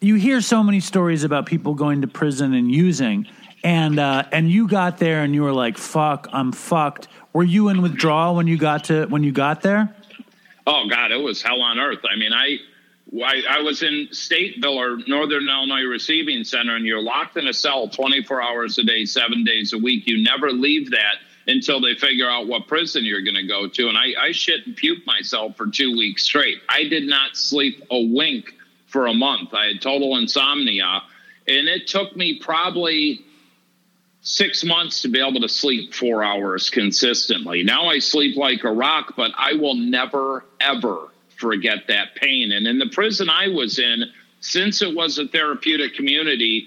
you 0.00 0.14
hear 0.14 0.40
so 0.40 0.62
many 0.62 0.80
stories 0.80 1.24
about 1.24 1.44
people 1.44 1.74
going 1.74 2.00
to 2.00 2.08
prison 2.08 2.54
and 2.54 2.72
using, 2.72 3.26
and 3.62 3.98
uh, 3.98 4.24
and 4.32 4.50
you 4.50 4.66
got 4.66 4.96
there 4.96 5.22
and 5.22 5.34
you 5.34 5.42
were 5.42 5.52
like, 5.52 5.76
"Fuck, 5.76 6.26
I'm 6.32 6.52
fucked." 6.52 7.08
Were 7.34 7.42
you 7.42 7.68
in 7.68 7.82
withdrawal 7.82 8.36
when 8.36 8.46
you 8.46 8.56
got 8.56 8.84
to 8.84 9.06
when 9.06 9.24
you 9.24 9.32
got 9.32 9.60
there? 9.60 9.94
Oh 10.66 10.86
God, 10.88 11.10
it 11.10 11.20
was 11.20 11.42
hell 11.42 11.60
on 11.60 11.80
earth. 11.80 11.98
I 12.10 12.16
mean, 12.16 12.32
I, 12.32 12.58
I, 13.22 13.58
I 13.58 13.60
was 13.60 13.82
in 13.82 14.08
Stateville 14.12 14.76
or 14.76 14.98
Northern 15.08 15.48
Illinois 15.48 15.82
Receiving 15.82 16.44
Center, 16.44 16.76
and 16.76 16.86
you're 16.86 17.02
locked 17.02 17.36
in 17.36 17.48
a 17.48 17.52
cell 17.52 17.88
24 17.88 18.40
hours 18.40 18.78
a 18.78 18.84
day, 18.84 19.04
seven 19.04 19.44
days 19.44 19.72
a 19.72 19.78
week. 19.78 20.06
You 20.06 20.22
never 20.22 20.52
leave 20.52 20.92
that 20.92 21.16
until 21.48 21.80
they 21.80 21.96
figure 21.96 22.30
out 22.30 22.46
what 22.46 22.68
prison 22.68 23.04
you're 23.04 23.20
going 23.20 23.34
to 23.34 23.46
go 23.46 23.68
to. 23.68 23.88
And 23.88 23.98
I, 23.98 24.14
I 24.18 24.32
shit 24.32 24.66
and 24.66 24.74
puke 24.74 25.04
myself 25.04 25.56
for 25.56 25.66
two 25.66 25.94
weeks 25.96 26.22
straight. 26.22 26.58
I 26.68 26.84
did 26.84 27.02
not 27.02 27.36
sleep 27.36 27.84
a 27.90 28.00
wink 28.00 28.54
for 28.86 29.06
a 29.08 29.12
month. 29.12 29.52
I 29.52 29.66
had 29.66 29.82
total 29.82 30.16
insomnia, 30.16 31.02
and 31.48 31.68
it 31.68 31.88
took 31.88 32.16
me 32.16 32.38
probably 32.38 33.24
six 34.24 34.64
months 34.64 35.02
to 35.02 35.08
be 35.08 35.20
able 35.20 35.40
to 35.40 35.48
sleep 35.48 35.94
four 35.94 36.24
hours 36.24 36.70
consistently. 36.70 37.62
Now 37.62 37.88
I 37.88 37.98
sleep 37.98 38.36
like 38.36 38.64
a 38.64 38.72
rock, 38.72 39.14
but 39.16 39.30
I 39.36 39.52
will 39.52 39.74
never, 39.74 40.44
ever 40.60 41.08
forget 41.36 41.86
that 41.88 42.16
pain. 42.16 42.50
And 42.50 42.66
in 42.66 42.78
the 42.78 42.88
prison 42.88 43.28
I 43.28 43.48
was 43.48 43.78
in, 43.78 44.04
since 44.40 44.80
it 44.82 44.94
was 44.94 45.18
a 45.18 45.28
therapeutic 45.28 45.94
community, 45.94 46.66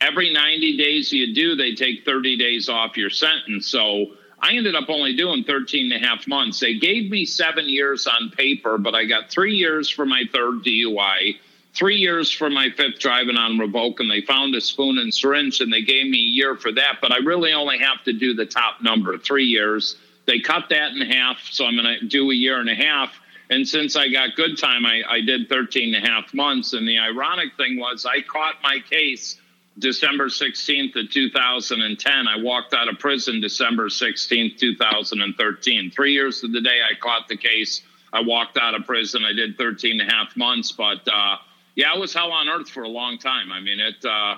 every 0.00 0.32
90 0.32 0.76
days 0.76 1.12
you 1.12 1.34
do, 1.34 1.54
they 1.54 1.74
take 1.74 2.04
30 2.04 2.36
days 2.36 2.68
off 2.68 2.96
your 2.96 3.10
sentence. 3.10 3.68
So 3.68 4.06
I 4.40 4.56
ended 4.56 4.74
up 4.74 4.88
only 4.88 5.14
doing 5.14 5.44
13 5.44 5.92
and 5.92 6.04
a 6.04 6.06
half 6.06 6.26
months. 6.26 6.58
They 6.58 6.78
gave 6.78 7.12
me 7.12 7.24
seven 7.24 7.68
years 7.68 8.08
on 8.08 8.30
paper, 8.30 8.76
but 8.76 8.96
I 8.96 9.04
got 9.04 9.30
three 9.30 9.54
years 9.54 9.88
for 9.88 10.04
my 10.04 10.24
third 10.32 10.64
DUI 10.64 11.36
three 11.78 11.96
years 11.96 12.30
for 12.32 12.50
my 12.50 12.68
fifth 12.76 12.98
driving 12.98 13.36
on 13.36 13.56
revoke 13.56 14.00
and 14.00 14.10
they 14.10 14.20
found 14.20 14.52
a 14.56 14.60
spoon 14.60 14.98
and 14.98 15.14
syringe 15.14 15.60
and 15.60 15.72
they 15.72 15.82
gave 15.82 16.06
me 16.08 16.18
a 16.18 16.30
year 16.30 16.56
for 16.56 16.72
that 16.72 16.96
but 17.00 17.12
i 17.12 17.18
really 17.18 17.52
only 17.52 17.78
have 17.78 18.02
to 18.04 18.12
do 18.12 18.34
the 18.34 18.44
top 18.44 18.82
number 18.82 19.16
three 19.16 19.44
years 19.44 19.96
they 20.26 20.40
cut 20.40 20.64
that 20.68 20.90
in 20.90 21.00
half 21.02 21.38
so 21.40 21.64
i'm 21.64 21.76
going 21.76 21.98
to 22.00 22.06
do 22.06 22.30
a 22.32 22.34
year 22.34 22.58
and 22.58 22.68
a 22.68 22.74
half 22.74 23.12
and 23.50 23.66
since 23.66 23.94
i 23.94 24.08
got 24.08 24.34
good 24.34 24.58
time 24.58 24.84
I, 24.84 25.02
I 25.08 25.20
did 25.20 25.48
13 25.48 25.94
and 25.94 26.04
a 26.04 26.10
half 26.10 26.34
months 26.34 26.72
and 26.72 26.86
the 26.86 26.98
ironic 26.98 27.56
thing 27.56 27.78
was 27.78 28.04
i 28.04 28.22
caught 28.22 28.56
my 28.62 28.80
case 28.90 29.40
December 29.78 30.26
16th 30.26 30.96
of 30.96 31.08
2010. 31.08 32.26
I 32.26 32.42
walked 32.42 32.74
out 32.74 32.88
of 32.88 32.98
prison 32.98 33.40
December 33.40 33.88
16th, 33.88 34.58
2013. 34.58 35.92
Three 35.92 36.14
years 36.14 36.40
to 36.40 36.48
the 36.48 36.60
day 36.60 36.80
I 36.82 36.98
caught 36.98 37.28
the 37.28 37.36
case. 37.36 37.82
I 38.12 38.22
walked 38.22 38.58
out 38.58 38.74
of 38.74 38.86
prison. 38.86 39.22
I 39.24 39.32
did 39.32 39.56
13 39.56 40.00
and 40.00 40.10
a 40.10 40.12
half 40.12 40.36
months, 40.36 40.72
but 40.72 41.06
uh, 41.06 41.36
yeah, 41.78 41.94
it 41.94 42.00
was 42.00 42.12
hell 42.12 42.32
on 42.32 42.48
earth 42.48 42.68
for 42.68 42.82
a 42.82 42.88
long 42.88 43.18
time. 43.18 43.52
I 43.52 43.60
mean, 43.60 43.78
it. 43.78 44.04
Uh, 44.04 44.34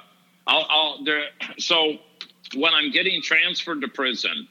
I'll, 0.47 0.67
I'll 0.69 1.05
there. 1.05 1.25
So 1.59 1.95
when 2.55 2.75
I'm 2.75 2.91
getting 2.91 3.23
transferred 3.23 3.81
to 3.81 3.89
prison, 3.89 4.47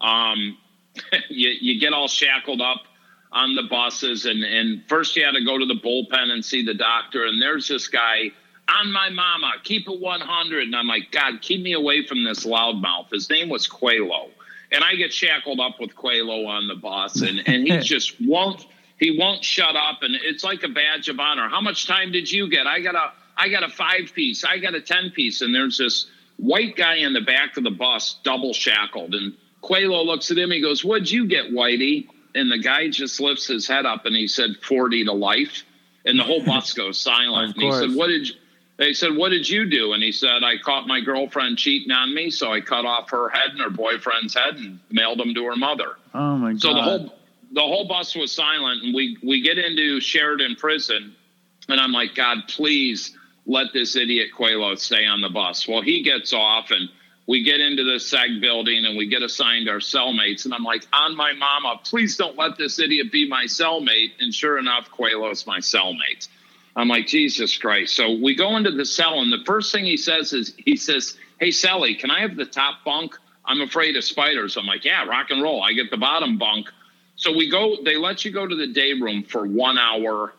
um, 0.00 0.58
you, 1.28 1.50
you 1.60 1.78
get 1.78 1.92
all 1.92 2.08
shackled 2.08 2.60
up 2.60 2.82
on 3.30 3.54
the 3.54 3.62
buses, 3.62 4.26
and 4.26 4.42
and 4.42 4.82
first 4.88 5.14
you 5.14 5.24
had 5.24 5.34
to 5.34 5.44
go 5.44 5.56
to 5.56 5.64
the 5.64 5.76
bullpen 5.76 6.30
and 6.32 6.44
see 6.44 6.64
the 6.64 6.74
doctor, 6.74 7.26
and 7.26 7.40
there's 7.40 7.68
this 7.68 7.86
guy 7.86 8.32
on 8.68 8.90
my 8.90 9.08
mama, 9.08 9.52
keep 9.62 9.88
it 9.88 10.00
100, 10.00 10.64
and 10.64 10.74
I'm 10.74 10.88
like, 10.88 11.12
God, 11.12 11.42
keep 11.42 11.62
me 11.62 11.74
away 11.74 12.04
from 12.04 12.24
this 12.24 12.44
loudmouth. 12.44 13.10
His 13.12 13.30
name 13.30 13.50
was 13.50 13.68
Quelo, 13.68 14.30
and 14.72 14.82
I 14.82 14.96
get 14.96 15.12
shackled 15.12 15.60
up 15.60 15.78
with 15.78 15.94
Quelo 15.94 16.48
on 16.48 16.66
the 16.66 16.74
bus, 16.74 17.20
and 17.20 17.40
and 17.46 17.68
he 17.68 17.78
just 17.82 18.20
won't 18.20 18.66
he 19.02 19.18
won't 19.18 19.44
shut 19.44 19.74
up, 19.76 20.02
and 20.02 20.14
it's 20.14 20.44
like 20.44 20.62
a 20.62 20.68
badge 20.68 21.08
of 21.08 21.18
honor. 21.18 21.48
How 21.48 21.60
much 21.60 21.86
time 21.86 22.12
did 22.12 22.30
you 22.30 22.48
get? 22.48 22.66
I 22.66 22.80
got 22.80 22.94
a 22.94 23.12
I 23.36 23.48
got 23.48 23.62
a 23.62 23.68
five 23.68 24.12
piece, 24.14 24.44
I 24.44 24.58
got 24.58 24.74
a 24.74 24.80
ten 24.80 25.10
piece, 25.10 25.40
and 25.40 25.54
there's 25.54 25.78
this 25.78 26.06
white 26.36 26.76
guy 26.76 26.96
in 26.96 27.12
the 27.12 27.20
back 27.20 27.56
of 27.56 27.64
the 27.64 27.70
bus, 27.70 28.18
double 28.22 28.52
shackled, 28.52 29.14
and 29.14 29.34
Quelo 29.62 30.04
looks 30.04 30.30
at 30.30 30.38
him. 30.38 30.50
He 30.50 30.60
goes, 30.60 30.84
"What'd 30.84 31.10
you 31.10 31.26
get, 31.26 31.46
Whitey?" 31.52 32.08
And 32.34 32.50
the 32.50 32.58
guy 32.58 32.88
just 32.88 33.20
lifts 33.20 33.46
his 33.46 33.68
head 33.68 33.86
up 33.86 34.06
and 34.06 34.16
he 34.16 34.26
said, 34.26 34.56
40 34.62 35.04
to 35.04 35.12
life. 35.12 35.64
And 36.04 36.18
the 36.18 36.24
whole 36.24 36.44
bus 36.44 36.72
goes 36.72 37.00
silent. 37.02 37.54
and 37.56 37.62
he 37.62 37.72
said, 37.72 37.94
What 37.94 38.08
did 38.08 38.28
you? 38.28 38.34
They 38.78 38.94
said, 38.94 39.14
What 39.14 39.28
did 39.28 39.48
you 39.48 39.68
do? 39.68 39.92
And 39.92 40.02
he 40.02 40.12
said, 40.12 40.42
I 40.42 40.56
caught 40.58 40.86
my 40.86 41.00
girlfriend 41.00 41.58
cheating 41.58 41.92
on 41.92 42.14
me. 42.14 42.30
So 42.30 42.52
I 42.52 42.60
cut 42.60 42.84
off 42.86 43.10
her 43.10 43.28
head 43.28 43.50
and 43.50 43.60
her 43.60 43.70
boyfriend's 43.70 44.34
head 44.34 44.56
and 44.56 44.80
mailed 44.90 45.18
them 45.18 45.34
to 45.34 45.44
her 45.44 45.56
mother. 45.56 45.96
Oh 46.14 46.36
my 46.36 46.52
God. 46.52 46.60
So 46.62 46.74
the 46.74 46.82
whole 46.82 47.14
the 47.52 47.60
whole 47.60 47.86
bus 47.86 48.14
was 48.14 48.32
silent, 48.32 48.82
and 48.82 48.94
we 48.94 49.18
we 49.22 49.42
get 49.42 49.58
into 49.58 50.00
Sheridan 50.00 50.56
Prison, 50.56 51.14
and 51.68 51.80
I'm 51.80 51.92
like, 51.92 52.14
God, 52.14 52.38
please 52.48 53.16
let 53.46 53.72
this 53.72 53.96
idiot 53.96 54.30
Quelo 54.36 54.78
stay 54.78 55.06
on 55.06 55.20
the 55.20 55.28
bus. 55.28 55.68
Well, 55.68 55.82
he 55.82 56.02
gets 56.02 56.32
off, 56.32 56.70
and 56.70 56.88
we 57.26 57.42
get 57.42 57.60
into 57.60 57.84
the 57.84 58.00
SAG 58.00 58.40
building, 58.40 58.84
and 58.86 58.96
we 58.96 59.06
get 59.06 59.22
assigned 59.22 59.68
our 59.68 59.78
cellmates, 59.78 60.44
and 60.44 60.54
I'm 60.54 60.64
like, 60.64 60.86
on 60.92 61.16
my 61.16 61.32
mama, 61.34 61.80
please 61.84 62.16
don't 62.16 62.36
let 62.38 62.56
this 62.56 62.78
idiot 62.78 63.12
be 63.12 63.28
my 63.28 63.44
cellmate. 63.44 64.12
And 64.20 64.34
sure 64.34 64.58
enough, 64.58 64.90
Quelo's 64.90 65.46
my 65.46 65.58
cellmate. 65.58 66.28
I'm 66.74 66.88
like, 66.88 67.06
Jesus 67.06 67.56
Christ. 67.58 67.94
So 67.94 68.12
we 68.12 68.34
go 68.34 68.56
into 68.56 68.70
the 68.70 68.86
cell, 68.86 69.20
and 69.20 69.32
the 69.32 69.44
first 69.44 69.72
thing 69.72 69.84
he 69.84 69.96
says 69.98 70.32
is, 70.32 70.54
he 70.56 70.76
says, 70.76 71.18
Hey, 71.38 71.50
Sally, 71.50 71.96
can 71.96 72.10
I 72.10 72.20
have 72.20 72.36
the 72.36 72.46
top 72.46 72.84
bunk? 72.84 73.18
I'm 73.44 73.60
afraid 73.60 73.96
of 73.96 74.04
spiders. 74.04 74.56
I'm 74.56 74.66
like, 74.66 74.84
Yeah, 74.84 75.04
rock 75.04 75.26
and 75.30 75.42
roll. 75.42 75.62
I 75.62 75.74
get 75.74 75.90
the 75.90 75.98
bottom 75.98 76.38
bunk. 76.38 76.70
So 77.22 77.30
we 77.30 77.48
go, 77.48 77.76
they 77.84 77.96
let 77.96 78.24
you 78.24 78.32
go 78.32 78.48
to 78.48 78.56
the 78.56 78.66
day 78.66 78.94
room 78.94 79.22
for 79.22 79.46
one 79.46 79.78
hour 79.78 80.32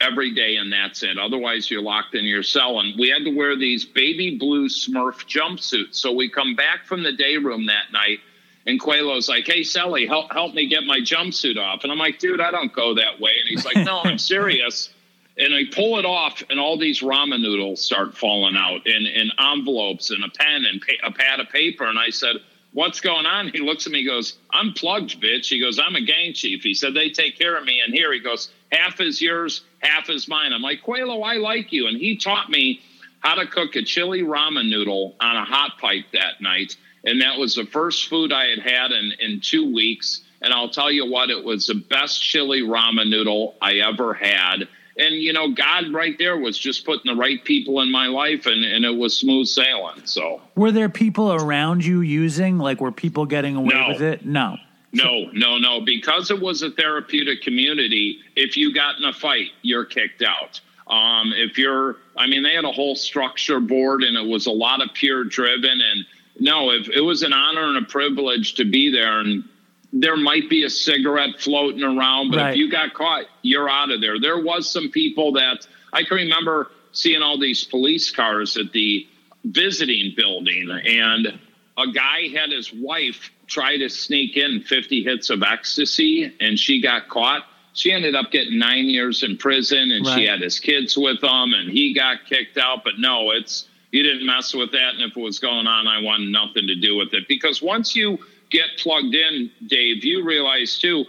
every 0.00 0.34
day, 0.34 0.56
and 0.56 0.72
that's 0.72 1.02
it. 1.02 1.18
Otherwise, 1.18 1.70
you're 1.70 1.82
locked 1.82 2.14
in 2.14 2.24
your 2.24 2.42
cell. 2.42 2.80
And 2.80 2.98
we 2.98 3.10
had 3.10 3.26
to 3.26 3.36
wear 3.36 3.58
these 3.58 3.84
baby 3.84 4.38
blue 4.38 4.70
Smurf 4.70 5.26
jumpsuits. 5.28 5.96
So 5.96 6.12
we 6.12 6.30
come 6.30 6.54
back 6.54 6.86
from 6.86 7.02
the 7.02 7.12
day 7.12 7.36
room 7.36 7.66
that 7.66 7.92
night, 7.92 8.20
and 8.66 8.80
Quelo's 8.80 9.28
like, 9.28 9.44
Hey, 9.46 9.64
Sally, 9.64 10.06
help, 10.06 10.32
help 10.32 10.54
me 10.54 10.66
get 10.66 10.84
my 10.84 10.98
jumpsuit 10.98 11.58
off. 11.58 11.82
And 11.82 11.92
I'm 11.92 11.98
like, 11.98 12.18
Dude, 12.18 12.40
I 12.40 12.50
don't 12.50 12.72
go 12.72 12.94
that 12.94 13.20
way. 13.20 13.32
And 13.38 13.46
he's 13.50 13.66
like, 13.66 13.84
No, 13.84 14.00
I'm 14.02 14.16
serious. 14.32 14.88
And 15.36 15.54
I 15.54 15.64
pull 15.74 15.98
it 15.98 16.06
off, 16.06 16.42
and 16.48 16.58
all 16.58 16.78
these 16.78 17.02
ramen 17.02 17.42
noodles 17.42 17.82
start 17.82 18.16
falling 18.16 18.56
out, 18.56 18.86
in, 18.86 19.04
and 19.04 19.30
envelopes, 19.38 20.10
and 20.10 20.24
a 20.24 20.30
pen, 20.30 20.64
and 20.64 20.80
pa- 20.80 21.06
a 21.06 21.12
pad 21.12 21.40
of 21.40 21.50
paper. 21.50 21.84
And 21.84 21.98
I 21.98 22.08
said, 22.08 22.36
What's 22.74 23.00
going 23.00 23.24
on? 23.24 23.50
He 23.50 23.60
looks 23.60 23.86
at 23.86 23.92
me, 23.92 24.04
goes, 24.04 24.36
I'm 24.52 24.72
plugged, 24.72 25.22
bitch. 25.22 25.46
He 25.46 25.60
goes, 25.60 25.78
I'm 25.78 25.94
a 25.94 26.00
gang 26.00 26.34
chief. 26.34 26.64
He 26.64 26.74
said, 26.74 26.92
They 26.92 27.08
take 27.08 27.38
care 27.38 27.56
of 27.56 27.64
me. 27.64 27.80
And 27.80 27.94
here 27.94 28.12
he 28.12 28.18
goes, 28.18 28.50
Half 28.72 29.00
is 29.00 29.22
yours, 29.22 29.62
half 29.78 30.10
is 30.10 30.26
mine. 30.26 30.52
I'm 30.52 30.60
like, 30.60 30.82
Quelo, 30.82 31.24
I 31.24 31.36
like 31.36 31.70
you. 31.70 31.86
And 31.86 31.96
he 31.96 32.16
taught 32.16 32.50
me 32.50 32.80
how 33.20 33.36
to 33.36 33.46
cook 33.46 33.76
a 33.76 33.82
chili 33.82 34.22
ramen 34.22 34.68
noodle 34.68 35.14
on 35.20 35.36
a 35.36 35.44
hot 35.44 35.78
pipe 35.80 36.06
that 36.14 36.40
night. 36.40 36.76
And 37.04 37.22
that 37.22 37.38
was 37.38 37.54
the 37.54 37.64
first 37.64 38.08
food 38.08 38.32
I 38.32 38.46
had 38.46 38.58
had 38.58 38.90
in, 38.90 39.12
in 39.20 39.40
two 39.40 39.72
weeks. 39.72 40.22
And 40.42 40.52
I'll 40.52 40.68
tell 40.68 40.90
you 40.90 41.08
what, 41.08 41.30
it 41.30 41.44
was 41.44 41.68
the 41.68 41.76
best 41.76 42.20
chili 42.20 42.62
ramen 42.62 43.08
noodle 43.08 43.54
I 43.62 43.74
ever 43.74 44.14
had. 44.14 44.66
And, 44.96 45.14
you 45.16 45.32
know, 45.32 45.50
God 45.50 45.92
right 45.92 46.16
there 46.18 46.36
was 46.36 46.56
just 46.56 46.84
putting 46.84 47.12
the 47.12 47.18
right 47.18 47.42
people 47.44 47.80
in 47.80 47.90
my 47.90 48.06
life, 48.06 48.46
and, 48.46 48.64
and 48.64 48.84
it 48.84 48.94
was 48.96 49.18
smooth 49.18 49.46
sailing. 49.48 50.06
So, 50.06 50.40
were 50.54 50.70
there 50.70 50.88
people 50.88 51.32
around 51.32 51.84
you 51.84 52.00
using? 52.00 52.58
Like, 52.58 52.80
were 52.80 52.92
people 52.92 53.26
getting 53.26 53.56
away 53.56 53.74
No. 53.74 53.88
with 53.88 54.02
it? 54.02 54.24
No. 54.24 54.56
no, 54.92 55.24
no, 55.32 55.58
no. 55.58 55.80
Because 55.80 56.30
it 56.30 56.40
was 56.40 56.62
a 56.62 56.70
therapeutic 56.70 57.42
community, 57.42 58.20
if 58.36 58.56
you 58.56 58.72
got 58.72 58.96
in 58.98 59.04
a 59.04 59.12
fight, 59.12 59.50
you're 59.62 59.84
kicked 59.84 60.22
out. 60.22 60.60
Um, 60.86 61.32
if 61.34 61.58
you're, 61.58 61.96
I 62.16 62.26
mean, 62.28 62.42
they 62.44 62.54
had 62.54 62.64
a 62.64 62.70
whole 62.70 62.94
structure 62.94 63.58
board 63.58 64.04
and 64.04 64.16
it 64.16 64.24
was 64.24 64.46
a 64.46 64.52
lot 64.52 64.80
of 64.82 64.94
peer 64.94 65.24
driven. 65.24 65.80
And 65.80 66.04
no, 66.38 66.70
if 66.70 66.88
it 66.88 67.00
was 67.00 67.22
an 67.22 67.32
honor 67.32 67.64
and 67.64 67.78
a 67.78 67.88
privilege 67.88 68.54
to 68.54 68.64
be 68.64 68.92
there, 68.92 69.18
and 69.20 69.44
there 69.96 70.16
might 70.16 70.50
be 70.50 70.64
a 70.64 70.70
cigarette 70.70 71.40
floating 71.40 71.84
around, 71.84 72.30
but 72.32 72.38
Right. 72.38 72.50
if 72.50 72.56
you 72.56 72.68
got 72.68 72.92
caught, 72.94 73.26
you're 73.42 73.70
out 73.70 73.92
of 73.92 74.00
there. 74.00 74.18
There 74.18 74.38
was 74.38 74.68
some 74.70 74.90
people 74.90 75.32
that 75.32 75.66
I 75.92 76.02
can 76.02 76.16
remember 76.16 76.72
seeing 76.90 77.22
all 77.22 77.38
these 77.38 77.62
police 77.62 78.10
cars 78.10 78.56
at 78.56 78.72
the 78.72 79.06
visiting 79.44 80.12
building, 80.16 80.68
and 80.68 81.38
a 81.78 81.86
guy 81.92 82.28
had 82.34 82.50
his 82.50 82.72
wife 82.72 83.30
try 83.46 83.76
to 83.76 83.88
sneak 83.88 84.36
in 84.36 84.62
50 84.62 85.04
hits 85.04 85.30
of 85.30 85.44
ecstasy, 85.44 86.32
and 86.40 86.58
she 86.58 86.80
got 86.80 87.08
caught. 87.08 87.46
She 87.72 87.92
ended 87.92 88.16
up 88.16 88.32
getting 88.32 88.58
nine 88.58 88.86
years 88.86 89.22
in 89.22 89.36
prison, 89.36 89.92
and 89.92 90.04
Right. 90.04 90.18
she 90.20 90.26
had 90.26 90.40
his 90.40 90.58
kids 90.58 90.96
with 90.96 91.20
them, 91.20 91.54
and 91.54 91.70
he 91.70 91.92
got 91.92 92.26
kicked 92.26 92.58
out. 92.58 92.82
But 92.82 92.98
no, 92.98 93.30
it's 93.30 93.68
you 93.92 94.02
didn't 94.02 94.26
mess 94.26 94.52
with 94.54 94.72
that, 94.72 94.94
and 94.94 95.02
if 95.02 95.16
it 95.16 95.20
was 95.20 95.38
going 95.38 95.68
on, 95.68 95.86
I 95.86 96.00
wanted 96.00 96.30
nothing 96.30 96.66
to 96.66 96.74
do 96.74 96.96
with 96.96 97.14
it 97.14 97.28
because 97.28 97.62
once 97.62 97.94
you 97.94 98.18
get 98.54 98.78
plugged 98.78 99.14
in, 99.14 99.50
Dave, 99.66 100.04
you 100.04 100.24
realize 100.24 100.78
too. 100.78 101.04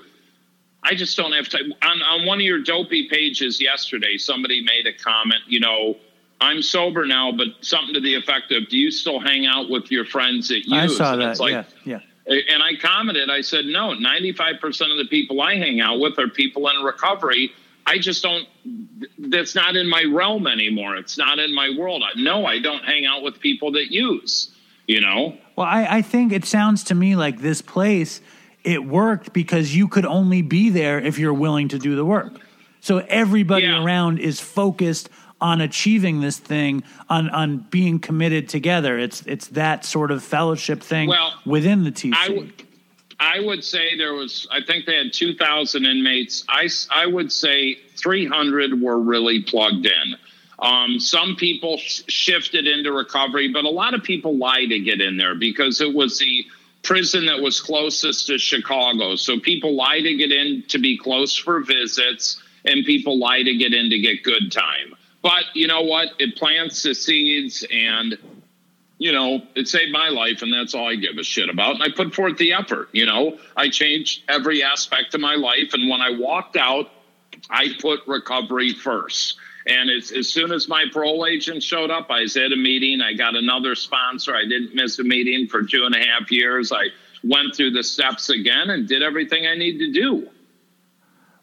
I 0.84 0.94
just 0.96 1.16
don't 1.18 1.32
have 1.32 1.48
time. 1.50 1.74
On, 1.82 2.02
on 2.02 2.26
one 2.26 2.38
of 2.40 2.44
your 2.44 2.62
dopey 2.62 3.08
pages 3.10 3.62
yesterday, 3.62 4.18
somebody 4.18 4.64
made 4.64 4.86
a 4.88 4.94
comment, 4.94 5.42
you 5.48 5.60
know, 5.60 5.96
I'm 6.42 6.62
sober 6.62 7.06
now, 7.08 7.32
but 7.32 7.48
something 7.62 7.94
to 7.94 8.02
the 8.02 8.14
effect 8.16 8.52
of, 8.52 8.68
do 8.70 8.78
you 8.78 8.92
still 8.92 9.20
hang 9.20 9.46
out 9.46 9.70
with 9.70 9.90
your 9.90 10.06
friends 10.06 10.50
that 10.50 10.66
use? 10.68 10.74
I 10.74 10.88
saw 10.88 11.14
And 11.14 11.22
that. 11.22 11.40
like, 11.40 11.66
yeah. 11.86 12.00
Yeah. 12.28 12.40
and 12.54 12.62
I 12.62 12.76
commented, 12.76 13.30
I 13.30 13.42
said, 13.42 13.66
no, 13.66 13.94
95% 13.96 14.92
of 14.92 14.98
the 14.98 15.08
people 15.10 15.42
I 15.42 15.56
hang 15.56 15.80
out 15.82 16.00
with 16.00 16.20
are 16.20 16.28
people 16.28 16.68
in 16.70 16.84
recovery. 16.84 17.52
I 17.88 17.98
just 18.00 18.22
don't, 18.22 18.48
that's 19.18 19.56
not 19.56 19.76
in 19.76 19.88
my 19.88 20.04
realm 20.12 20.46
anymore. 20.46 20.98
It's 20.98 21.18
not 21.18 21.40
in 21.40 21.54
my 21.54 21.70
world. 21.78 22.04
No, 22.18 22.46
I 22.46 22.60
don't 22.60 22.84
hang 22.84 23.06
out 23.06 23.24
with 23.24 23.40
people 23.40 23.72
that 23.74 23.92
use, 23.92 24.52
you 24.88 25.02
know? 25.02 25.38
Well, 25.56 25.68
I, 25.68 25.88
I 25.98 26.02
think 26.02 26.34
it 26.34 26.46
sounds 26.46 26.84
to 26.86 26.96
me 26.96 27.16
like 27.16 27.40
this 27.40 27.62
place, 27.62 28.22
it 28.64 28.84
worked 28.86 29.32
because 29.34 29.76
you 29.76 29.88
could 29.88 30.06
only 30.06 30.42
be 30.42 30.70
there 30.70 31.00
if 31.00 31.18
you're 31.20 31.34
willing 31.34 31.70
to 31.70 31.80
do 31.80 31.96
the 31.96 32.06
work. 32.06 32.34
So 32.82 32.98
everybody 33.10 33.66
Yeah. 33.66 33.84
around 33.84 34.20
is 34.20 34.40
focused 34.40 35.10
on 35.42 35.62
achieving 35.62 36.22
this 36.22 36.38
thing, 36.38 36.84
on 37.10 37.30
on 37.30 37.58
being 37.70 38.00
committed 38.00 38.48
together. 38.50 38.98
It's 38.98 39.22
it's 39.26 39.48
that 39.50 39.86
sort 39.86 40.12
of 40.12 40.24
fellowship 40.24 40.82
thing 40.82 41.10
Well, 41.10 41.34
within 41.46 41.84
the 41.84 41.92
TC. 41.92 42.14
I 43.18 43.40
would, 43.40 43.64
say 43.64 43.98
there 43.98 44.14
was. 44.14 44.48
I 44.52 44.60
think 44.62 44.86
they 44.86 44.96
had 44.96 45.14
two 45.14 45.34
thousand 45.36 45.86
inmates. 45.86 46.44
I 46.50 46.70
I 46.92 47.06
would 47.06 47.32
say 47.32 47.76
three 47.96 48.26
hundred 48.26 48.82
were 48.82 49.00
really 49.00 49.42
plugged 49.44 49.86
in. 49.86 50.16
Um, 50.60 51.00
some 51.00 51.36
people 51.36 51.78
sh- 51.78 52.04
shifted 52.08 52.68
into 52.68 52.92
recovery, 52.92 53.50
but 53.52 53.66
a 53.66 53.70
lot 53.70 53.94
of 53.94 54.04
people 54.04 54.38
lied 54.38 54.70
to 54.70 54.80
get 54.80 55.02
in 55.02 55.18
there 55.18 55.36
because 55.36 55.82
it 55.82 55.94
was 55.94 56.20
the 56.20 56.46
prison 56.84 57.26
that 57.26 57.42
was 57.42 57.60
closest 57.60 58.28
to 58.28 58.38
Chicago. 58.38 59.16
So 59.16 59.40
people 59.40 59.76
lie 59.76 60.02
to 60.02 60.16
get 60.16 60.32
in 60.32 60.64
to 60.70 60.78
be 60.78 60.98
close 60.98 61.36
for 61.36 61.62
visits, 61.62 62.42
and 62.64 62.86
people 62.86 63.20
lie 63.20 63.44
to 63.44 63.56
get 63.56 63.74
in 63.74 63.90
to 63.90 64.00
get 64.00 64.24
good 64.24 64.52
time. 64.52 64.96
But 65.22 65.44
you 65.54 65.68
know 65.68 65.82
what? 65.82 66.10
It 66.20 66.38
plants 66.38 66.84
the 66.84 66.94
seeds, 66.94 67.66
and 67.72 68.18
you 68.98 69.12
know, 69.12 69.42
it 69.56 69.68
saved 69.68 69.92
my 69.92 70.10
life, 70.10 70.42
and 70.42 70.54
that's 70.54 70.74
all 70.74 70.88
I 70.88 70.96
give 70.96 71.18
a 71.18 71.24
shit 71.24 71.50
about. 71.50 71.76
And 71.76 71.84
I 71.84 71.90
put 71.90 72.16
forth 72.16 72.38
the 72.38 72.54
effort. 72.54 72.90
You 72.94 73.06
know, 73.06 73.38
I 73.58 73.70
changed 73.70 74.24
every 74.30 74.64
aspect 74.64 75.14
of 75.16 75.22
my 75.22 75.36
life, 75.36 75.74
and 75.74 75.90
when 75.90 76.02
I 76.02 76.12
walked 76.12 76.56
out, 76.56 76.92
I 77.50 77.70
put 77.82 78.02
recovery 78.08 78.74
first. 78.74 79.38
And 79.68 79.90
as, 79.90 80.12
as 80.12 80.30
soon 80.30 80.52
as 80.52 80.68
my 80.68 80.86
parole 80.94 81.26
agent 81.26 81.64
showed 81.64 81.90
up, 81.90 82.12
I 82.12 82.22
was 82.22 82.38
at 82.38 82.52
a 82.52 82.56
meeting. 82.56 83.02
I 83.02 83.14
got 83.14 83.36
another 83.36 83.74
sponsor. 83.74 84.36
I 84.36 84.44
didn't 84.44 84.76
miss 84.76 85.00
a 85.00 85.04
meeting 85.04 85.48
for 85.48 85.64
two 85.64 85.86
and 85.86 85.96
a 85.96 86.00
half 86.00 86.32
years. 86.32 86.72
I 86.72 86.88
went 87.24 87.56
through 87.56 87.72
the 87.72 87.84
steps 87.84 88.30
again 88.30 88.70
and 88.70 88.88
did 88.88 89.02
everything 89.02 89.48
I 89.48 89.56
need 89.56 89.80
to 89.80 89.92
do. 89.92 90.30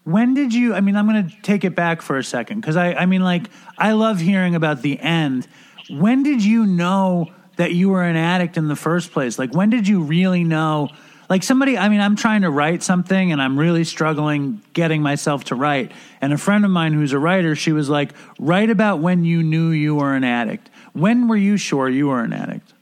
When 0.05 0.35
did 0.35 0.55
you? 0.55 0.75
I 0.75 0.81
mean, 0.81 0.97
I'm 0.97 1.09
going 1.09 1.29
to 1.29 1.43
take 1.43 1.65
it 1.65 1.75
back 1.75 2.03
for 2.03 2.17
a 2.17 2.25
second 2.25 2.61
because 2.61 2.77
I, 2.77 2.93
I 2.93 3.07
mean, 3.07 3.23
like, 3.23 3.49
I 3.79 3.93
love 3.93 4.21
hearing 4.21 4.55
about 4.55 4.83
the 4.83 4.99
end. 4.99 5.49
when 5.91 6.23
did 6.23 6.45
you 6.45 6.67
know 6.67 7.33
that 7.57 7.73
you 7.73 7.89
were 7.89 8.03
an 8.03 8.17
addict 8.17 8.57
in 8.57 8.69
the 8.69 8.77
first 8.77 9.13
place? 9.13 9.39
Like, 9.39 9.55
when 9.55 9.71
did 9.71 9.87
you 9.87 10.03
really 10.03 10.45
know? 10.45 10.91
Like, 11.33 11.43
somebody, 11.43 11.79
I 11.79 11.89
mean, 11.89 12.03
I'm 12.03 12.15
trying 12.15 12.43
to 12.43 12.51
write 12.51 12.83
something 12.83 13.33
and 13.33 13.41
I'm 13.41 13.59
really 13.59 13.85
struggling 13.85 14.61
getting 14.75 15.01
myself 15.01 15.45
to 15.45 15.55
write. 15.55 15.91
And 16.21 16.31
a 16.31 16.37
friend 16.37 16.63
of 16.63 16.71
mine 16.71 16.93
who's 16.93 17.15
a 17.15 17.19
writer, 17.19 17.57
she 17.57 17.73
was 17.73 17.89
like, 17.89 18.13
write 18.39 18.69
about 18.69 18.99
when 18.99 19.25
you 19.25 19.43
knew 19.43 19.71
you 19.71 19.95
were 19.95 20.15
an 20.15 20.25
addict. 20.25 20.69
When 20.93 21.29
were 21.29 21.37
you 21.39 21.57
sure 21.57 21.89
you 21.89 22.09
were 22.09 22.21
an 22.21 22.35
addict? 22.35 22.75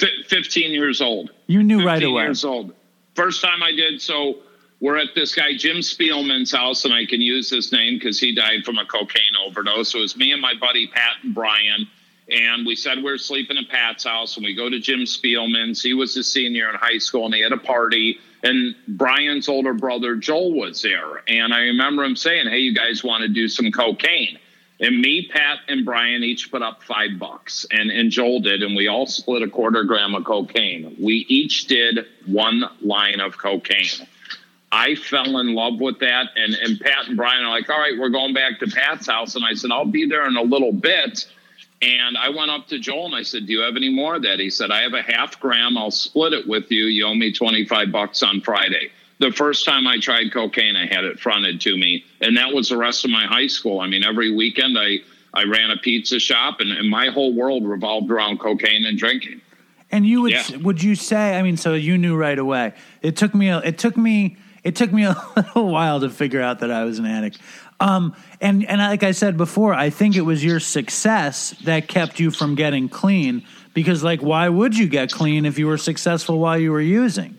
F- 0.00 0.08
15 0.28 0.72
years 0.72 1.02
old. 1.02 1.32
You 1.48 1.62
knew 1.62 1.80
15 1.80 1.86
right 1.86 2.02
away. 2.02 2.22
years 2.22 2.46
old. 2.46 2.72
First 3.14 3.42
time 3.42 3.62
I 3.62 3.72
did. 3.72 4.00
So 4.00 4.36
we're 4.80 4.96
at 4.96 5.08
this 5.14 5.34
guy 5.34 5.54
Jim 5.54 5.80
Spielman's 5.80 6.52
house, 6.52 6.86
and 6.86 6.94
I 6.94 7.04
can 7.04 7.20
use 7.20 7.50
his 7.50 7.72
name 7.72 7.98
because 7.98 8.18
he 8.18 8.34
died 8.34 8.64
from 8.64 8.78
a 8.78 8.86
cocaine 8.86 9.36
overdose. 9.46 9.90
So 9.90 9.98
it 9.98 10.00
was 10.00 10.16
me 10.16 10.32
and 10.32 10.40
my 10.40 10.54
buddy 10.58 10.86
Pat 10.86 11.16
and 11.22 11.34
Brian, 11.34 11.86
and 12.30 12.66
we 12.66 12.76
said 12.76 12.98
we 12.98 13.04
were 13.04 13.18
sleeping 13.18 13.58
at 13.58 13.68
Pat's 13.68 14.04
house, 14.04 14.36
and 14.36 14.44
we 14.44 14.54
go 14.54 14.68
to 14.68 14.78
Jim 14.78 15.00
Spielman's. 15.00 15.82
He 15.82 15.94
was 15.94 16.16
a 16.16 16.22
senior 16.22 16.70
in 16.70 16.76
high 16.76 16.98
school, 16.98 17.26
and 17.26 17.34
he 17.34 17.42
had 17.42 17.52
a 17.52 17.58
party. 17.58 18.18
And 18.42 18.74
Brian's 18.88 19.48
older 19.48 19.74
brother 19.74 20.16
Joel 20.16 20.54
was 20.54 20.82
there, 20.82 21.22
and 21.28 21.52
I 21.52 21.60
remember 21.60 22.04
him 22.04 22.16
saying, 22.16 22.48
"Hey, 22.48 22.58
you 22.58 22.74
guys 22.74 23.04
want 23.04 23.22
to 23.22 23.28
do 23.28 23.48
some 23.48 23.70
cocaine?" 23.70 24.38
And 24.80 24.98
me, 24.98 25.28
Pat, 25.30 25.58
and 25.68 25.84
Brian 25.84 26.24
each 26.24 26.50
put 26.50 26.62
up 26.62 26.82
five 26.82 27.18
bucks, 27.18 27.66
and, 27.70 27.90
and 27.90 28.10
Joel 28.10 28.40
did, 28.40 28.62
and 28.62 28.74
we 28.74 28.88
all 28.88 29.06
split 29.06 29.42
a 29.42 29.48
quarter 29.48 29.84
gram 29.84 30.14
of 30.14 30.24
cocaine. 30.24 30.96
We 30.98 31.26
each 31.28 31.66
did 31.66 32.06
one 32.24 32.64
line 32.80 33.20
of 33.20 33.36
cocaine. 33.36 34.06
I 34.72 34.94
fell 34.94 35.38
in 35.38 35.54
love 35.54 35.80
with 35.80 35.98
that, 35.98 36.28
and, 36.34 36.54
and 36.54 36.80
Pat 36.80 37.08
and 37.08 37.16
Brian 37.16 37.44
are 37.44 37.50
like, 37.50 37.68
all 37.68 37.78
right, 37.78 37.98
we're 37.98 38.08
going 38.08 38.32
back 38.32 38.60
to 38.60 38.68
Pat's 38.68 39.06
house. 39.06 39.34
And 39.34 39.44
I 39.44 39.52
said, 39.52 39.70
I'll 39.70 39.84
be 39.84 40.06
there 40.06 40.26
in 40.26 40.36
a 40.36 40.42
little 40.42 40.72
bit. 40.72 41.26
And 41.82 42.18
I 42.18 42.28
went 42.28 42.50
up 42.50 42.66
to 42.68 42.78
Joel 42.78 43.06
and 43.06 43.14
I 43.14 43.22
said, 43.22 43.46
Do 43.46 43.52
you 43.52 43.60
have 43.60 43.76
any 43.76 43.88
more 43.88 44.16
of 44.16 44.22
that? 44.22 44.38
He 44.38 44.50
said, 44.50 44.70
I 44.70 44.82
have 44.82 44.92
a 44.92 45.02
half 45.02 45.40
gram. 45.40 45.78
I'll 45.78 45.90
split 45.90 46.32
it 46.34 46.46
with 46.46 46.70
you. 46.70 46.84
You 46.84 47.06
owe 47.06 47.14
me 47.14 47.32
25 47.32 47.90
bucks 47.90 48.22
on 48.22 48.40
Friday 48.42 48.90
the 49.20 49.30
first 49.30 49.66
time 49.66 49.86
I 49.86 49.98
tried 49.98 50.32
cocaine, 50.32 50.76
I 50.76 50.86
had 50.86 51.04
it 51.04 51.20
fronted 51.20 51.60
to 51.60 51.76
me, 51.76 52.04
and 52.22 52.36
that 52.38 52.52
was 52.52 52.70
the 52.70 52.76
rest 52.76 53.04
of 53.04 53.10
my 53.10 53.26
high 53.26 53.46
school. 53.46 53.80
I 53.80 53.86
mean, 53.86 54.02
every 54.02 54.34
weekend 54.34 54.76
I 54.78 54.98
I 55.32 55.44
ran 55.44 55.70
a 55.70 55.76
pizza 55.76 56.18
shop, 56.18 56.58
and, 56.58 56.72
and 56.72 56.88
my 56.88 57.06
whole 57.08 57.32
world 57.32 57.64
revolved 57.64 58.10
around 58.10 58.40
cocaine 58.40 58.84
and 58.84 58.98
drinking. 58.98 59.40
And 59.92 60.04
you 60.04 60.22
would 60.22 60.32
Yeah. 60.32 60.56
would 60.56 60.82
you 60.82 60.94
say? 60.96 61.38
I 61.38 61.42
mean, 61.42 61.56
so 61.56 61.74
you 61.74 61.98
knew 61.98 62.16
right 62.16 62.38
away. 62.38 62.72
It 63.02 63.16
took 63.16 63.34
me. 63.34 63.50
A, 63.50 63.58
it 63.58 63.78
took 63.78 63.96
me. 63.96 64.38
It 64.64 64.74
took 64.74 64.90
me 64.92 65.04
a 65.04 65.16
little 65.36 65.70
while 65.70 66.00
to 66.00 66.08
figure 66.08 66.40
out 66.40 66.60
that 66.60 66.70
I 66.70 66.84
was 66.84 66.98
an 66.98 67.06
addict. 67.06 67.38
Um, 67.80 68.14
and 68.42 68.68
and 68.68 68.80
like 68.80 69.02
I 69.02 69.12
said 69.12 69.36
before, 69.38 69.72
I 69.72 69.88
think 69.90 70.14
it 70.14 70.20
was 70.20 70.44
your 70.44 70.60
success 70.60 71.50
that 71.64 71.88
kept 71.88 72.20
you 72.20 72.30
from 72.30 72.54
getting 72.54 72.88
clean. 72.88 73.44
Because 73.72 74.02
like, 74.02 74.20
why 74.20 74.48
would 74.48 74.76
you 74.76 74.86
get 74.88 75.10
clean 75.10 75.46
if 75.46 75.58
you 75.58 75.66
were 75.66 75.78
successful 75.78 76.38
while 76.38 76.58
you 76.58 76.72
were 76.72 76.80
using? 76.80 77.38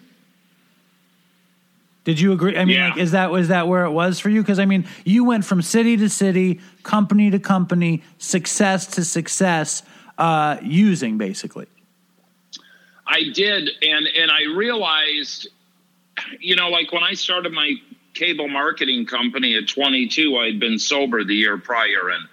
Did 2.04 2.20
you 2.20 2.32
agree? 2.34 2.58
I 2.58 2.66
mean, 2.66 2.78
Yeah. 2.78 2.90
like, 2.90 2.98
is 2.98 3.12
that 3.12 3.30
was 3.30 3.50
that 3.50 3.68
where 3.68 3.86
it 3.86 3.92
was 3.92 4.20
for 4.20 4.30
you? 4.30 4.42
Because 4.42 4.58
I 4.58 4.66
mean, 4.66 4.88
you 5.06 5.24
went 5.24 5.46
from 5.46 5.62
city 5.62 5.96
to 5.98 6.10
city, 6.10 6.60
company 6.82 7.30
to 7.30 7.38
company, 7.38 8.02
success 8.18 8.88
to 8.96 9.06
success, 9.06 9.84
uh, 10.18 10.58
using 10.64 11.20
basically. 11.20 11.68
I 13.06 13.24
did, 13.34 13.70
and 13.84 14.08
and 14.08 14.32
I 14.32 14.44
realized, 14.56 15.48
you 16.40 16.56
know, 16.56 16.70
like 16.70 16.92
when 16.92 17.04
I 17.04 17.14
started 17.14 17.52
my 17.52 17.76
cable 18.14 18.48
marketing 18.48 19.06
company 19.06 19.56
at 19.56 19.68
22, 19.68 20.38
I 20.38 20.46
had 20.48 20.60
been 20.60 20.80
sober 20.80 21.24
the 21.24 21.36
year 21.36 21.58
prior, 21.58 22.10
and 22.10 22.28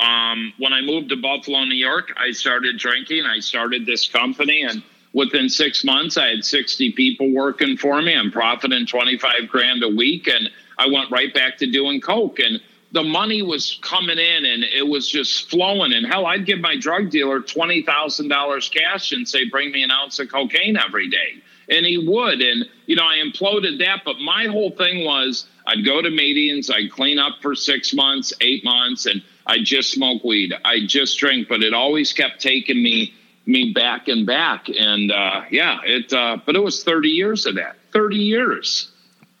um, 0.00 0.52
when 0.58 0.72
I 0.72 0.80
moved 0.80 1.10
to 1.10 1.16
Buffalo, 1.16 1.64
New 1.64 1.74
York, 1.74 2.12
I 2.16 2.32
started 2.32 2.78
drinking. 2.78 3.24
I 3.26 3.40
started 3.40 3.84
this 3.84 4.08
company, 4.08 4.62
and 4.62 4.82
within 5.12 5.48
six 5.48 5.84
months, 5.84 6.16
I 6.16 6.28
had 6.28 6.44
60 6.44 6.92
people 6.92 7.30
working 7.32 7.76
for 7.76 8.00
me. 8.00 8.16
I'm 8.16 8.30
profiting 8.30 8.86
25 8.86 9.48
grand 9.48 9.82
a 9.82 9.88
week, 9.88 10.26
and 10.26 10.50
I 10.78 10.86
went 10.86 11.10
right 11.10 11.32
back 11.34 11.58
to 11.58 11.70
doing 11.70 12.00
coke. 12.00 12.38
And 12.38 12.60
the 12.92 13.02
money 13.02 13.42
was 13.42 13.78
coming 13.82 14.18
in, 14.18 14.44
and 14.44 14.64
it 14.64 14.86
was 14.88 15.08
just 15.08 15.50
flowing. 15.50 15.92
And 15.92 16.06
hell, 16.06 16.26
I'd 16.26 16.46
give 16.46 16.60
my 16.60 16.76
drug 16.76 17.10
dealer 17.10 17.40
twenty 17.40 17.82
thousand 17.82 18.28
dollars 18.28 18.68
cash 18.68 19.12
and 19.12 19.28
say, 19.28 19.48
"Bring 19.48 19.70
me 19.70 19.82
an 19.82 19.90
ounce 19.90 20.18
of 20.18 20.30
cocaine 20.30 20.76
every 20.76 21.08
day." 21.08 21.42
And 21.70 21.86
he 21.86 21.98
would, 21.98 22.40
and 22.40 22.68
you 22.86 22.96
know, 22.96 23.04
I 23.04 23.18
imploded 23.24 23.78
that. 23.78 24.02
But 24.04 24.18
my 24.18 24.46
whole 24.46 24.72
thing 24.72 25.04
was, 25.04 25.46
I'd 25.66 25.84
go 25.84 26.02
to 26.02 26.10
meetings, 26.10 26.68
I'd 26.68 26.90
clean 26.90 27.18
up 27.18 27.36
for 27.40 27.54
six 27.54 27.94
months, 27.94 28.32
eight 28.40 28.64
months, 28.64 29.06
and 29.06 29.22
I 29.46 29.58
just 29.62 29.92
smoke 29.92 30.24
weed. 30.24 30.52
I 30.64 30.80
just 30.84 31.18
drink, 31.18 31.48
but 31.48 31.62
it 31.62 31.72
always 31.72 32.12
kept 32.12 32.40
taking 32.40 32.82
me 32.82 33.14
me 33.46 33.72
back 33.72 34.08
and 34.08 34.26
back. 34.26 34.68
And 34.68 35.10
uh, 35.12 35.42
yeah, 35.50 35.78
it. 35.84 36.12
Uh, 36.12 36.38
but 36.44 36.56
it 36.56 36.62
was 36.62 36.82
thirty 36.84 37.08
years 37.10 37.46
of 37.46 37.54
that. 37.54 37.76
Thirty 37.92 38.16
years. 38.18 38.90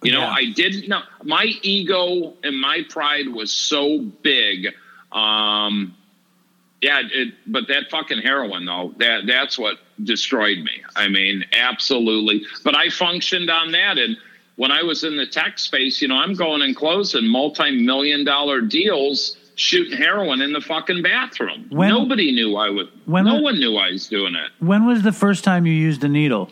You 0.02 0.12
know, 0.12 0.20
Yeah. 0.20 0.30
I 0.30 0.44
didn't 0.54 0.88
know 0.88 1.02
my 1.24 1.44
ego 1.62 2.34
and 2.42 2.58
my 2.58 2.84
pride 2.88 3.28
was 3.28 3.52
so 3.52 3.98
big. 3.98 4.68
Um, 5.12 5.94
yeah, 6.82 7.02
it, 7.12 7.34
but 7.46 7.68
that 7.68 7.90
fucking 7.90 8.18
heroin 8.22 8.64
though, 8.64 8.94
that 8.98 9.26
that's 9.26 9.58
what 9.58 9.76
destroyed 10.02 10.58
me. 10.58 10.82
I 10.96 11.08
mean, 11.08 11.44
absolutely. 11.52 12.42
But 12.64 12.74
I 12.74 12.88
functioned 12.88 13.50
on 13.50 13.72
that, 13.72 13.98
and 13.98 14.16
when 14.56 14.70
I 14.72 14.82
was 14.82 15.04
in 15.04 15.16
the 15.16 15.26
tech 15.26 15.58
space, 15.58 16.00
you 16.00 16.08
know, 16.08 16.16
I'm 16.16 16.34
going 16.34 16.62
and 16.62 16.74
closing 16.74 17.26
multi-million 17.26 18.24
dollar 18.24 18.60
deals, 18.60 19.36
shooting 19.56 19.96
heroin 19.96 20.40
in 20.40 20.52
the 20.52 20.60
fucking 20.60 21.02
bathroom. 21.02 21.66
When- 21.70 21.90
Nobody 21.90 22.32
knew 22.32 22.56
I 22.56 22.70
was. 22.70 22.86
When- 23.04 23.24
no 23.24 23.40
one 23.40 23.58
knew 23.58 23.76
I 23.76 23.90
was 23.90 24.06
doing 24.08 24.34
it. 24.34 24.50
When 24.58 24.86
was 24.86 25.02
the 25.02 25.12
first 25.12 25.44
time 25.44 25.66
you 25.66 25.72
used 25.74 26.02
a 26.04 26.08
needle 26.08 26.50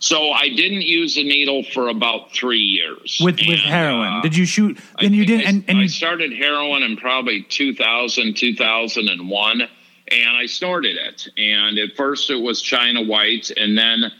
So 0.00 0.30
I 0.30 0.48
didn't 0.48 0.80
use 0.82 1.18
a 1.18 1.22
needle 1.22 1.62
for 1.62 1.88
about 1.88 2.32
three 2.32 2.58
years 2.58 3.18
with 3.22 3.36
with 3.36 3.48
And, 3.50 3.58
heron? 3.60 4.12
uh, 4.14 4.20
Did 4.22 4.34
you 4.34 4.46
shoot? 4.46 4.78
I 4.96 5.02
Then 5.02 5.12
you 5.12 5.26
didn't, 5.26 5.46
I, 5.46 5.48
and, 5.50 5.64
and 5.68 5.78
I 5.78 5.82
you 5.82 5.88
started 5.88 6.32
heroin 6.32 6.82
in 6.82 6.96
probably 6.96 7.42
2000, 7.42 8.34
2001, 8.34 9.60
and 9.60 10.36
I 10.36 10.46
snorted 10.46 10.96
it. 10.96 11.28
And 11.36 11.78
at 11.78 11.96
first 11.96 12.30
it 12.30 12.40
was 12.40 12.62
China 12.62 13.02
White, 13.02 13.50
and 13.56 13.76
then 13.76 14.10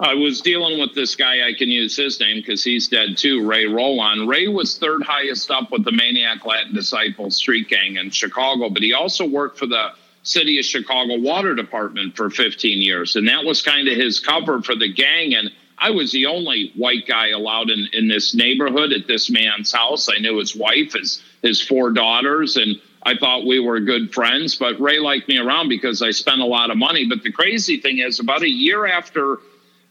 I 0.00 0.14
was 0.14 0.40
dealing 0.40 0.80
with 0.80 0.94
this 0.96 1.14
guy. 1.14 1.46
I 1.46 1.54
can 1.54 1.68
use 1.68 1.96
his 1.96 2.18
name 2.18 2.38
because 2.38 2.64
he's 2.64 2.88
dead 2.88 3.16
too, 3.16 3.46
Ray 3.46 3.66
Roland. 3.66 4.28
Ray 4.28 4.48
was 4.48 4.76
third 4.76 5.04
highest 5.04 5.52
up 5.52 5.70
with 5.70 5.84
the 5.84 5.92
Maniac 5.92 6.44
Latin 6.44 6.74
Disciple 6.74 7.30
Street 7.30 7.68
Gang 7.68 7.96
in 7.96 8.10
Chicago, 8.10 8.70
but 8.70 8.82
he 8.82 8.92
also 8.92 9.24
worked 9.24 9.56
for 9.58 9.66
the 9.66 9.90
City 10.28 10.58
of 10.58 10.64
Chicago 10.64 11.18
Water 11.18 11.54
Department 11.54 12.16
for 12.16 12.30
15 12.30 12.82
years, 12.82 13.16
and 13.16 13.28
that 13.28 13.44
was 13.44 13.62
kind 13.62 13.88
of 13.88 13.96
his 13.96 14.20
cover 14.20 14.62
for 14.62 14.74
the 14.74 14.92
gang. 14.92 15.34
And 15.34 15.50
I 15.78 15.90
was 15.90 16.12
the 16.12 16.26
only 16.26 16.72
white 16.76 17.06
guy 17.06 17.28
allowed 17.30 17.70
in, 17.70 17.88
in 17.92 18.08
this 18.08 18.34
neighborhood 18.34 18.92
at 18.92 19.06
this 19.06 19.30
man's 19.30 19.72
house. 19.72 20.08
I 20.08 20.20
knew 20.20 20.38
his 20.38 20.54
wife, 20.54 20.92
his 20.92 21.22
his 21.42 21.62
four 21.62 21.90
daughters, 21.92 22.56
and 22.56 22.76
I 23.04 23.16
thought 23.16 23.46
we 23.46 23.60
were 23.60 23.80
good 23.80 24.12
friends. 24.12 24.56
But 24.56 24.80
Ray 24.80 24.98
liked 24.98 25.28
me 25.28 25.38
around 25.38 25.68
because 25.68 26.02
I 26.02 26.10
spent 26.10 26.40
a 26.40 26.46
lot 26.46 26.70
of 26.70 26.76
money. 26.76 27.06
But 27.08 27.22
the 27.22 27.32
crazy 27.32 27.80
thing 27.80 27.98
is, 27.98 28.20
about 28.20 28.42
a 28.42 28.50
year 28.50 28.86
after 28.86 29.38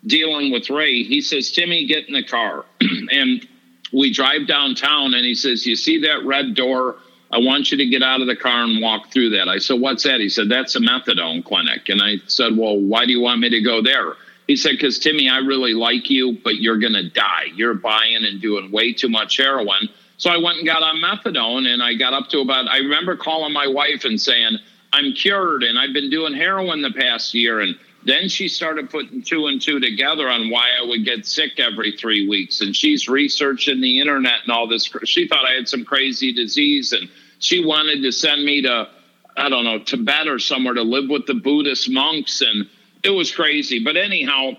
dealing 0.06 0.52
with 0.52 0.70
Ray, 0.70 1.04
he 1.04 1.22
says, 1.22 1.52
Timmy, 1.52 1.88
get 1.88 2.08
in 2.08 2.14
the 2.14 2.24
car. 2.24 2.66
and 3.12 3.48
we 3.92 4.14
drive 4.14 4.48
downtown, 4.48 5.14
and 5.14 5.26
he 5.26 5.36
says, 5.36 5.66
You 5.66 5.76
see 5.76 6.02
that 6.02 6.26
red 6.26 6.54
door? 6.56 6.98
I 7.32 7.40
want 7.40 7.72
you 7.72 7.78
to 7.78 7.86
get 7.86 8.04
out 8.04 8.22
of 8.22 8.28
the 8.28 8.36
car 8.36 8.64
and 8.64 8.82
walk 8.82 9.12
through 9.12 9.32
that. 9.32 9.50
I 9.50 9.58
said, 9.58 9.80
What's 9.80 10.04
that? 10.04 10.20
He 10.20 10.30
said, 10.30 10.50
That's 10.50 10.76
a 10.76 10.80
methadone 10.80 11.44
clinic. 11.44 11.90
And 11.90 12.02
I 12.02 12.18
said, 12.28 12.56
Well, 12.56 12.80
why 12.80 13.06
do 13.06 13.12
you 13.12 13.22
want 13.22 13.42
me 13.42 13.50
to 13.50 13.62
go 13.62 13.82
there? 13.82 14.14
He 14.48 14.56
said, 14.56 14.72
Because 14.72 15.00
Timmy, 15.00 15.30
I 15.30 15.40
really 15.40 15.74
like 15.74 16.10
you, 16.10 16.38
but 16.44 16.56
you're 16.56 16.80
going 16.80 16.94
to 16.94 17.10
die. 17.10 17.48
You're 17.56 17.74
buying 17.74 18.24
and 18.24 18.42
doing 18.42 18.72
way 18.72 18.94
too 18.94 19.10
much 19.10 19.38
heroin. 19.38 19.90
So 20.18 20.32
I 20.32 20.38
went 20.38 20.58
and 20.58 20.66
got 20.66 20.82
on 20.82 21.02
methadone, 21.02 21.68
and 21.68 21.84
I 21.84 21.94
got 21.94 22.14
up 22.14 22.30
to 22.30 22.40
about, 22.40 22.68
I 22.68 22.78
remember 22.78 23.16
calling 23.16 23.54
my 23.54 23.68
wife 23.68 24.06
and 24.06 24.20
saying, 24.20 24.58
I'm 24.94 25.14
cured, 25.14 25.64
and 25.64 25.78
I've 25.78 25.94
been 25.94 26.10
doing 26.10 26.34
heroin 26.34 26.82
the 26.82 26.92
past 26.92 27.34
year. 27.34 27.60
And 27.60 27.78
then 28.08 28.30
she 28.30 28.48
started 28.48 28.90
putting 28.90 29.22
two 29.22 29.48
and 29.48 29.62
two 29.62 29.82
together 29.82 30.30
on 30.30 30.50
why 30.50 30.70
I 30.82 30.88
would 30.88 31.04
get 31.04 31.26
sick 31.26 31.60
every 31.60 31.92
three 31.92 32.28
weeks. 32.28 32.62
And 32.62 32.74
she's 32.74 33.10
researching 33.10 33.82
the 33.82 34.00
internet 34.00 34.44
and 34.44 34.52
all 34.52 34.66
this. 34.66 34.90
She 35.04 35.28
thought 35.28 35.46
I 35.46 35.56
had 35.56 35.68
some 35.68 35.84
crazy 35.84 36.32
disease, 36.32 36.94
and 36.94 37.10
she 37.40 37.66
wanted 37.66 38.04
to 38.04 38.14
send 38.14 38.46
me 38.46 38.62
to, 38.62 38.88
I 39.36 39.50
don't 39.50 39.66
know, 39.66 39.80
Tibet 39.80 40.30
or 40.30 40.40
somewhere 40.40 40.74
to 40.74 40.84
live 40.84 41.10
with 41.10 41.26
the 41.26 41.34
Buddhist 41.34 41.90
monks. 41.90 42.42
And 42.42 42.70
it 43.04 43.10
was 43.10 43.36
crazy. 43.36 43.84
But 43.84 43.98
anyhow, 43.98 44.52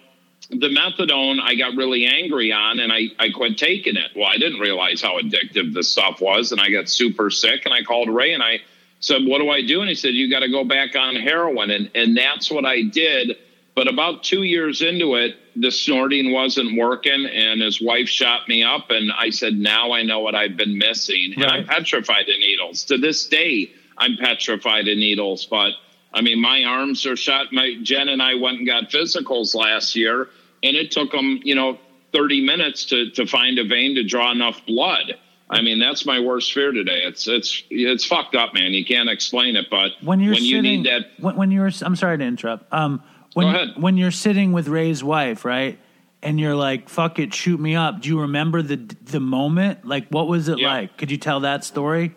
the 0.50 0.68
methadone 0.68 1.40
I 1.42 1.54
got 1.54 1.74
really 1.74 2.04
angry 2.04 2.52
on 2.52 2.80
and 2.80 2.92
I, 2.92 3.06
I 3.18 3.30
quit 3.30 3.56
taking 3.56 3.96
it. 3.96 4.10
Well, 4.14 4.28
I 4.28 4.36
didn't 4.36 4.60
realize 4.60 5.00
how 5.00 5.18
addictive 5.18 5.72
this 5.72 5.90
stuff 5.90 6.20
was. 6.20 6.52
And 6.52 6.60
I 6.60 6.70
got 6.70 6.90
super 6.90 7.30
sick 7.30 7.64
and 7.64 7.72
I 7.72 7.82
called 7.82 8.10
Ray 8.10 8.34
and 8.34 8.42
I 8.42 8.60
said, 9.00 9.22
What 9.24 9.38
do 9.38 9.50
I 9.50 9.62
do? 9.62 9.80
And 9.80 9.88
he 9.88 9.94
said, 9.94 10.14
You 10.14 10.30
got 10.30 10.40
to 10.40 10.48
go 10.48 10.64
back 10.64 10.96
on 10.96 11.16
heroin. 11.16 11.70
And, 11.70 11.90
and 11.94 12.16
that's 12.16 12.50
what 12.50 12.64
I 12.64 12.82
did. 12.82 13.36
But 13.74 13.86
about 13.86 14.24
two 14.24 14.42
years 14.42 14.82
into 14.82 15.14
it, 15.14 15.36
the 15.54 15.70
snorting 15.70 16.32
wasn't 16.32 16.76
working. 16.76 17.26
And 17.26 17.60
his 17.60 17.80
wife 17.80 18.08
shot 18.08 18.48
me 18.48 18.64
up. 18.64 18.90
And 18.90 19.12
I 19.12 19.30
said, 19.30 19.54
Now 19.54 19.92
I 19.92 20.02
know 20.02 20.20
what 20.20 20.34
I've 20.34 20.56
been 20.56 20.78
missing. 20.78 21.34
And 21.36 21.44
I'm 21.44 21.66
petrified 21.66 22.28
of 22.28 22.38
needles. 22.40 22.84
To 22.84 22.98
this 22.98 23.26
day, 23.26 23.70
I'm 23.98 24.16
petrified 24.16 24.88
of 24.88 24.96
needles, 24.96 25.46
but 25.46 25.72
I 26.12 26.22
mean, 26.22 26.40
my 26.40 26.64
arms 26.64 27.04
are 27.04 27.16
shot. 27.16 27.52
My 27.52 27.76
Jen 27.82 28.08
and 28.08 28.22
I 28.22 28.34
went 28.34 28.58
and 28.58 28.66
got 28.66 28.90
physicals 28.90 29.54
last 29.54 29.94
year, 29.94 30.28
and 30.62 30.76
it 30.76 30.90
took 30.90 31.10
them, 31.10 31.40
you 31.42 31.54
know, 31.54 31.78
30 32.12 32.44
minutes 32.44 32.86
to 32.86 33.10
to 33.10 33.26
find 33.26 33.58
a 33.58 33.64
vein 33.64 33.94
to 33.96 34.04
draw 34.04 34.30
enough 34.32 34.64
blood. 34.66 35.14
I 35.50 35.62
mean, 35.62 35.78
that's 35.78 36.04
my 36.04 36.20
worst 36.20 36.52
fear 36.52 36.72
today. 36.72 37.00
It's 37.04 37.26
it's 37.26 37.62
it's 37.70 38.04
fucked 38.04 38.34
up, 38.34 38.52
man. 38.54 38.72
You 38.72 38.84
can't 38.84 39.08
explain 39.08 39.56
it, 39.56 39.66
but 39.70 39.92
when 40.02 40.20
you're 40.20 40.34
when 40.34 40.42
you 40.44 40.56
sitting, 40.58 40.82
need 40.82 40.86
that, 40.86 41.06
when, 41.18 41.36
when 41.36 41.50
you're, 41.50 41.70
I'm 41.82 41.96
sorry 41.96 42.18
to 42.18 42.24
interrupt. 42.24 42.70
Um, 42.72 43.02
when 43.34 43.46
Go 43.52 43.58
ahead. 43.62 43.68
when 43.82 43.96
you're 43.96 44.10
sitting 44.10 44.52
with 44.52 44.68
Ray's 44.68 45.02
wife, 45.02 45.44
right, 45.46 45.78
and 46.22 46.38
you're 46.38 46.54
like, 46.54 46.88
"Fuck 46.90 47.18
it, 47.18 47.32
shoot 47.32 47.58
me 47.58 47.74
up." 47.76 48.02
Do 48.02 48.08
you 48.10 48.20
remember 48.20 48.60
the 48.60 48.76
the 49.04 49.20
moment? 49.20 49.86
Like, 49.86 50.08
what 50.08 50.28
was 50.28 50.48
it 50.48 50.58
Yeah. 50.58 50.68
like? 50.68 50.96
Could 50.98 51.10
you 51.10 51.16
tell 51.18 51.40
that 51.40 51.64
story? 51.64 52.14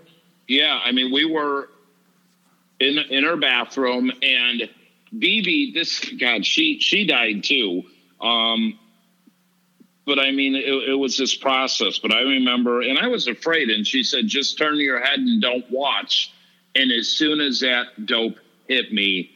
Yeah, 0.47 0.77
I 0.83 0.91
mean, 0.91 1.13
we 1.13 1.23
were 1.23 1.69
in 2.81 2.97
in 2.97 3.23
her 3.23 3.37
bathroom, 3.37 4.11
and 4.21 4.69
BB, 5.15 5.73
this 5.73 5.99
God, 6.19 6.45
she 6.45 6.79
she 6.79 7.05
died 7.05 7.43
too. 7.45 7.83
Um, 8.19 8.77
but 10.05 10.19
I 10.19 10.31
mean, 10.31 10.55
it, 10.55 10.89
it 10.89 10.99
was 10.99 11.17
this 11.17 11.35
process. 11.35 11.99
But 11.99 12.13
I 12.13 12.21
remember, 12.21 12.81
and 12.81 12.97
I 12.97 13.07
was 13.07 13.27
afraid. 13.27 13.69
And 13.69 13.85
she 13.85 14.03
said, 14.03 14.27
"Just 14.27 14.57
turn 14.57 14.77
your 14.77 14.99
head 14.99 15.19
and 15.19 15.41
don't 15.41 15.69
watch." 15.71 16.33
And 16.75 16.91
as 16.91 17.09
soon 17.09 17.41
as 17.41 17.59
that 17.59 18.05
dope 18.05 18.37
hit 18.67 18.93
me, 18.93 19.31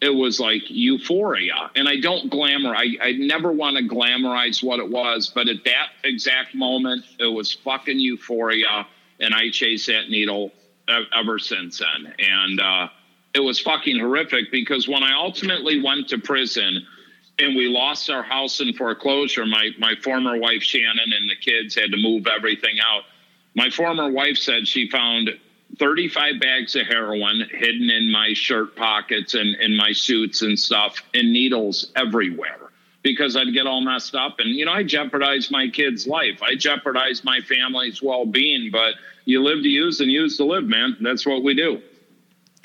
it 0.00 0.10
was 0.10 0.40
like 0.40 0.62
euphoria. 0.68 1.70
And 1.76 1.88
I 1.88 2.00
don't 2.00 2.30
glamour. 2.30 2.74
I, 2.74 2.96
I 3.02 3.12
never 3.12 3.52
want 3.52 3.76
to 3.76 3.82
glamorize 3.84 4.62
what 4.62 4.80
it 4.80 4.90
was, 4.90 5.30
but 5.32 5.48
at 5.48 5.64
that 5.64 5.88
exact 6.04 6.54
moment, 6.54 7.04
it 7.18 7.26
was 7.26 7.52
fucking 7.52 7.98
euphoria. 7.98 8.86
And 9.20 9.34
I 9.34 9.50
chased 9.50 9.86
that 9.88 10.08
needle 10.08 10.52
ever 11.14 11.38
since 11.38 11.78
then. 11.78 12.14
And 12.18 12.60
uh, 12.60 12.88
it 13.34 13.40
was 13.40 13.60
fucking 13.60 13.98
horrific 13.98 14.50
because 14.50 14.88
when 14.88 15.02
I 15.02 15.14
ultimately 15.14 15.82
went 15.82 16.08
to 16.08 16.18
prison 16.18 16.86
and 17.40 17.56
we 17.56 17.68
lost 17.68 18.10
our 18.10 18.22
house 18.22 18.60
in 18.60 18.72
foreclosure, 18.74 19.46
my, 19.46 19.70
my 19.78 19.94
former 20.02 20.36
wife, 20.38 20.62
Shannon, 20.62 21.12
and 21.12 21.30
the 21.30 21.36
kids 21.36 21.74
had 21.74 21.90
to 21.90 21.96
move 21.96 22.26
everything 22.26 22.78
out. 22.80 23.04
My 23.54 23.70
former 23.70 24.10
wife 24.10 24.36
said 24.36 24.68
she 24.68 24.88
found 24.88 25.30
35 25.78 26.40
bags 26.40 26.76
of 26.76 26.86
heroin 26.86 27.48
hidden 27.50 27.90
in 27.90 28.10
my 28.10 28.32
shirt 28.34 28.76
pockets 28.76 29.34
and 29.34 29.54
in 29.56 29.76
my 29.76 29.92
suits 29.92 30.42
and 30.42 30.58
stuff, 30.58 31.02
and 31.14 31.32
needles 31.32 31.92
everywhere 31.96 32.70
because 33.02 33.36
I'd 33.36 33.52
get 33.54 33.66
all 33.66 33.80
messed 33.80 34.14
up. 34.14 34.40
And, 34.40 34.50
you 34.50 34.66
know, 34.66 34.72
I 34.72 34.82
jeopardized 34.82 35.50
my 35.50 35.68
kid's 35.68 36.06
life. 36.06 36.42
I 36.42 36.54
jeopardized 36.54 37.24
my 37.24 37.40
family's 37.40 38.02
well 38.02 38.26
being, 38.26 38.70
but 38.70 38.94
you 39.24 39.42
live 39.42 39.62
to 39.62 39.68
use 39.68 40.00
and 40.00 40.10
use 40.10 40.36
to 40.36 40.44
live, 40.44 40.64
man. 40.64 40.96
That's 41.00 41.26
what 41.26 41.42
we 41.42 41.54
do. 41.54 41.80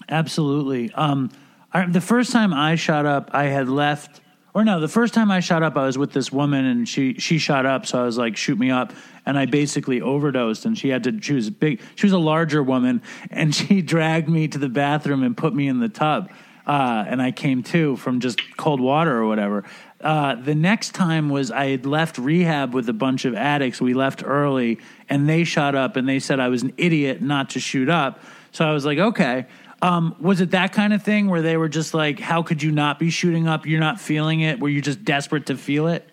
Absolutely. 0.10 0.92
Um, 0.94 1.32
I, 1.72 1.86
the 1.86 2.02
first 2.02 2.32
time 2.32 2.54
I 2.54 2.76
shot 2.76 3.06
up, 3.06 3.32
I 3.34 3.46
had 3.46 3.70
left, 3.70 4.22
or 4.56 4.64
no, 4.64 4.80
the 4.80 4.88
first 4.88 5.14
time 5.14 5.32
I 5.32 5.42
shot 5.42 5.64
up, 5.64 5.76
I 5.76 5.86
was 5.86 5.98
with 5.98 6.14
this 6.14 6.32
woman 6.32 6.64
and 6.64 6.88
she 6.88 7.16
she 7.16 7.40
shot 7.40 7.66
up, 7.66 7.86
so 7.86 8.02
I 8.02 8.06
was 8.06 8.18
like, 8.18 8.38
shoot 8.38 8.58
me 8.58 8.72
up, 8.72 8.94
and 9.26 9.38
I 9.38 9.48
basically 9.48 10.00
overdosed, 10.00 10.64
and 10.64 10.78
she 10.78 10.88
had 10.88 11.04
to. 11.04 11.22
She 11.22 11.34
was 11.34 11.50
big. 11.50 11.82
She 11.96 12.06
was 12.06 12.14
a 12.14 12.18
larger 12.18 12.64
woman, 12.64 13.02
and 13.30 13.54
she 13.54 13.82
dragged 13.82 14.30
me 14.30 14.48
to 14.48 14.58
the 14.58 14.70
bathroom 14.70 15.24
and 15.24 15.36
put 15.36 15.54
me 15.54 15.68
in 15.68 15.82
the 15.82 15.90
tub, 15.90 16.32
uh, 16.66 17.04
and 17.06 17.22
I 17.22 17.32
came 17.32 17.64
to 17.64 17.98
from 17.98 18.22
just 18.22 18.40
cold 18.56 18.80
water 18.80 19.18
or 19.18 19.28
whatever. 19.28 19.66
Uh, 20.00 20.36
the 20.36 20.56
next 20.56 20.96
time 20.96 21.30
was 21.30 21.52
I 21.52 21.66
had 21.66 21.86
left 21.86 22.18
rehab 22.18 22.74
with 22.74 22.88
a 22.88 22.94
bunch 22.94 23.26
of 23.26 23.36
addicts. 23.36 23.82
We 23.82 23.94
left 23.94 24.24
early, 24.26 24.80
and 25.10 25.28
they 25.28 25.44
shot 25.44 25.76
up, 25.76 25.98
and 25.98 26.08
they 26.08 26.20
said 26.20 26.40
I 26.40 26.48
was 26.48 26.64
an 26.64 26.72
idiot 26.78 27.22
not 27.22 27.50
to 27.52 27.60
shoot 27.60 27.90
up. 27.90 28.22
So 28.54 28.66
I 28.66 28.72
was 28.72 28.86
like, 28.86 29.00
okay. 29.00 29.48
Um, 29.86 30.16
was 30.20 30.42
it 30.42 30.50
that 30.50 30.74
kind 30.74 30.94
of 30.94 31.04
thing 31.04 31.30
where 31.30 31.44
they 31.44 31.58
were 31.58 31.70
just 31.70 31.94
like, 31.94 32.20
how 32.20 32.42
could 32.42 32.64
you 32.64 32.72
not 32.72 32.98
be 32.98 33.12
shooting 33.12 33.48
up? 33.48 33.68
You're 33.68 33.80
not 33.80 34.02
feeling 34.02 34.42
it. 34.42 34.60
Were 34.60 34.68
you 34.68 34.82
just 34.82 35.06
desperate 35.06 35.46
to 35.46 35.56
feel 35.56 35.86
it? 35.86 36.10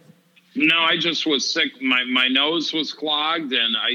No, 0.55 0.79
I 0.79 0.99
just 0.99 1.25
was 1.25 1.51
sick. 1.51 1.81
My 1.81 2.05
my 2.05 2.29
nose 2.29 2.75
was 2.75 2.93
clogged, 2.93 3.55
and 3.55 3.75
I 3.75 3.95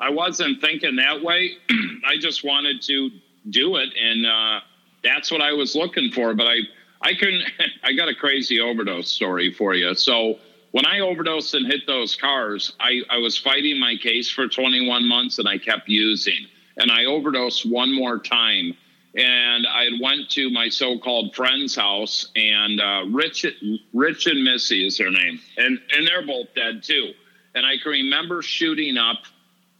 I 0.00 0.08
wasn't 0.08 0.62
thinking 0.62 0.96
that 0.96 1.22
way. 1.22 1.58
I 2.06 2.16
just 2.18 2.42
wanted 2.42 2.80
to 2.82 3.10
do 3.50 3.76
it, 3.76 3.90
and 4.02 4.24
uh, 4.24 4.60
that's 5.04 5.30
what 5.30 5.42
I 5.42 5.52
was 5.52 5.76
looking 5.76 6.10
for. 6.10 6.32
But 6.32 6.46
I 6.46 6.60
I 7.02 7.12
couldn't. 7.12 7.42
I 7.84 7.92
got 7.92 8.08
a 8.08 8.14
crazy 8.14 8.60
overdose 8.60 9.12
story 9.12 9.52
for 9.52 9.74
you. 9.74 9.94
So 9.94 10.38
when 10.70 10.86
I 10.86 11.00
overdosed 11.00 11.52
and 11.52 11.66
hit 11.66 11.86
those 11.86 12.16
cars, 12.16 12.72
I 12.80 13.02
I 13.10 13.18
was 13.18 13.36
fighting 13.36 13.78
my 13.78 13.96
case 13.96 14.30
for 14.30 14.48
21 14.48 15.06
months, 15.06 15.38
and 15.38 15.46
I 15.46 15.58
kept 15.58 15.86
using, 15.86 16.46
and 16.78 16.90
I 16.90 17.04
overdosed 17.04 17.70
one 17.70 17.94
more 17.94 18.18
time. 18.18 18.74
And 19.16 19.66
I 19.66 19.84
had 19.84 19.94
went 20.00 20.30
to 20.30 20.50
my 20.50 20.68
so-called 20.68 21.34
friend's 21.34 21.74
house, 21.74 22.30
and 22.36 22.80
uh, 22.80 23.04
Rich, 23.10 23.46
Rich 23.94 24.26
and 24.26 24.44
Missy 24.44 24.86
is 24.86 24.98
their 24.98 25.10
name, 25.10 25.40
and 25.56 25.80
and 25.92 26.06
they're 26.06 26.26
both 26.26 26.54
dead 26.54 26.82
too. 26.82 27.12
And 27.54 27.64
I 27.64 27.78
can 27.82 27.90
remember 27.90 28.42
shooting 28.42 28.98
up, 28.98 29.18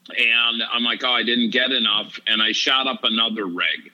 and 0.09 0.63
I'm 0.73 0.83
like, 0.83 1.05
oh, 1.05 1.13
I 1.13 1.23
didn't 1.23 1.51
get 1.51 1.71
enough, 1.71 2.19
and 2.27 2.43
I 2.43 2.53
shot 2.53 2.87
up 2.87 3.05
another 3.05 3.47
rig. 3.47 3.93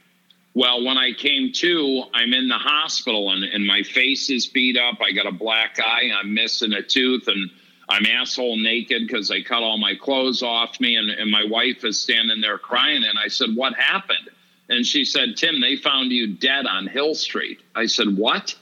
Well, 0.55 0.85
when 0.85 0.97
I 0.97 1.13
came 1.13 1.53
to, 1.55 2.05
I'm 2.15 2.33
in 2.33 2.47
the 2.47 2.59
hospital, 2.59 3.31
and, 3.31 3.43
and 3.43 3.67
my 3.67 3.83
face 3.83 4.31
is 4.31 4.47
beat 4.47 4.79
up. 4.79 5.01
I 5.03 5.11
got 5.11 5.27
a 5.27 5.33
black 5.33 5.81
eye. 5.81 6.11
I'm 6.17 6.33
missing 6.33 6.73
a 6.73 6.83
tooth, 6.83 7.27
and 7.27 7.51
I'm 7.89 8.07
asshole 8.07 8.57
naked 8.57 9.07
because 9.07 9.33
I 9.33 9.43
cut 9.43 9.65
all 9.65 9.79
my 9.79 9.97
clothes 9.97 10.45
off 10.45 10.79
me, 10.79 10.95
and, 10.95 11.11
and 11.11 11.29
my 11.29 11.45
wife 11.45 11.85
is 11.85 12.01
standing 12.01 12.41
there 12.41 12.57
crying. 12.57 13.03
And 13.03 13.19
I 13.19 13.27
said, 13.27 13.49
What 13.55 13.75
happened? 13.75 14.31
And 14.69 14.87
she 14.87 15.05
said, 15.05 15.37
Tim, 15.37 15.61
they 15.61 15.77
found 15.77 16.11
you 16.11 16.37
dead 16.37 16.67
on 16.67 16.87
Hill 16.87 17.15
Street. 17.15 17.61
I 17.75 17.87
said, 17.87 18.17
What? 18.17 18.55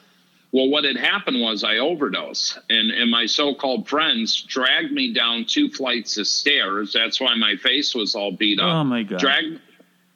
Well, 0.53 0.69
what 0.69 0.85
had 0.85 0.97
happened 0.97 1.41
was 1.41 1.65
I 1.65 1.79
overdosed, 1.79 2.59
and, 2.69 2.91
and 2.91 3.11
my 3.11 3.25
so 3.25 3.55
called 3.55 3.89
friends 3.89 4.43
dragged 4.43 4.93
me 4.93 5.15
down 5.15 5.47
two 5.47 5.71
flights 5.71 6.19
of 6.19 6.27
stairs. 6.27 6.93
That's 6.93 7.19
why 7.19 7.35
my 7.37 7.57
face 7.57 7.95
was 7.95 8.15
all 8.15 8.33
beat 8.33 8.61
up. 8.61 8.67
Oh, 8.67 8.85
my 8.85 9.03
God. 9.03 9.19
Dragged, 9.19 9.61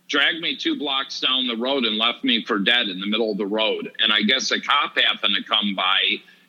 dragged 0.08 0.40
me 0.40 0.54
two 0.54 0.78
blocks 0.78 1.20
down 1.20 1.46
the 1.46 1.56
road 1.56 1.84
and 1.84 1.96
left 1.96 2.22
me 2.22 2.44
for 2.44 2.58
dead 2.58 2.88
in 2.88 3.00
the 3.00 3.06
middle 3.06 3.32
of 3.32 3.38
the 3.38 3.46
road. 3.46 3.90
And 3.98 4.12
I 4.12 4.22
guess 4.22 4.50
a 4.50 4.60
cop 4.60 4.98
happened 4.98 5.36
to 5.36 5.42
come 5.42 5.74
by 5.74 6.00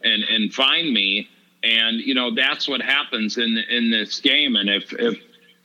and, 0.04 0.22
and 0.24 0.54
find 0.54 0.94
me. 0.94 1.30
And, 1.64 2.02
you 2.02 2.14
know, 2.14 2.36
that's 2.36 2.68
what 2.68 2.82
happens 2.82 3.38
in, 3.38 3.58
in 3.70 3.90
this 3.90 4.20
game. 4.20 4.58
And 4.58 4.70
if, 4.70 4.92
if 4.94 5.18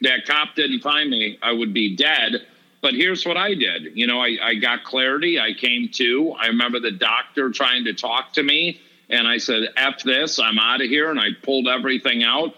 that 0.03 0.27
cop 0.27 0.55
didn't 0.55 0.81
find 0.81 1.11
me, 1.11 1.39
I 1.43 1.51
would 1.51 1.75
be 1.75 1.97
dead. 1.97 2.47
But 2.83 2.95
here's 2.95 3.25
what 3.25 3.37
I 3.37 3.55
did. 3.55 3.97
You 3.97 4.09
know, 4.09 4.21
I, 4.21 4.37
I 4.43 4.55
got 4.57 4.83
clarity. 4.83 5.39
I 5.39 5.53
came 5.55 5.89
to. 5.93 6.35
I 6.39 6.49
remember 6.49 6.81
the 6.81 6.91
doctor 6.91 7.51
trying 7.51 7.85
to 7.85 7.95
talk 7.95 8.33
to 8.35 8.43
me. 8.43 8.81
And 9.09 9.27
I 9.27 9.39
said, 9.39 9.69
F 9.77 10.03
this, 10.03 10.41
I'm 10.41 10.59
out 10.59 10.83
of 10.83 10.89
here. 10.89 11.11
And 11.11 11.21
I 11.21 11.29
pulled 11.43 11.69
everything 11.69 12.25
out. 12.25 12.55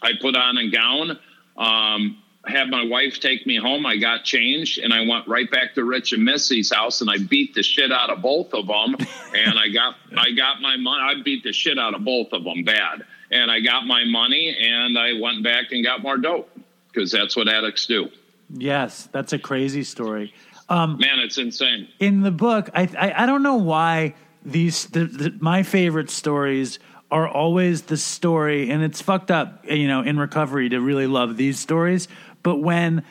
I 0.00 0.12
put 0.20 0.36
on 0.36 0.58
a 0.58 0.70
gown, 0.70 1.18
um, 1.56 2.22
had 2.46 2.68
my 2.68 2.84
wife 2.84 3.20
take 3.20 3.46
me 3.46 3.56
home. 3.56 3.86
I 3.86 3.96
got 3.96 4.22
changed 4.22 4.78
and 4.78 4.92
I 4.92 5.00
went 5.00 5.26
right 5.26 5.50
back 5.50 5.74
to 5.74 5.84
Rich 5.84 6.12
and 6.12 6.24
Missy's 6.24 6.72
house 6.72 7.00
and 7.00 7.10
I 7.10 7.18
beat 7.18 7.54
the 7.54 7.62
shit 7.62 7.90
out 7.90 8.10
of 8.10 8.20
both 8.22 8.52
of 8.52 8.66
them. 8.66 8.96
and 9.34 9.58
I 9.58 9.68
got, 9.70 9.96
I 10.16 10.32
got 10.32 10.60
my 10.60 10.76
money. 10.76 11.02
I 11.02 11.22
beat 11.22 11.42
the 11.42 11.52
shit 11.52 11.78
out 11.78 11.94
of 11.94 12.04
both 12.04 12.32
of 12.32 12.44
them 12.44 12.62
bad. 12.62 13.04
And 13.30 13.50
I 13.50 13.60
got 13.60 13.86
my 13.86 14.04
money 14.04 14.56
and 14.60 14.96
I 14.98 15.14
went 15.18 15.42
back 15.42 15.72
and 15.72 15.82
got 15.82 16.02
more 16.02 16.18
dope 16.18 16.50
because 16.92 17.10
that's 17.10 17.34
what 17.34 17.48
addicts 17.48 17.86
do. 17.86 18.10
Yes, 18.50 19.08
that's 19.12 19.32
a 19.32 19.38
crazy 19.38 19.82
story. 19.84 20.32
Um, 20.68 20.96
Man, 20.98 21.18
it's 21.18 21.38
insane. 21.38 21.88
in 22.00 22.22
the 22.22 22.30
book, 22.30 22.70
I, 22.74 22.88
I 22.98 23.24
I 23.24 23.26
don't 23.26 23.42
know 23.42 23.56
why 23.56 24.14
these 24.44 24.86
the, 24.86 25.04
the, 25.04 25.34
my 25.40 25.62
favorite 25.62 26.10
stories 26.10 26.78
are 27.10 27.28
always 27.28 27.82
the 27.82 27.96
story, 27.96 28.70
and 28.70 28.82
it's 28.82 29.00
fucked 29.02 29.30
up, 29.30 29.64
you 29.70 29.86
know, 29.88 30.00
in 30.02 30.18
recovery 30.18 30.68
to 30.70 30.80
really 30.80 31.06
love 31.06 31.36
these 31.36 31.58
stories. 31.58 32.08
But 32.42 32.56
when 32.58 33.02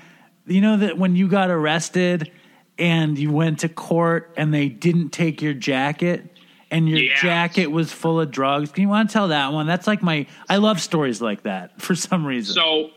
you 0.48 0.62
know 0.62 0.78
that 0.78 0.98
when 0.98 1.16
you 1.16 1.28
got 1.28 1.50
arrested 1.50 2.32
and 2.78 3.18
you 3.18 3.32
went 3.32 3.60
to 3.60 3.70
court 3.70 4.34
and 4.36 4.52
they 4.54 4.68
didn't 4.68 5.10
take 5.10 5.42
your 5.42 5.54
jacket 5.54 6.30
and 6.72 6.90
your 6.90 7.00
Yes. 7.00 7.22
jacket 7.22 7.68
was 7.68 7.92
full 7.94 8.20
of 8.20 8.32
drugs, 8.32 8.72
can 8.72 8.82
you 8.82 8.90
want 8.90 9.10
to 9.10 9.14
tell 9.14 9.28
that 9.28 9.54
one? 9.54 9.68
That's 9.68 9.86
like 9.86 10.02
my 10.02 10.26
I 10.50 10.58
love 10.58 10.82
stories 10.82 11.22
like 11.22 11.44
that 11.44 11.80
for 11.82 11.94
some 11.96 12.26
reason. 12.26 12.56
So, 12.56 12.90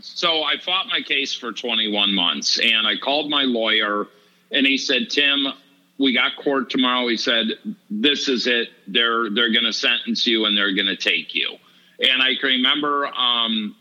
so 0.00 0.42
I 0.42 0.58
fought 0.58 0.86
my 0.88 1.00
case 1.00 1.34
for 1.34 1.52
21 1.52 2.14
months, 2.14 2.58
and 2.58 2.86
I 2.86 2.96
called 2.96 3.30
my 3.30 3.42
lawyer, 3.42 4.06
and 4.50 4.66
he 4.66 4.78
said, 4.78 5.10
"Tim, 5.10 5.46
we 5.98 6.12
got 6.12 6.36
court 6.36 6.70
tomorrow." 6.70 7.08
He 7.08 7.16
said, 7.16 7.46
"This 7.90 8.28
is 8.28 8.46
it. 8.46 8.68
They're 8.86 9.30
they're 9.30 9.52
going 9.52 9.64
to 9.64 9.72
sentence 9.72 10.26
you, 10.26 10.44
and 10.46 10.56
they're 10.56 10.74
going 10.74 10.86
to 10.86 10.96
take 10.96 11.34
you." 11.34 11.56
And 12.00 12.22
I 12.22 12.36
can 12.40 12.48
remember 12.50 13.06
um, 13.06 13.74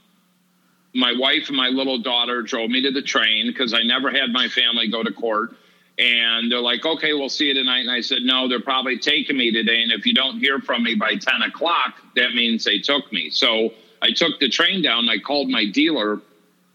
my 0.93 1.13
wife 1.17 1.49
and 1.49 1.57
my 1.57 1.67
little 1.67 1.99
daughter 1.99 2.41
drove 2.41 2.69
me 2.69 2.81
to 2.81 2.91
the 2.91 3.03
train 3.03 3.47
because 3.47 3.73
I 3.73 3.83
never 3.83 4.09
had 4.09 4.31
my 4.31 4.47
family 4.47 4.89
go 4.89 5.03
to 5.03 5.11
court. 5.11 5.51
And 5.99 6.51
they're 6.51 6.61
like, 6.61 6.85
okay, 6.85 7.13
we'll 7.13 7.29
see 7.29 7.45
you 7.45 7.53
tonight. 7.53 7.81
And 7.81 7.91
I 7.91 8.01
said, 8.01 8.19
no, 8.23 8.47
they're 8.47 8.61
probably 8.61 8.97
taking 8.99 9.37
me 9.37 9.51
today. 9.51 9.81
And 9.81 9.91
if 9.91 10.05
you 10.05 10.13
don't 10.13 10.39
hear 10.39 10.59
from 10.59 10.83
me 10.83 10.95
by 10.95 11.15
10 11.15 11.41
o'clock, 11.47 11.95
that 12.15 12.33
means 12.33 12.63
they 12.63 12.79
took 12.79 13.11
me. 13.11 13.29
So 13.29 13.71
I 14.01 14.11
took 14.11 14.39
the 14.39 14.49
train 14.49 14.81
down. 14.81 15.09
I 15.09 15.17
called 15.19 15.49
my 15.49 15.65
dealer 15.65 16.21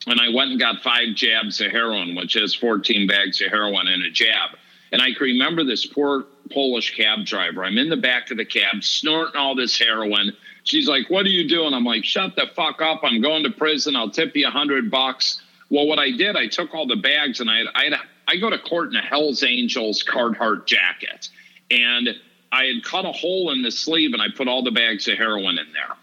and 0.06 0.20
I 0.20 0.30
went 0.34 0.50
and 0.50 0.60
got 0.60 0.82
five 0.82 1.14
jabs 1.14 1.60
of 1.60 1.70
heroin, 1.70 2.14
which 2.14 2.36
is 2.36 2.54
14 2.54 3.06
bags 3.06 3.40
of 3.40 3.50
heroin 3.50 3.86
in 3.88 4.02
a 4.02 4.10
jab. 4.10 4.50
And 4.90 5.00
I 5.00 5.12
can 5.12 5.22
remember 5.22 5.64
this 5.64 5.86
poor 5.86 6.24
Polish 6.52 6.96
cab 6.96 7.24
driver. 7.24 7.64
I'm 7.64 7.78
in 7.78 7.88
the 7.88 7.96
back 7.96 8.30
of 8.30 8.36
the 8.36 8.44
cab 8.44 8.82
snorting 8.82 9.36
all 9.36 9.54
this 9.54 9.78
heroin. 9.78 10.32
She's 10.64 10.86
like, 10.86 11.08
What 11.08 11.24
are 11.24 11.30
you 11.30 11.48
doing? 11.48 11.72
I'm 11.72 11.84
like, 11.84 12.04
Shut 12.04 12.36
the 12.36 12.46
fuck 12.54 12.82
up. 12.82 13.00
I'm 13.02 13.22
going 13.22 13.44
to 13.44 13.50
prison. 13.50 13.96
I'll 13.96 14.10
tip 14.10 14.36
you 14.36 14.46
a 14.46 14.50
hundred 14.50 14.90
bucks. 14.90 15.40
Well, 15.70 15.86
what 15.86 15.98
I 15.98 16.10
did, 16.10 16.36
I 16.36 16.48
took 16.48 16.74
all 16.74 16.86
the 16.86 16.96
bags 16.96 17.40
and 17.40 17.50
I 17.50 17.62
I, 17.74 17.90
I 18.28 18.36
go 18.36 18.50
to 18.50 18.58
court 18.58 18.90
in 18.90 18.96
a 18.96 19.02
Hell's 19.02 19.42
Angels 19.42 20.04
Carhartt 20.04 20.66
jacket. 20.66 21.30
And 21.70 22.10
I 22.50 22.64
had 22.64 22.84
cut 22.84 23.06
a 23.06 23.12
hole 23.12 23.50
in 23.50 23.62
the 23.62 23.70
sleeve 23.70 24.12
and 24.12 24.20
I 24.20 24.26
put 24.36 24.46
all 24.46 24.62
the 24.62 24.70
bags 24.70 25.08
of 25.08 25.16
heroin 25.16 25.58
in 25.58 25.72
there. 25.72 25.96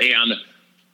And 0.00 0.32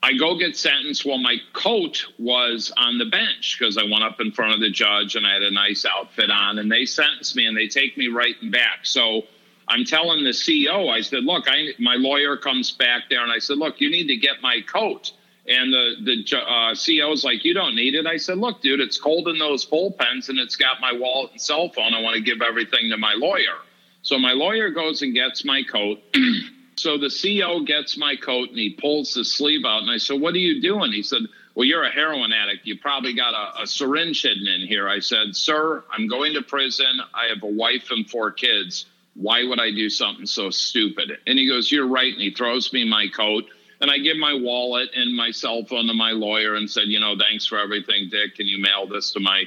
I 0.03 0.14
go 0.14 0.38
get 0.38 0.57
sentenced. 0.57 1.05
Well, 1.05 1.18
my 1.18 1.36
coat 1.53 2.07
was 2.18 2.72
on 2.76 2.99
the 2.99 3.07
bench 3.07 3.57
because 3.59 3.76
I 3.76 3.82
went 3.82 4.05
up 4.05 4.20
in 4.20 4.30
front 4.30 4.55
of 4.55 4.61
the 4.61 4.70
judge 4.70 5.16
and 5.16 5.26
I 5.26 5.32
had 5.32 5.42
a 5.42 5.51
nice 5.51 5.84
outfit 5.84 6.30
on, 6.30 6.59
and 6.59 6.70
they 6.70 6.86
sentenced 6.86 7.34
me 7.34 7.46
and 7.46 7.57
they 7.57 7.66
take 7.66 7.96
me 7.99 8.09
right 8.09 8.36
and 8.40 8.53
back. 8.53 8.84
So 8.84 9.22
I'm 9.66 9.84
telling 9.84 10.24
the 10.24 10.32
CO, 10.32 10.88
I 10.88 11.01
said, 11.01 11.24
"Look, 11.24 11.46
I 11.49 11.74
my 11.78 11.96
lawyer 11.96 12.36
comes 12.36 12.70
back 12.70 13.05
there, 13.11 13.22
and 13.22 13.32
I 13.32 13.38
said, 13.38 13.59
look, 13.59 13.80
you 13.80 13.90
need 13.90 14.07
to 14.07 14.16
get 14.16 14.40
my 14.40 14.61
coat." 14.61 15.12
And 15.46 15.72
the 15.72 15.94
the 16.05 16.36
uh, 16.38 16.74
CO's 16.74 17.24
like, 17.24 17.44
"You 17.44 17.55
don't 17.55 17.74
need 17.74 17.94
it." 17.94 18.07
I 18.07 18.18
said, 18.18 18.38
"Look, 18.38 18.62
dude, 18.62 18.80
it's 18.80 18.99
cold 18.99 19.28
in 19.28 19.38
those 19.38 19.66
bullpens, 19.66 20.28
and 20.28 20.38
it's 20.38 20.57
got 20.57 20.80
my 20.80 20.92
wallet 20.92 21.32
and 21.32 21.40
cell 21.40 21.70
phone. 21.70 21.92
I 21.92 22.01
want 22.01 22.16
to 22.16 22.22
give 22.22 22.40
everything 22.40 22.90
to 22.90 22.96
my 22.96 23.14
lawyer." 23.14 23.57
So 24.03 24.18
my 24.18 24.32
lawyer 24.32 24.70
goes 24.70 25.03
and 25.03 25.12
gets 25.12 25.44
my 25.44 25.62
coat. 25.64 25.99
So 26.79 26.97
the 26.97 27.11
CO 27.11 27.61
gets 27.64 27.97
my 27.97 28.14
coat 28.14 28.51
and 28.51 28.59
he 28.59 28.70
pulls 28.70 29.12
the 29.12 29.24
sleeve 29.24 29.64
out. 29.66 29.83
And 29.83 29.91
I 29.91 29.97
said, 29.97 30.20
What 30.20 30.35
are 30.35 30.39
you 30.39 30.62
doing? 30.62 30.93
He 30.93 31.03
said, 31.03 31.22
Well, 31.57 31.64
you're 31.64 31.83
a 31.83 31.91
heroin 31.91 32.33
addict. 32.33 32.66
You 32.66 32.79
probably 32.79 33.14
got 33.14 33.35
a, 33.35 33.62
a 33.62 33.66
syringe 33.66 34.22
hidden 34.22 34.47
in 34.47 34.66
here. 34.66 34.89
I 34.89 35.01
said, 35.01 35.35
Sir, 35.35 35.83
I'm 35.93 36.07
going 36.07 36.35
to 36.35 36.43
prison. 36.43 37.01
I 37.12 37.26
have 37.35 37.43
a 37.43 37.53
wife 37.53 37.91
and 37.91 38.09
four 38.09 38.31
kids. 38.31 38.87
Why 39.14 39.43
would 39.43 39.59
I 39.59 39.72
do 39.72 39.91
something 39.91 40.26
so 40.26 40.51
stupid? 40.51 41.18
And 41.26 41.37
he 41.37 41.49
goes, 41.49 41.72
You're 41.72 41.89
right. 41.89 42.12
And 42.12 42.22
he 42.22 42.31
throws 42.31 42.72
me 42.72 42.89
my 42.89 43.09
coat. 43.09 43.47
And 43.81 43.91
I 43.91 43.99
give 43.99 44.16
my 44.16 44.35
wallet 44.35 44.91
and 44.95 45.16
my 45.16 45.33
cell 45.33 45.64
phone 45.64 45.89
to 45.89 45.95
my 45.95 46.12
lawyer 46.12 46.55
and 46.55 46.70
said, 46.70 46.85
You 46.87 47.01
know, 47.01 47.16
thanks 47.18 47.45
for 47.45 47.59
everything, 47.59 48.09
Dick. 48.09 48.37
Can 48.37 48.47
you 48.47 48.62
mail 48.62 48.87
this 48.87 49.11
to 49.12 49.20
my 49.20 49.45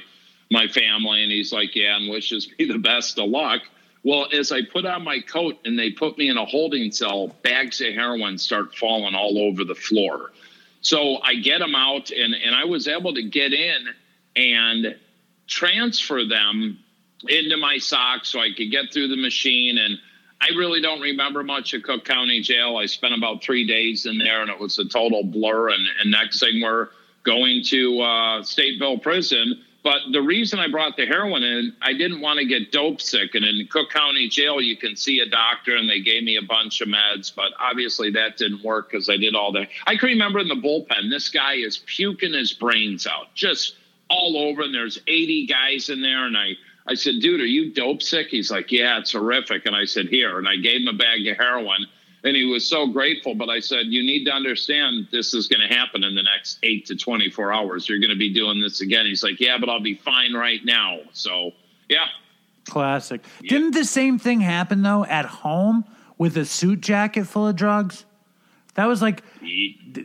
my 0.50 0.68
family? 0.68 1.22
And 1.22 1.32
he's 1.32 1.50
like, 1.50 1.74
Yeah, 1.74 1.96
and 1.96 2.10
wishes 2.10 2.46
me 2.58 2.66
the 2.70 2.78
best 2.78 3.18
of 3.18 3.30
luck. 3.30 3.62
Well, 4.04 4.26
as 4.32 4.50
I 4.50 4.62
put 4.62 4.84
on 4.84 5.04
my 5.04 5.20
coat 5.20 5.58
and 5.64 5.78
they 5.78 5.90
put 5.90 6.18
me 6.18 6.28
in 6.28 6.36
a 6.36 6.44
holding 6.44 6.90
cell, 6.90 7.28
bags 7.42 7.80
of 7.80 7.94
heroin 7.94 8.36
start 8.36 8.74
falling 8.74 9.14
all 9.14 9.38
over 9.38 9.64
the 9.64 9.76
floor. 9.76 10.32
So 10.80 11.18
I 11.22 11.36
get 11.36 11.60
them 11.60 11.76
out, 11.76 12.10
and, 12.10 12.34
and 12.34 12.54
I 12.54 12.64
was 12.64 12.88
able 12.88 13.14
to 13.14 13.22
get 13.22 13.52
in 13.52 13.86
and 14.34 14.96
transfer 15.46 16.24
them 16.24 16.78
into 17.28 17.56
my 17.56 17.78
socks 17.78 18.30
so 18.30 18.40
I 18.40 18.48
could 18.56 18.72
get 18.72 18.92
through 18.92 19.08
the 19.08 19.16
machine. 19.16 19.78
And 19.78 19.98
I 20.40 20.48
really 20.56 20.80
don't 20.80 21.00
remember 21.00 21.44
much 21.44 21.72
of 21.72 21.84
Cook 21.84 22.04
County 22.04 22.40
Jail. 22.40 22.76
I 22.76 22.86
spent 22.86 23.14
about 23.14 23.44
three 23.44 23.64
days 23.64 24.06
in 24.06 24.18
there, 24.18 24.42
and 24.42 24.50
it 24.50 24.58
was 24.58 24.76
a 24.80 24.84
total 24.84 25.22
blur. 25.22 25.68
And, 25.68 25.86
and 26.00 26.10
next 26.10 26.40
thing, 26.40 26.60
we're 26.60 26.88
going 27.22 27.62
to 27.66 28.00
uh, 28.00 28.42
Stateville 28.42 29.00
Prison 29.00 29.62
but 29.82 29.98
the 30.12 30.22
reason 30.22 30.60
I 30.60 30.68
brought 30.68 30.96
the 30.96 31.06
heroin 31.06 31.42
in, 31.42 31.74
I 31.82 31.92
didn't 31.92 32.20
want 32.20 32.38
to 32.38 32.46
get 32.46 32.70
dope 32.70 33.00
sick. 33.00 33.34
And 33.34 33.44
in 33.44 33.66
Cook 33.68 33.90
County 33.90 34.28
Jail, 34.28 34.60
you 34.60 34.76
can 34.76 34.94
see 34.94 35.18
a 35.20 35.26
doctor, 35.26 35.76
and 35.76 35.88
they 35.90 36.00
gave 36.00 36.22
me 36.22 36.36
a 36.36 36.42
bunch 36.42 36.80
of 36.80 36.88
meds. 36.88 37.34
But 37.34 37.52
obviously, 37.58 38.10
that 38.12 38.36
didn't 38.36 38.62
work 38.62 38.90
because 38.90 39.08
I 39.08 39.16
did 39.16 39.34
all 39.34 39.50
that. 39.52 39.68
I 39.86 39.96
can 39.96 40.08
remember 40.08 40.38
in 40.38 40.48
the 40.48 40.54
bullpen, 40.54 41.10
this 41.10 41.28
guy 41.28 41.54
is 41.54 41.78
puking 41.78 42.32
his 42.32 42.52
brains 42.52 43.06
out, 43.06 43.34
just 43.34 43.76
all 44.08 44.36
over. 44.36 44.62
And 44.62 44.74
there's 44.74 45.00
80 45.08 45.46
guys 45.46 45.88
in 45.88 46.00
there, 46.02 46.26
and 46.26 46.36
I. 46.36 46.52
I 46.84 46.94
said, 46.94 47.20
dude, 47.20 47.40
are 47.40 47.46
you 47.46 47.72
dope 47.72 48.02
sick? 48.02 48.26
He's 48.26 48.50
like, 48.50 48.72
yeah, 48.72 48.98
it's 48.98 49.12
horrific. 49.12 49.66
And 49.66 49.76
I 49.76 49.84
said, 49.84 50.06
here. 50.08 50.38
And 50.38 50.48
I 50.48 50.56
gave 50.56 50.80
him 50.80 50.88
a 50.88 50.92
bag 50.92 51.24
of 51.28 51.36
heroin 51.36 51.86
and 52.24 52.36
he 52.36 52.44
was 52.44 52.68
so 52.68 52.86
grateful. 52.86 53.34
But 53.34 53.48
I 53.48 53.60
said, 53.60 53.86
you 53.86 54.02
need 54.02 54.24
to 54.24 54.32
understand 54.32 55.08
this 55.10 55.34
is 55.34 55.48
going 55.48 55.66
to 55.66 55.74
happen 55.74 56.04
in 56.04 56.14
the 56.14 56.22
next 56.22 56.58
eight 56.62 56.86
to 56.86 56.96
24 56.96 57.52
hours. 57.52 57.88
You're 57.88 57.98
going 57.98 58.10
to 58.10 58.16
be 58.16 58.32
doing 58.32 58.60
this 58.60 58.80
again. 58.80 59.06
He's 59.06 59.22
like, 59.22 59.40
yeah, 59.40 59.58
but 59.58 59.68
I'll 59.68 59.80
be 59.80 59.94
fine 59.94 60.32
right 60.32 60.60
now. 60.64 60.98
So, 61.12 61.52
yeah. 61.88 62.06
Classic. 62.66 63.24
Yeah. 63.40 63.50
Didn't 63.50 63.72
the 63.72 63.84
same 63.84 64.18
thing 64.18 64.40
happen, 64.40 64.82
though, 64.82 65.04
at 65.04 65.24
home 65.24 65.84
with 66.18 66.36
a 66.36 66.44
suit 66.44 66.80
jacket 66.80 67.24
full 67.24 67.48
of 67.48 67.56
drugs? 67.56 68.04
That 68.74 68.86
was 68.86 69.02
like 69.02 69.22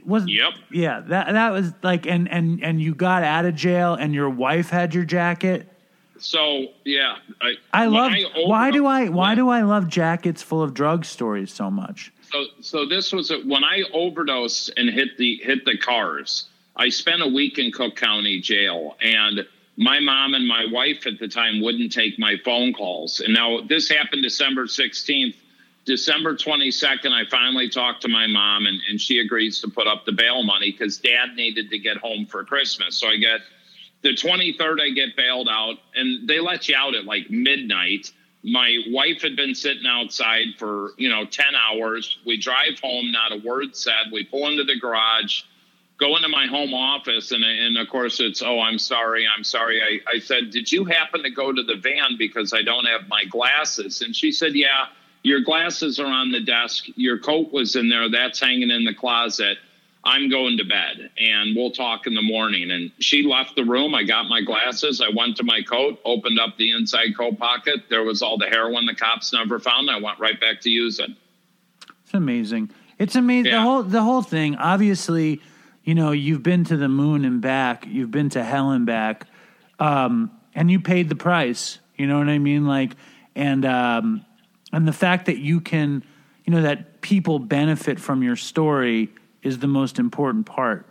was 0.06 0.28
yep 0.28 0.52
yeah 0.72 1.00
that 1.00 1.32
that 1.32 1.52
was 1.52 1.72
like 1.84 2.06
and 2.06 2.30
and 2.30 2.62
and 2.62 2.82
you 2.82 2.94
got 2.94 3.24
out 3.24 3.46
of 3.46 3.56
jail 3.56 3.94
and 3.94 4.14
your 4.14 4.30
wife 4.30 4.70
had 4.70 4.94
your 4.94 5.06
jacket 5.06 5.72
so 6.20 6.68
yeah, 6.84 7.18
I, 7.42 7.54
I 7.74 7.86
love. 7.88 8.14
Why 8.36 8.72
do 8.72 8.86
I? 8.86 9.10
Why 9.10 9.36
do 9.36 9.50
I 9.50 9.62
love 9.62 9.88
jackets 9.88 10.42
full 10.42 10.62
of 10.62 10.74
drug 10.74 11.06
stories 11.06 11.54
so 11.54 11.70
much? 11.70 12.12
So 12.32 12.46
so 12.62 12.86
this 12.86 13.12
was 13.12 13.32
a, 13.32 13.40
when 13.40 13.64
I 13.64 13.84
overdosed 13.94 14.72
and 14.78 14.90
hit 14.90 15.18
the 15.18 15.40
hit 15.44 15.66
the 15.66 15.78
cars. 15.78 16.50
I 16.76 16.90
spent 16.90 17.24
a 17.24 17.28
week 17.28 17.58
in 17.58 17.72
Cook 17.72 17.96
County 17.96 18.40
Jail, 18.40 18.98
and 19.02 19.48
my 19.78 20.00
mom 20.00 20.36
and 20.36 20.48
my 20.48 20.66
wife 20.72 21.08
at 21.08 21.20
the 21.20 21.28
time 21.28 21.62
wouldn't 21.62 21.92
take 21.92 22.20
my 22.20 22.36
phone 22.46 22.74
calls. 22.74 23.20
And 23.20 23.34
now 23.34 23.62
this 23.62 23.90
happened 23.90 24.24
December 24.24 24.68
sixteenth. 24.68 25.36
December 25.86 26.36
22nd, 26.36 27.14
I 27.14 27.24
finally 27.30 27.70
talked 27.70 28.02
to 28.02 28.10
my 28.10 28.28
mom, 28.28 28.66
and, 28.66 28.78
and 28.90 29.00
she 29.00 29.20
agrees 29.20 29.62
to 29.62 29.70
put 29.70 29.88
up 29.88 30.04
the 30.04 30.12
bail 30.12 30.44
money 30.44 30.70
because 30.70 30.98
dad 30.98 31.34
needed 31.38 31.70
to 31.70 31.80
get 31.80 31.96
home 31.96 32.26
for 32.26 32.44
Christmas. 32.44 32.98
So 32.98 33.08
I 33.08 33.16
get 33.16 33.40
the 34.08 34.14
23rd, 34.14 34.80
I 34.80 34.90
get 34.92 35.18
bailed 35.18 35.50
out, 35.52 35.76
and 35.94 36.30
they 36.30 36.40
let 36.40 36.70
you 36.70 36.76
out 36.78 36.96
at 36.96 37.04
like 37.04 37.30
midnight. 37.30 38.12
My 38.42 38.78
wife 38.88 39.22
had 39.22 39.36
been 39.36 39.54
sitting 39.54 39.86
outside 39.86 40.56
for, 40.58 40.92
you 40.98 41.10
know, 41.10 41.26
10 41.26 41.46
hours. 41.56 42.18
We 42.26 42.38
drive 42.38 42.80
home, 42.82 43.12
not 43.12 43.34
a 43.34 43.46
word 43.46 43.76
said. 43.76 44.12
We 44.14 44.24
pull 44.24 44.48
into 44.48 44.64
the 44.64 44.80
garage, 44.80 45.42
go 46.00 46.16
into 46.16 46.30
my 46.30 46.46
home 46.46 46.74
office, 46.74 47.34
and, 47.34 47.44
and 47.44 47.78
of 47.78 47.90
course 47.90 48.22
it's, 48.22 48.42
oh, 48.42 48.62
I'm 48.62 48.80
sorry, 48.80 49.28
I'm 49.28 49.44
sorry. 49.44 49.82
I, 49.82 50.16
I 50.16 50.20
said, 50.20 50.52
Did 50.52 50.72
you 50.72 50.86
happen 50.86 51.24
to 51.24 51.30
go 51.30 51.52
to 51.52 51.64
the 51.64 51.76
van 51.76 52.16
because 52.18 52.54
I 52.54 52.62
don't 52.62 52.86
have 52.86 53.10
my 53.10 53.26
glasses? 53.26 54.02
And 54.02 54.16
she 54.16 54.32
said, 54.32 54.56
Yeah, 54.56 54.86
your 55.24 55.42
glasses 55.42 56.00
are 56.00 56.06
on 56.06 56.32
the 56.32 56.40
desk. 56.40 56.86
Your 56.96 57.20
coat 57.20 57.52
was 57.52 57.76
in 57.76 57.90
there. 57.90 58.10
That's 58.10 58.40
hanging 58.40 58.72
in 58.72 58.86
the 58.86 58.94
closet. 58.94 59.58
I'm 60.08 60.30
going 60.30 60.58
to 60.58 60.64
bed 60.64 61.12
and 61.18 61.54
we'll 61.54 61.72
talk 61.72 62.08
in 62.08 62.16
the 62.16 62.22
morning. 62.22 62.72
And 62.72 62.92
she 63.00 63.24
left 63.24 63.58
the 63.58 63.66
room. 63.66 63.94
I 63.94 64.04
got 64.04 64.30
my 64.30 64.42
glasses. 64.42 65.02
I 65.02 65.10
went 65.14 65.36
to 65.38 65.44
my 65.44 65.62
coat, 65.62 66.00
opened 66.06 66.40
up 66.40 66.56
the 66.58 66.72
inside 66.72 67.18
coat 67.18 67.38
pocket. 67.38 67.82
There 67.90 68.04
was 68.04 68.22
all 68.22 68.38
the 68.38 68.46
heroin 68.46 68.86
the 68.86 68.96
cops 68.96 69.34
never 69.34 69.60
found. 69.60 69.92
I 69.92 70.00
went 70.00 70.18
right 70.18 70.40
back 70.40 70.62
to 70.62 70.70
using. 70.70 71.18
It's 72.06 72.14
amazing. 72.14 72.70
It's 72.98 73.18
amazing. 73.18 73.52
Yeah. 73.52 73.58
The 73.58 73.62
whole 73.64 73.84
the 73.84 74.02
whole 74.02 74.22
thing. 74.22 74.56
Obviously, 74.56 75.42
you 75.84 75.94
know, 75.94 76.14
you've 76.14 76.42
been 76.42 76.64
to 76.66 76.78
the 76.78 76.88
moon 76.88 77.26
and 77.26 77.42
back. 77.42 77.86
You've 77.86 78.12
been 78.12 78.30
to 78.30 78.44
hell 78.46 78.72
and 78.72 78.86
back, 78.86 79.28
um, 79.78 80.32
and 80.56 80.72
you 80.72 80.80
paid 80.80 81.10
the 81.10 81.16
price. 81.16 81.80
You 81.98 82.08
know 82.08 82.18
what 82.18 82.30
I 82.30 82.38
mean? 82.38 82.66
Like, 82.66 82.94
and 83.36 83.66
um, 83.66 84.26
and 84.72 84.88
the 84.88 84.94
fact 84.94 85.26
that 85.26 85.38
you 85.38 85.60
can, 85.60 86.02
you 86.46 86.54
know, 86.54 86.62
that 86.62 87.02
people 87.02 87.40
benefit 87.40 88.00
from 88.00 88.24
your 88.24 88.38
story 88.38 89.10
is 89.48 89.60
the 89.60 89.68
most 89.68 89.98
important 89.98 90.46
part. 90.46 90.86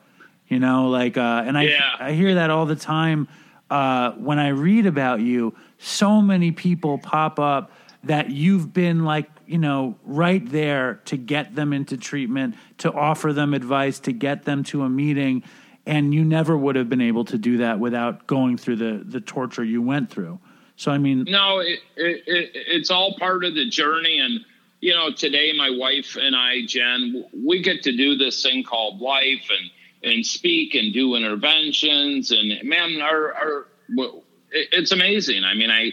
You 0.48 0.58
know, 0.58 0.88
like, 0.88 1.16
uh, 1.16 1.44
and 1.46 1.58
I 1.58 1.62
yeah. 1.64 1.96
I 1.98 2.12
hear 2.12 2.34
that 2.34 2.50
all 2.50 2.66
the 2.66 2.76
time 2.76 3.28
uh, 3.70 4.12
when 4.12 4.38
I 4.38 4.48
read 4.48 4.86
about 4.86 5.20
you. 5.20 5.54
So 5.78 6.22
many 6.22 6.52
people 6.52 6.98
pop 6.98 7.38
up 7.38 7.72
that 8.04 8.30
you've 8.30 8.72
been 8.72 9.04
like, 9.04 9.28
you 9.46 9.58
know, 9.58 9.96
right 10.04 10.48
there 10.48 11.00
to 11.06 11.16
get 11.16 11.54
them 11.54 11.72
into 11.72 11.96
treatment, 11.96 12.54
to 12.78 12.92
offer 12.92 13.32
them 13.32 13.54
advice, 13.54 13.98
to 14.00 14.12
get 14.12 14.44
them 14.44 14.62
to 14.64 14.82
a 14.82 14.88
meeting, 14.88 15.42
and 15.84 16.14
you 16.14 16.24
never 16.24 16.56
would 16.56 16.76
have 16.76 16.88
been 16.88 17.00
able 17.00 17.24
to 17.24 17.38
do 17.38 17.58
that 17.58 17.78
without 17.80 18.26
going 18.26 18.56
through 18.56 18.76
the 18.76 19.02
the 19.04 19.20
torture 19.20 19.64
you 19.64 19.82
went 19.82 20.10
through. 20.10 20.38
So 20.76 20.92
I 20.92 20.98
mean, 20.98 21.24
no, 21.28 21.58
it, 21.58 21.80
it, 21.96 22.22
it, 22.26 22.50
it's 22.54 22.90
all 22.90 23.16
part 23.18 23.44
of 23.44 23.54
the 23.54 23.68
journey, 23.68 24.20
and 24.20 24.40
you 24.86 24.94
know, 24.94 25.10
today 25.10 25.52
my 25.52 25.68
wife 25.68 26.16
and 26.16 26.36
I, 26.36 26.64
Jen, 26.64 27.24
we 27.44 27.60
get 27.60 27.82
to 27.82 27.96
do 27.96 28.14
this 28.14 28.40
thing 28.40 28.62
called 28.62 29.00
life 29.00 29.50
and 29.50 29.70
and 30.12 30.24
speak 30.24 30.76
and 30.76 30.94
do 30.94 31.16
interventions 31.16 32.30
and 32.30 32.62
man, 32.62 33.00
our, 33.00 33.34
our 33.34 33.66
it's 34.52 34.92
amazing. 34.92 35.42
I 35.42 35.54
mean, 35.54 35.70
I 35.70 35.90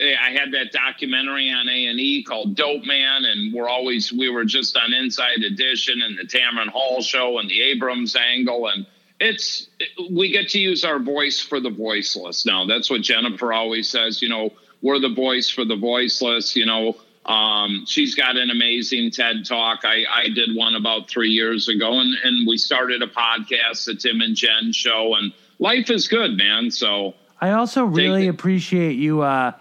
I 0.00 0.30
had 0.30 0.50
that 0.50 0.72
documentary 0.72 1.48
on 1.52 1.68
A 1.68 1.86
and 1.86 2.00
E 2.00 2.24
called 2.24 2.56
Dope 2.56 2.82
Man, 2.84 3.24
and 3.24 3.54
we're 3.54 3.68
always 3.68 4.12
we 4.12 4.28
were 4.28 4.44
just 4.44 4.76
on 4.76 4.92
Inside 4.92 5.44
Edition 5.44 6.02
and 6.02 6.18
the 6.18 6.24
Tamron 6.24 6.70
Hall 6.70 7.02
show 7.02 7.38
and 7.38 7.48
the 7.48 7.62
Abrams 7.62 8.16
angle, 8.16 8.66
and 8.66 8.84
it's 9.20 9.68
we 10.10 10.32
get 10.32 10.48
to 10.48 10.58
use 10.58 10.84
our 10.84 10.98
voice 10.98 11.40
for 11.40 11.60
the 11.60 11.70
voiceless 11.70 12.44
now. 12.44 12.66
That's 12.66 12.90
what 12.90 13.02
Jennifer 13.02 13.52
always 13.52 13.88
says. 13.88 14.20
You 14.20 14.28
know, 14.28 14.50
we're 14.82 14.98
the 14.98 15.14
voice 15.14 15.48
for 15.48 15.64
the 15.64 15.76
voiceless. 15.76 16.56
You 16.56 16.66
know, 16.66 16.96
um, 17.26 17.84
she's 17.86 18.14
got 18.14 18.36
an 18.36 18.50
amazing 18.50 19.10
TED 19.10 19.46
talk. 19.46 19.80
I, 19.84 20.04
I 20.12 20.28
did 20.28 20.54
one 20.54 20.74
about 20.74 21.08
three 21.08 21.30
years 21.30 21.68
ago, 21.68 22.00
and, 22.00 22.14
and 22.22 22.46
we 22.46 22.58
started 22.58 23.02
a 23.02 23.06
podcast, 23.06 23.86
the 23.86 23.94
Tim 23.94 24.20
and 24.20 24.36
Jen 24.36 24.72
show, 24.72 25.14
and 25.14 25.32
life 25.58 25.90
is 25.90 26.06
good, 26.08 26.36
man. 26.36 26.70
So 26.70 27.14
I 27.40 27.52
also 27.52 27.84
really 27.84 28.28
appreciate 28.28 28.96
you 28.96 29.22
uh 29.22 29.52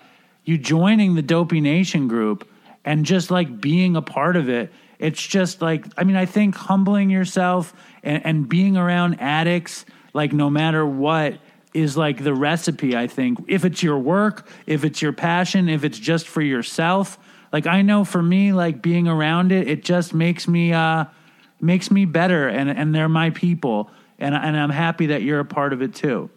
you 0.46 0.58
joining 0.58 1.16
the 1.16 1.22
Dopey 1.22 1.62
Nation 1.62 2.08
group 2.08 2.48
and 2.84 3.06
just 3.06 3.32
like 3.32 3.62
being 3.62 3.96
a 3.96 4.02
part 4.02 4.36
of 4.36 4.50
it. 4.50 4.72
It's 5.00 5.26
just 5.26 5.62
like 5.62 5.86
I 5.98 6.04
mean, 6.04 6.16
I 6.16 6.26
think 6.26 6.56
humbling 6.56 7.10
yourself 7.10 7.74
and, 8.04 8.26
and 8.26 8.50
being 8.50 8.76
around 8.76 9.22
addicts, 9.22 9.86
like 10.14 10.34
no 10.34 10.50
matter 10.50 10.86
what, 10.86 11.40
is 11.74 11.98
like 11.98 12.24
the 12.24 12.34
recipe, 12.34 12.96
I 12.96 13.08
think. 13.08 13.40
If 13.48 13.66
it's 13.66 13.82
your 13.82 13.98
work, 13.98 14.48
if 14.68 14.84
it's 14.84 15.02
your 15.02 15.14
passion, 15.14 15.70
if 15.70 15.84
it's 15.84 15.98
just 15.98 16.28
for 16.28 16.42
yourself. 16.42 17.18
Like 17.54 17.68
I 17.68 17.84
know 17.84 18.04
for 18.04 18.22
me, 18.22 18.52
like 18.52 18.82
being 18.82 19.08
around 19.08 19.52
it, 19.52 19.68
it 19.68 19.84
just 19.84 20.14
makes 20.14 20.48
me 20.48 20.74
uh 20.74 21.06
makes 21.62 21.92
me 21.92 22.06
better 22.06 22.50
and 22.50 22.70
and 22.70 22.94
they're 22.94 23.08
my 23.08 23.30
people. 23.30 23.90
And 24.20 24.36
and 24.36 24.58
I'm 24.58 24.72
happy 24.72 25.08
that 25.08 25.22
you're 25.22 25.40
a 25.40 25.46
part 25.46 25.72
of 25.72 25.82
it 25.82 25.94
too. 25.94 26.30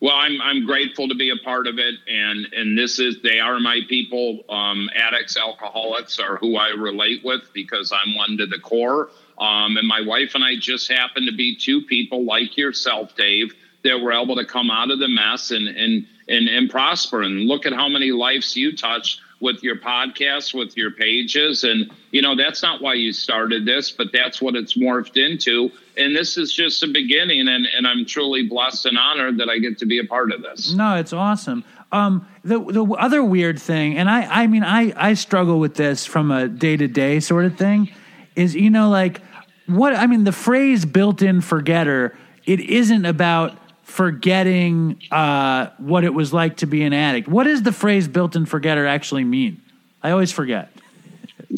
Well, 0.00 0.14
I'm 0.14 0.40
I'm 0.40 0.64
grateful 0.64 1.08
to 1.08 1.14
be 1.14 1.30
a 1.30 1.44
part 1.44 1.66
of 1.66 1.78
it, 1.78 1.94
and 2.06 2.46
and 2.52 2.78
this 2.78 3.00
is 3.00 3.20
they 3.22 3.40
are 3.40 3.58
my 3.58 3.80
people. 3.88 4.44
Um, 4.48 4.88
addicts, 4.94 5.36
alcoholics 5.36 6.20
are 6.20 6.36
who 6.36 6.56
I 6.56 6.68
relate 6.68 7.24
with 7.24 7.42
because 7.52 7.92
I'm 7.92 8.14
one 8.14 8.38
to 8.38 8.46
the 8.46 8.60
core. 8.60 9.10
Um, 9.38 9.76
and 9.76 9.86
my 9.86 10.00
wife 10.00 10.34
and 10.34 10.44
I 10.44 10.54
just 10.56 10.90
happen 10.90 11.26
to 11.26 11.32
be 11.32 11.56
two 11.56 11.82
people 11.82 12.24
like 12.24 12.56
yourself, 12.56 13.16
Dave, 13.16 13.52
that 13.82 14.00
were 14.00 14.12
able 14.12 14.36
to 14.36 14.44
come 14.44 14.70
out 14.70 14.92
of 14.92 15.00
the 15.00 15.08
mess 15.08 15.50
and 15.50 15.66
and 15.66 16.06
and, 16.28 16.48
and 16.48 16.70
prosper. 16.70 17.22
And 17.22 17.46
look 17.46 17.66
at 17.66 17.72
how 17.72 17.88
many 17.88 18.12
lives 18.12 18.56
you 18.56 18.76
touch 18.76 19.20
with 19.40 19.62
your 19.62 19.76
podcast, 19.76 20.52
with 20.52 20.76
your 20.76 20.90
pages. 20.90 21.62
And, 21.62 21.90
you 22.10 22.22
know, 22.22 22.34
that's 22.34 22.62
not 22.62 22.82
why 22.82 22.94
you 22.94 23.12
started 23.12 23.64
this, 23.64 23.90
but 23.90 24.08
that's 24.12 24.42
what 24.42 24.56
it's 24.56 24.76
morphed 24.76 25.16
into. 25.16 25.70
And 25.96 26.14
this 26.14 26.36
is 26.36 26.52
just 26.52 26.82
a 26.82 26.88
beginning. 26.88 27.48
And, 27.48 27.66
and 27.66 27.86
I'm 27.86 28.04
truly 28.04 28.48
blessed 28.48 28.86
and 28.86 28.98
honored 28.98 29.38
that 29.38 29.48
I 29.48 29.58
get 29.58 29.78
to 29.78 29.86
be 29.86 29.98
a 29.98 30.04
part 30.04 30.32
of 30.32 30.42
this. 30.42 30.72
No, 30.72 30.96
it's 30.96 31.12
awesome. 31.12 31.64
Um, 31.90 32.28
the 32.44 32.58
the 32.58 32.84
other 32.84 33.24
weird 33.24 33.58
thing, 33.58 33.96
and 33.96 34.10
I 34.10 34.42
I 34.42 34.46
mean 34.46 34.62
I 34.62 34.92
I 34.94 35.14
struggle 35.14 35.58
with 35.58 35.74
this 35.74 36.04
from 36.04 36.30
a 36.30 36.46
day 36.46 36.76
to 36.76 36.86
day 36.86 37.18
sort 37.18 37.46
of 37.46 37.56
thing, 37.56 37.90
is 38.36 38.54
you 38.54 38.68
know 38.68 38.90
like 38.90 39.22
what 39.66 39.94
I 39.94 40.06
mean 40.06 40.24
the 40.24 40.32
phrase 40.32 40.84
built-in 40.84 41.40
forgetter. 41.40 42.14
It 42.44 42.60
isn't 42.60 43.06
about 43.06 43.57
forgetting 43.88 45.00
uh, 45.10 45.70
what 45.78 46.04
it 46.04 46.12
was 46.12 46.32
like 46.32 46.58
to 46.58 46.66
be 46.66 46.82
an 46.82 46.92
addict. 46.92 47.26
What 47.26 47.44
does 47.44 47.62
the 47.62 47.72
phrase 47.72 48.06
built-in 48.06 48.44
forgetter 48.44 48.86
actually 48.86 49.24
mean? 49.24 49.62
I 50.02 50.10
always 50.10 50.30
forget. 50.30 50.70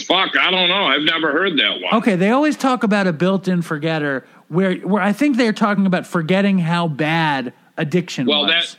Fuck, 0.04 0.36
I 0.38 0.50
don't 0.52 0.68
know. 0.68 0.84
I've 0.84 1.02
never 1.02 1.32
heard 1.32 1.58
that 1.58 1.80
one. 1.80 1.94
Okay, 1.94 2.14
they 2.14 2.30
always 2.30 2.56
talk 2.56 2.84
about 2.84 3.08
a 3.08 3.12
built-in 3.12 3.62
forgetter 3.62 4.26
where 4.48 4.76
where 4.76 5.02
I 5.02 5.12
think 5.12 5.36
they're 5.36 5.52
talking 5.52 5.86
about 5.86 6.06
forgetting 6.06 6.60
how 6.60 6.86
bad 6.86 7.52
addiction 7.76 8.26
well, 8.26 8.42
was. 8.42 8.50
that 8.50 8.76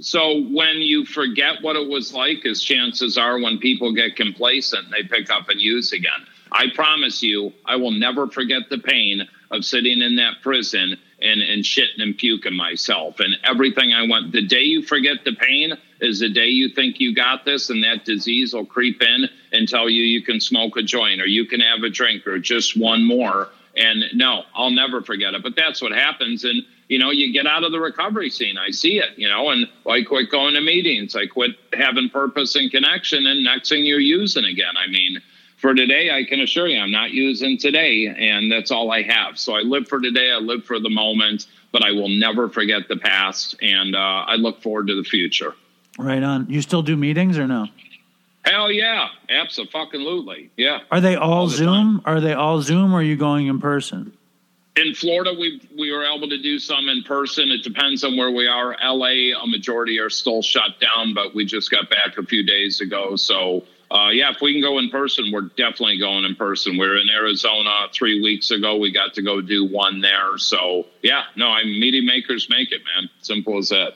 so 0.00 0.42
when 0.44 0.76
you 0.76 1.04
forget 1.04 1.62
what 1.62 1.76
it 1.76 1.88
was 1.88 2.14
like, 2.14 2.46
as 2.46 2.62
chances 2.62 3.18
are 3.18 3.38
when 3.38 3.58
people 3.58 3.92
get 3.92 4.16
complacent, 4.16 4.90
they 4.90 5.02
pick 5.02 5.30
up 5.30 5.48
and 5.48 5.60
use 5.60 5.92
again. 5.92 6.26
I 6.50 6.66
promise 6.74 7.22
you, 7.22 7.52
I 7.64 7.76
will 7.76 7.90
never 7.90 8.26
forget 8.28 8.62
the 8.70 8.78
pain 8.78 9.28
of 9.50 9.64
sitting 9.64 10.02
in 10.02 10.16
that 10.16 10.42
prison 10.42 10.96
and, 11.22 11.40
and 11.42 11.64
shitting 11.64 12.00
and 12.00 12.16
puking 12.16 12.54
myself 12.54 13.20
and 13.20 13.36
everything 13.44 13.92
I 13.92 14.06
want. 14.06 14.32
The 14.32 14.46
day 14.46 14.62
you 14.62 14.82
forget 14.82 15.24
the 15.24 15.34
pain 15.34 15.72
is 16.00 16.20
the 16.20 16.28
day 16.28 16.48
you 16.48 16.68
think 16.68 17.00
you 17.00 17.14
got 17.14 17.44
this, 17.44 17.70
and 17.70 17.82
that 17.84 18.04
disease 18.04 18.54
will 18.54 18.66
creep 18.66 19.02
in 19.02 19.28
and 19.52 19.68
tell 19.68 19.88
you 19.88 20.02
you 20.02 20.22
can 20.22 20.40
smoke 20.40 20.76
a 20.76 20.82
joint 20.82 21.20
or 21.20 21.26
you 21.26 21.46
can 21.46 21.60
have 21.60 21.82
a 21.82 21.90
drink 21.90 22.26
or 22.26 22.38
just 22.38 22.76
one 22.76 23.04
more. 23.04 23.48
And 23.76 24.04
no, 24.14 24.42
I'll 24.54 24.70
never 24.70 25.02
forget 25.02 25.34
it. 25.34 25.42
But 25.42 25.56
that's 25.56 25.80
what 25.80 25.92
happens. 25.92 26.44
And, 26.44 26.62
you 26.88 26.98
know, 26.98 27.10
you 27.10 27.32
get 27.32 27.46
out 27.46 27.64
of 27.64 27.72
the 27.72 27.80
recovery 27.80 28.28
scene. 28.28 28.58
I 28.58 28.70
see 28.70 28.98
it, 28.98 29.16
you 29.16 29.28
know, 29.28 29.48
and 29.50 29.66
I 29.88 30.02
quit 30.02 30.30
going 30.30 30.54
to 30.54 30.60
meetings. 30.60 31.16
I 31.16 31.26
quit 31.26 31.52
having 31.72 32.10
purpose 32.10 32.54
and 32.54 32.70
connection. 32.70 33.26
And 33.26 33.44
next 33.44 33.70
thing 33.70 33.86
you're 33.86 33.98
using 33.98 34.44
again. 34.44 34.76
I 34.76 34.88
mean, 34.88 35.22
for 35.62 35.74
today, 35.74 36.10
I 36.10 36.24
can 36.24 36.40
assure 36.40 36.66
you 36.66 36.78
I'm 36.78 36.90
not 36.90 37.12
using 37.12 37.56
today, 37.56 38.06
and 38.06 38.50
that's 38.50 38.72
all 38.72 38.90
I 38.90 39.02
have. 39.02 39.38
So 39.38 39.54
I 39.54 39.60
live 39.60 39.86
for 39.86 40.00
today, 40.00 40.32
I 40.32 40.38
live 40.38 40.64
for 40.64 40.80
the 40.80 40.90
moment, 40.90 41.46
but 41.70 41.84
I 41.84 41.92
will 41.92 42.08
never 42.08 42.48
forget 42.48 42.88
the 42.88 42.96
past, 42.96 43.54
and 43.62 43.94
uh, 43.94 43.98
I 44.26 44.34
look 44.34 44.60
forward 44.60 44.88
to 44.88 44.96
the 44.96 45.08
future. 45.08 45.54
Right 45.98 46.22
on. 46.22 46.50
You 46.50 46.62
still 46.62 46.82
do 46.82 46.96
meetings 46.96 47.38
or 47.38 47.46
no? 47.46 47.68
Hell 48.44 48.72
yeah, 48.72 49.06
absolutely, 49.28 50.50
yeah. 50.56 50.80
Are 50.90 51.00
they 51.00 51.14
all, 51.14 51.32
All 51.32 51.46
the 51.46 51.56
Zoom? 51.56 52.02
Are 52.04 52.20
they 52.20 52.32
all 52.32 52.60
Zoom 52.60 52.92
or 52.92 52.96
are 52.98 53.02
you 53.02 53.16
going 53.16 53.46
in 53.46 53.60
person? 53.60 54.12
In 54.74 54.94
Florida, 54.94 55.32
we 55.38 55.60
we 55.78 55.92
were 55.92 56.04
able 56.04 56.28
to 56.28 56.42
do 56.42 56.58
some 56.58 56.88
in 56.88 57.04
person. 57.04 57.50
It 57.50 57.62
depends 57.62 58.02
on 58.04 58.16
where 58.16 58.32
we 58.32 58.48
are. 58.48 58.74
LA, 58.82 59.38
a 59.38 59.46
majority 59.46 60.00
are 60.00 60.10
still 60.10 60.42
shut 60.42 60.80
down, 60.80 61.14
but 61.14 61.34
we 61.34 61.44
just 61.44 61.70
got 61.70 61.88
back 61.90 62.16
a 62.18 62.24
few 62.24 62.42
days 62.42 62.80
ago. 62.80 63.14
So 63.14 63.64
uh, 63.92 64.08
yeah, 64.10 64.30
if 64.30 64.40
we 64.40 64.52
can 64.52 64.62
go 64.62 64.78
in 64.78 64.88
person, 64.90 65.30
we're 65.32 65.42
definitely 65.56 65.98
going 65.98 66.24
in 66.24 66.34
person. 66.34 66.78
We 66.78 66.86
are 66.86 66.96
in 66.96 67.10
Arizona 67.10 67.88
three 67.92 68.22
weeks 68.22 68.50
ago. 68.50 68.76
We 68.76 68.90
got 68.92 69.12
to 69.14 69.22
go 69.22 69.40
do 69.40 69.64
one 69.66 70.00
there. 70.00 70.38
So 70.38 70.86
yeah, 71.02 71.24
no, 71.36 71.48
I'm 71.48 71.66
meeting 71.78 72.06
makers 72.06 72.48
make 72.48 72.72
it, 72.72 72.80
man. 72.96 73.10
Simple 73.20 73.58
as 73.58 73.68
that. 73.68 73.92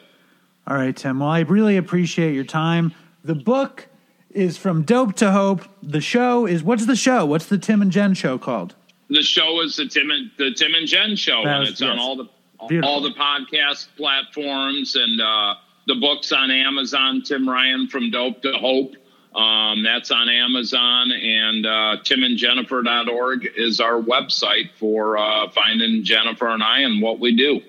All 0.66 0.76
right, 0.76 0.94
Tim. 0.97 1.20
Well, 1.20 1.28
I 1.30 1.40
really 1.40 1.76
appreciate 1.76 2.34
your 2.34 2.44
time. 2.44 2.92
The 3.24 3.34
book 3.34 3.86
is 4.30 4.59
From 4.59 4.82
Dope 4.82 5.14
to 5.16 5.30
Hope. 5.30 5.62
The 5.82 6.01
show 6.01 6.44
is 6.47 6.62
what's 6.62 6.86
the 6.86 6.97
show? 6.97 7.24
What's 7.24 7.47
the 7.47 7.57
Tim 7.59 7.80
and 7.82 7.90
Jen 7.90 8.14
show 8.14 8.36
called? 8.36 8.74
The 9.09 9.22
show 9.22 9.61
is 9.62 9.76
the 9.76 9.86
Tim 9.86 10.11
and 10.11 10.30
the 10.36 10.53
Tim 10.53 10.74
and 10.74 10.86
Jen 10.86 11.16
show, 11.16 11.42
That 11.44 11.51
and 11.53 11.61
was- 11.61 11.70
it's 11.70 11.82
on 11.82 11.99
all 11.99 12.16
the 12.16 12.28
Beautiful. 12.68 12.90
all 12.90 13.01
the 13.01 13.11
podcast 13.11 13.86
platforms 13.97 14.97
and 14.97 15.20
uh, 15.20 15.55
the 15.86 15.94
books 15.94 16.32
on 16.32 16.51
Amazon. 16.51 17.22
Tim 17.22 17.49
Ryan 17.49 17.86
from 17.88 18.11
Dope 18.11 18.42
to 18.42 18.53
Hope. 18.53 18.94
Um, 19.37 19.82
that's 19.82 20.11
on 20.11 20.30
Amazon 20.30 21.12
and 21.12 21.66
uh, 21.66 21.97
timandjennifer.org 22.05 23.47
is 23.55 23.80
our 23.80 24.01
website 24.01 24.70
for 24.78 25.18
uh, 25.18 25.51
finding 25.51 26.05
Jennifer 26.05 26.49
and 26.49 26.62
I 26.62 26.80
and 26.80 27.03
what 27.03 27.20
we 27.20 27.37
do. 27.37 27.61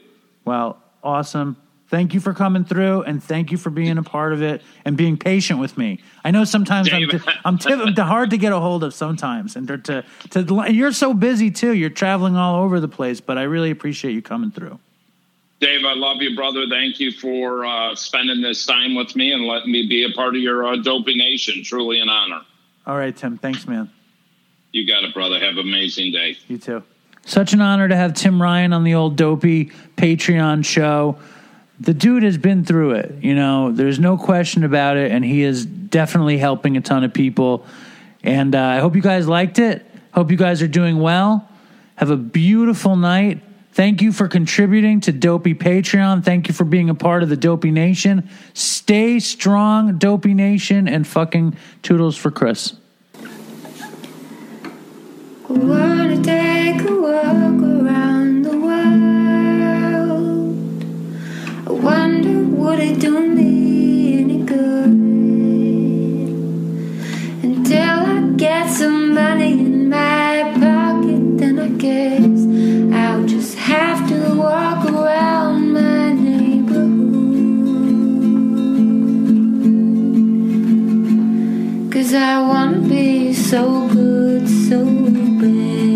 Well, 0.46 0.82
awesome. 1.04 1.58
Thank 1.90 2.14
you 2.14 2.20
for 2.20 2.34
coming 2.34 2.66
through, 2.66 3.04
and 3.04 3.24
thank 3.24 3.50
you 3.50 3.58
for 3.58 3.70
being 3.70 3.98
a 3.98 4.04
part 4.04 4.34
of 4.34 4.42
it 4.42 4.62
and 4.84 4.98
being 4.98 5.16
patient 5.18 5.60
with 5.60 5.78
me. 5.78 6.02
I 6.24 6.32
know 6.32 6.44
sometimes 6.44 6.92
I'm, 6.92 7.08
Dave. 7.08 7.26
I'm, 7.46 7.58
t- 7.58 7.72
I'm 7.72 7.96
hard 7.96 8.30
to 8.32 8.38
get 8.38 8.52
a 8.52 8.60
hold 8.60 8.84
of 8.84 8.94
sometimes, 8.94 9.56
and 9.56 9.68
to, 9.70 9.78
to 9.78 10.04
to 10.32 10.72
you're 10.74 10.92
so 10.92 11.14
busy 11.14 11.50
too. 11.50 11.74
You're 11.74 11.90
traveling 11.90 12.36
all 12.36 12.62
over 12.62 12.82
the 12.82 12.90
place, 12.90 13.22
but 13.22 13.38
I 13.38 13.44
really 13.44 13.72
appreciate 13.72 14.14
you 14.14 14.22
coming 14.22 14.52
through. 14.52 14.80
Dave, 15.60 15.86
I 15.86 15.94
love 15.94 16.22
you, 16.22 16.36
brother. 16.36 16.66
Thank 16.70 17.00
you 17.00 17.12
for 17.12 17.66
uh, 17.66 17.96
spending 17.96 18.42
this 18.42 18.66
time 18.66 18.94
with 18.94 19.16
me 19.16 19.32
and 19.34 19.46
letting 19.46 19.72
me 19.72 19.88
be 19.88 20.04
a 20.04 20.12
part 20.12 20.36
of 20.36 20.42
your 20.42 20.68
uh, 20.68 20.76
Dopey 20.76 21.16
Nation. 21.16 21.64
Truly 21.64 22.00
an 22.00 22.10
honor. 22.10 22.42
All 22.86 22.96
right, 22.96 23.16
Tim. 23.16 23.38
Thanks, 23.38 23.68
man. 23.68 23.90
You 24.72 24.86
got 24.86 25.04
it, 25.04 25.14
brother. 25.14 25.40
Have 25.40 25.58
an 25.58 25.68
amazing 25.68 26.12
day. 26.12 26.38
You 26.48 26.60
too. 26.60 26.84
Such 27.26 27.54
an 27.54 27.62
honor 27.62 27.88
to 27.88 27.96
have 27.96 28.14
Tim 28.14 28.42
Ryan 28.42 28.72
on 28.72 28.84
the 28.84 28.94
old 28.94 29.18
dopey 29.18 29.72
Patreon 29.98 30.64
show. 30.64 31.18
The 31.80 31.94
dude 31.94 32.24
has 32.24 32.38
been 32.38 32.64
through 32.64 32.92
it, 32.92 33.16
you 33.22 33.36
know, 33.36 33.72
there's 33.72 34.00
no 34.00 34.18
question 34.18 34.64
about 34.64 34.98
it, 34.98 35.12
and 35.12 35.24
he 35.24 35.44
is 35.44 35.66
definitely 35.66 36.38
helping 36.38 36.76
a 36.76 36.82
ton 36.82 37.04
of 37.04 37.14
people. 37.14 37.66
And 38.24 38.56
uh, 38.56 38.62
I 38.62 38.80
hope 38.80 38.96
you 38.96 39.02
guys 39.02 39.28
liked 39.28 39.60
it. 39.60 39.86
Hope 40.14 40.32
you 40.32 40.38
guys 40.38 40.62
are 40.62 40.68
doing 40.68 41.00
well. 41.00 41.48
Have 41.96 42.10
a 42.10 42.18
beautiful 42.18 42.96
night. 42.96 43.42
Thank 43.78 44.02
you 44.02 44.12
for 44.12 44.28
contributing 44.28 45.02
to 45.02 45.12
Dopey 45.12 45.54
Patreon. 45.54 46.26
Thank 46.26 46.48
you 46.48 46.56
for 46.56 46.64
being 46.64 46.90
a 46.90 46.96
part 46.96 47.22
of 47.22 47.30
the 47.30 47.38
Dopey 47.38 47.70
Nation. 47.70 48.28
Stay 48.56 49.20
strong, 49.20 50.00
Dopey 50.00 50.34
Nation, 50.34 50.88
and 50.88 51.06
fucking 51.06 51.56
toodles 51.84 52.18
for 52.18 52.32
Chris. 52.32 52.74
Wanna 55.48 56.24
take 56.24 56.82
a 56.90 56.96
walk 57.00 57.62
around 57.62 58.46
the 58.46 58.58
world. 58.58 59.14
I 61.68 61.72
wonder 61.72 62.46
would 62.58 62.80
it 62.80 63.00
do 63.00 63.28
me 63.28 64.24
any 64.24 64.40
good 64.40 64.90
until 67.44 67.80
I 67.80 68.34
get 68.38 68.72
some 68.72 69.14
money 69.14 69.52
in 69.52 69.90
my 69.90 70.17
Cause 81.98 82.14
I 82.14 82.40
wanna 82.48 82.78
be 82.78 83.34
so 83.34 83.88
good, 83.88 84.48
so 84.48 84.86
bad. 84.86 85.87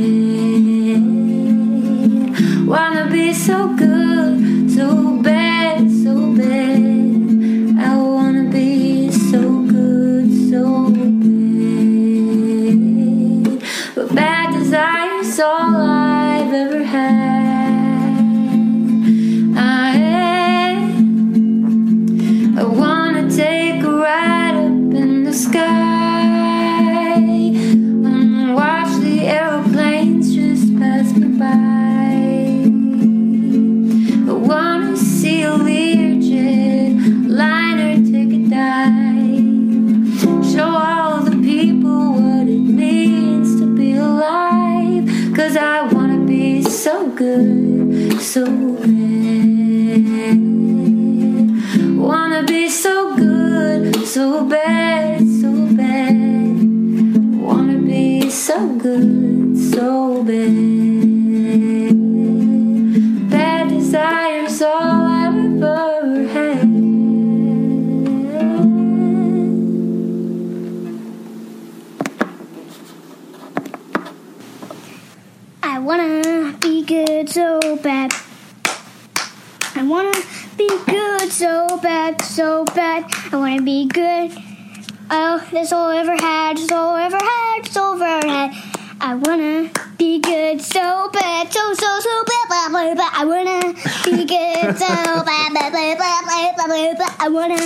I 97.23 97.29
wanna 97.29 97.57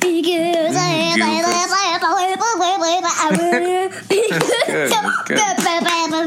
be 0.00 0.22
good. 0.22 0.74
That's 4.90 5.28
good. 5.28 5.38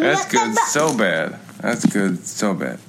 That's 0.01 0.25
good. 0.31 0.55
So 0.67 0.97
bad. 0.97 1.39
That's 1.61 1.85
good. 1.85 2.25
So 2.25 2.53
bad. 2.53 2.79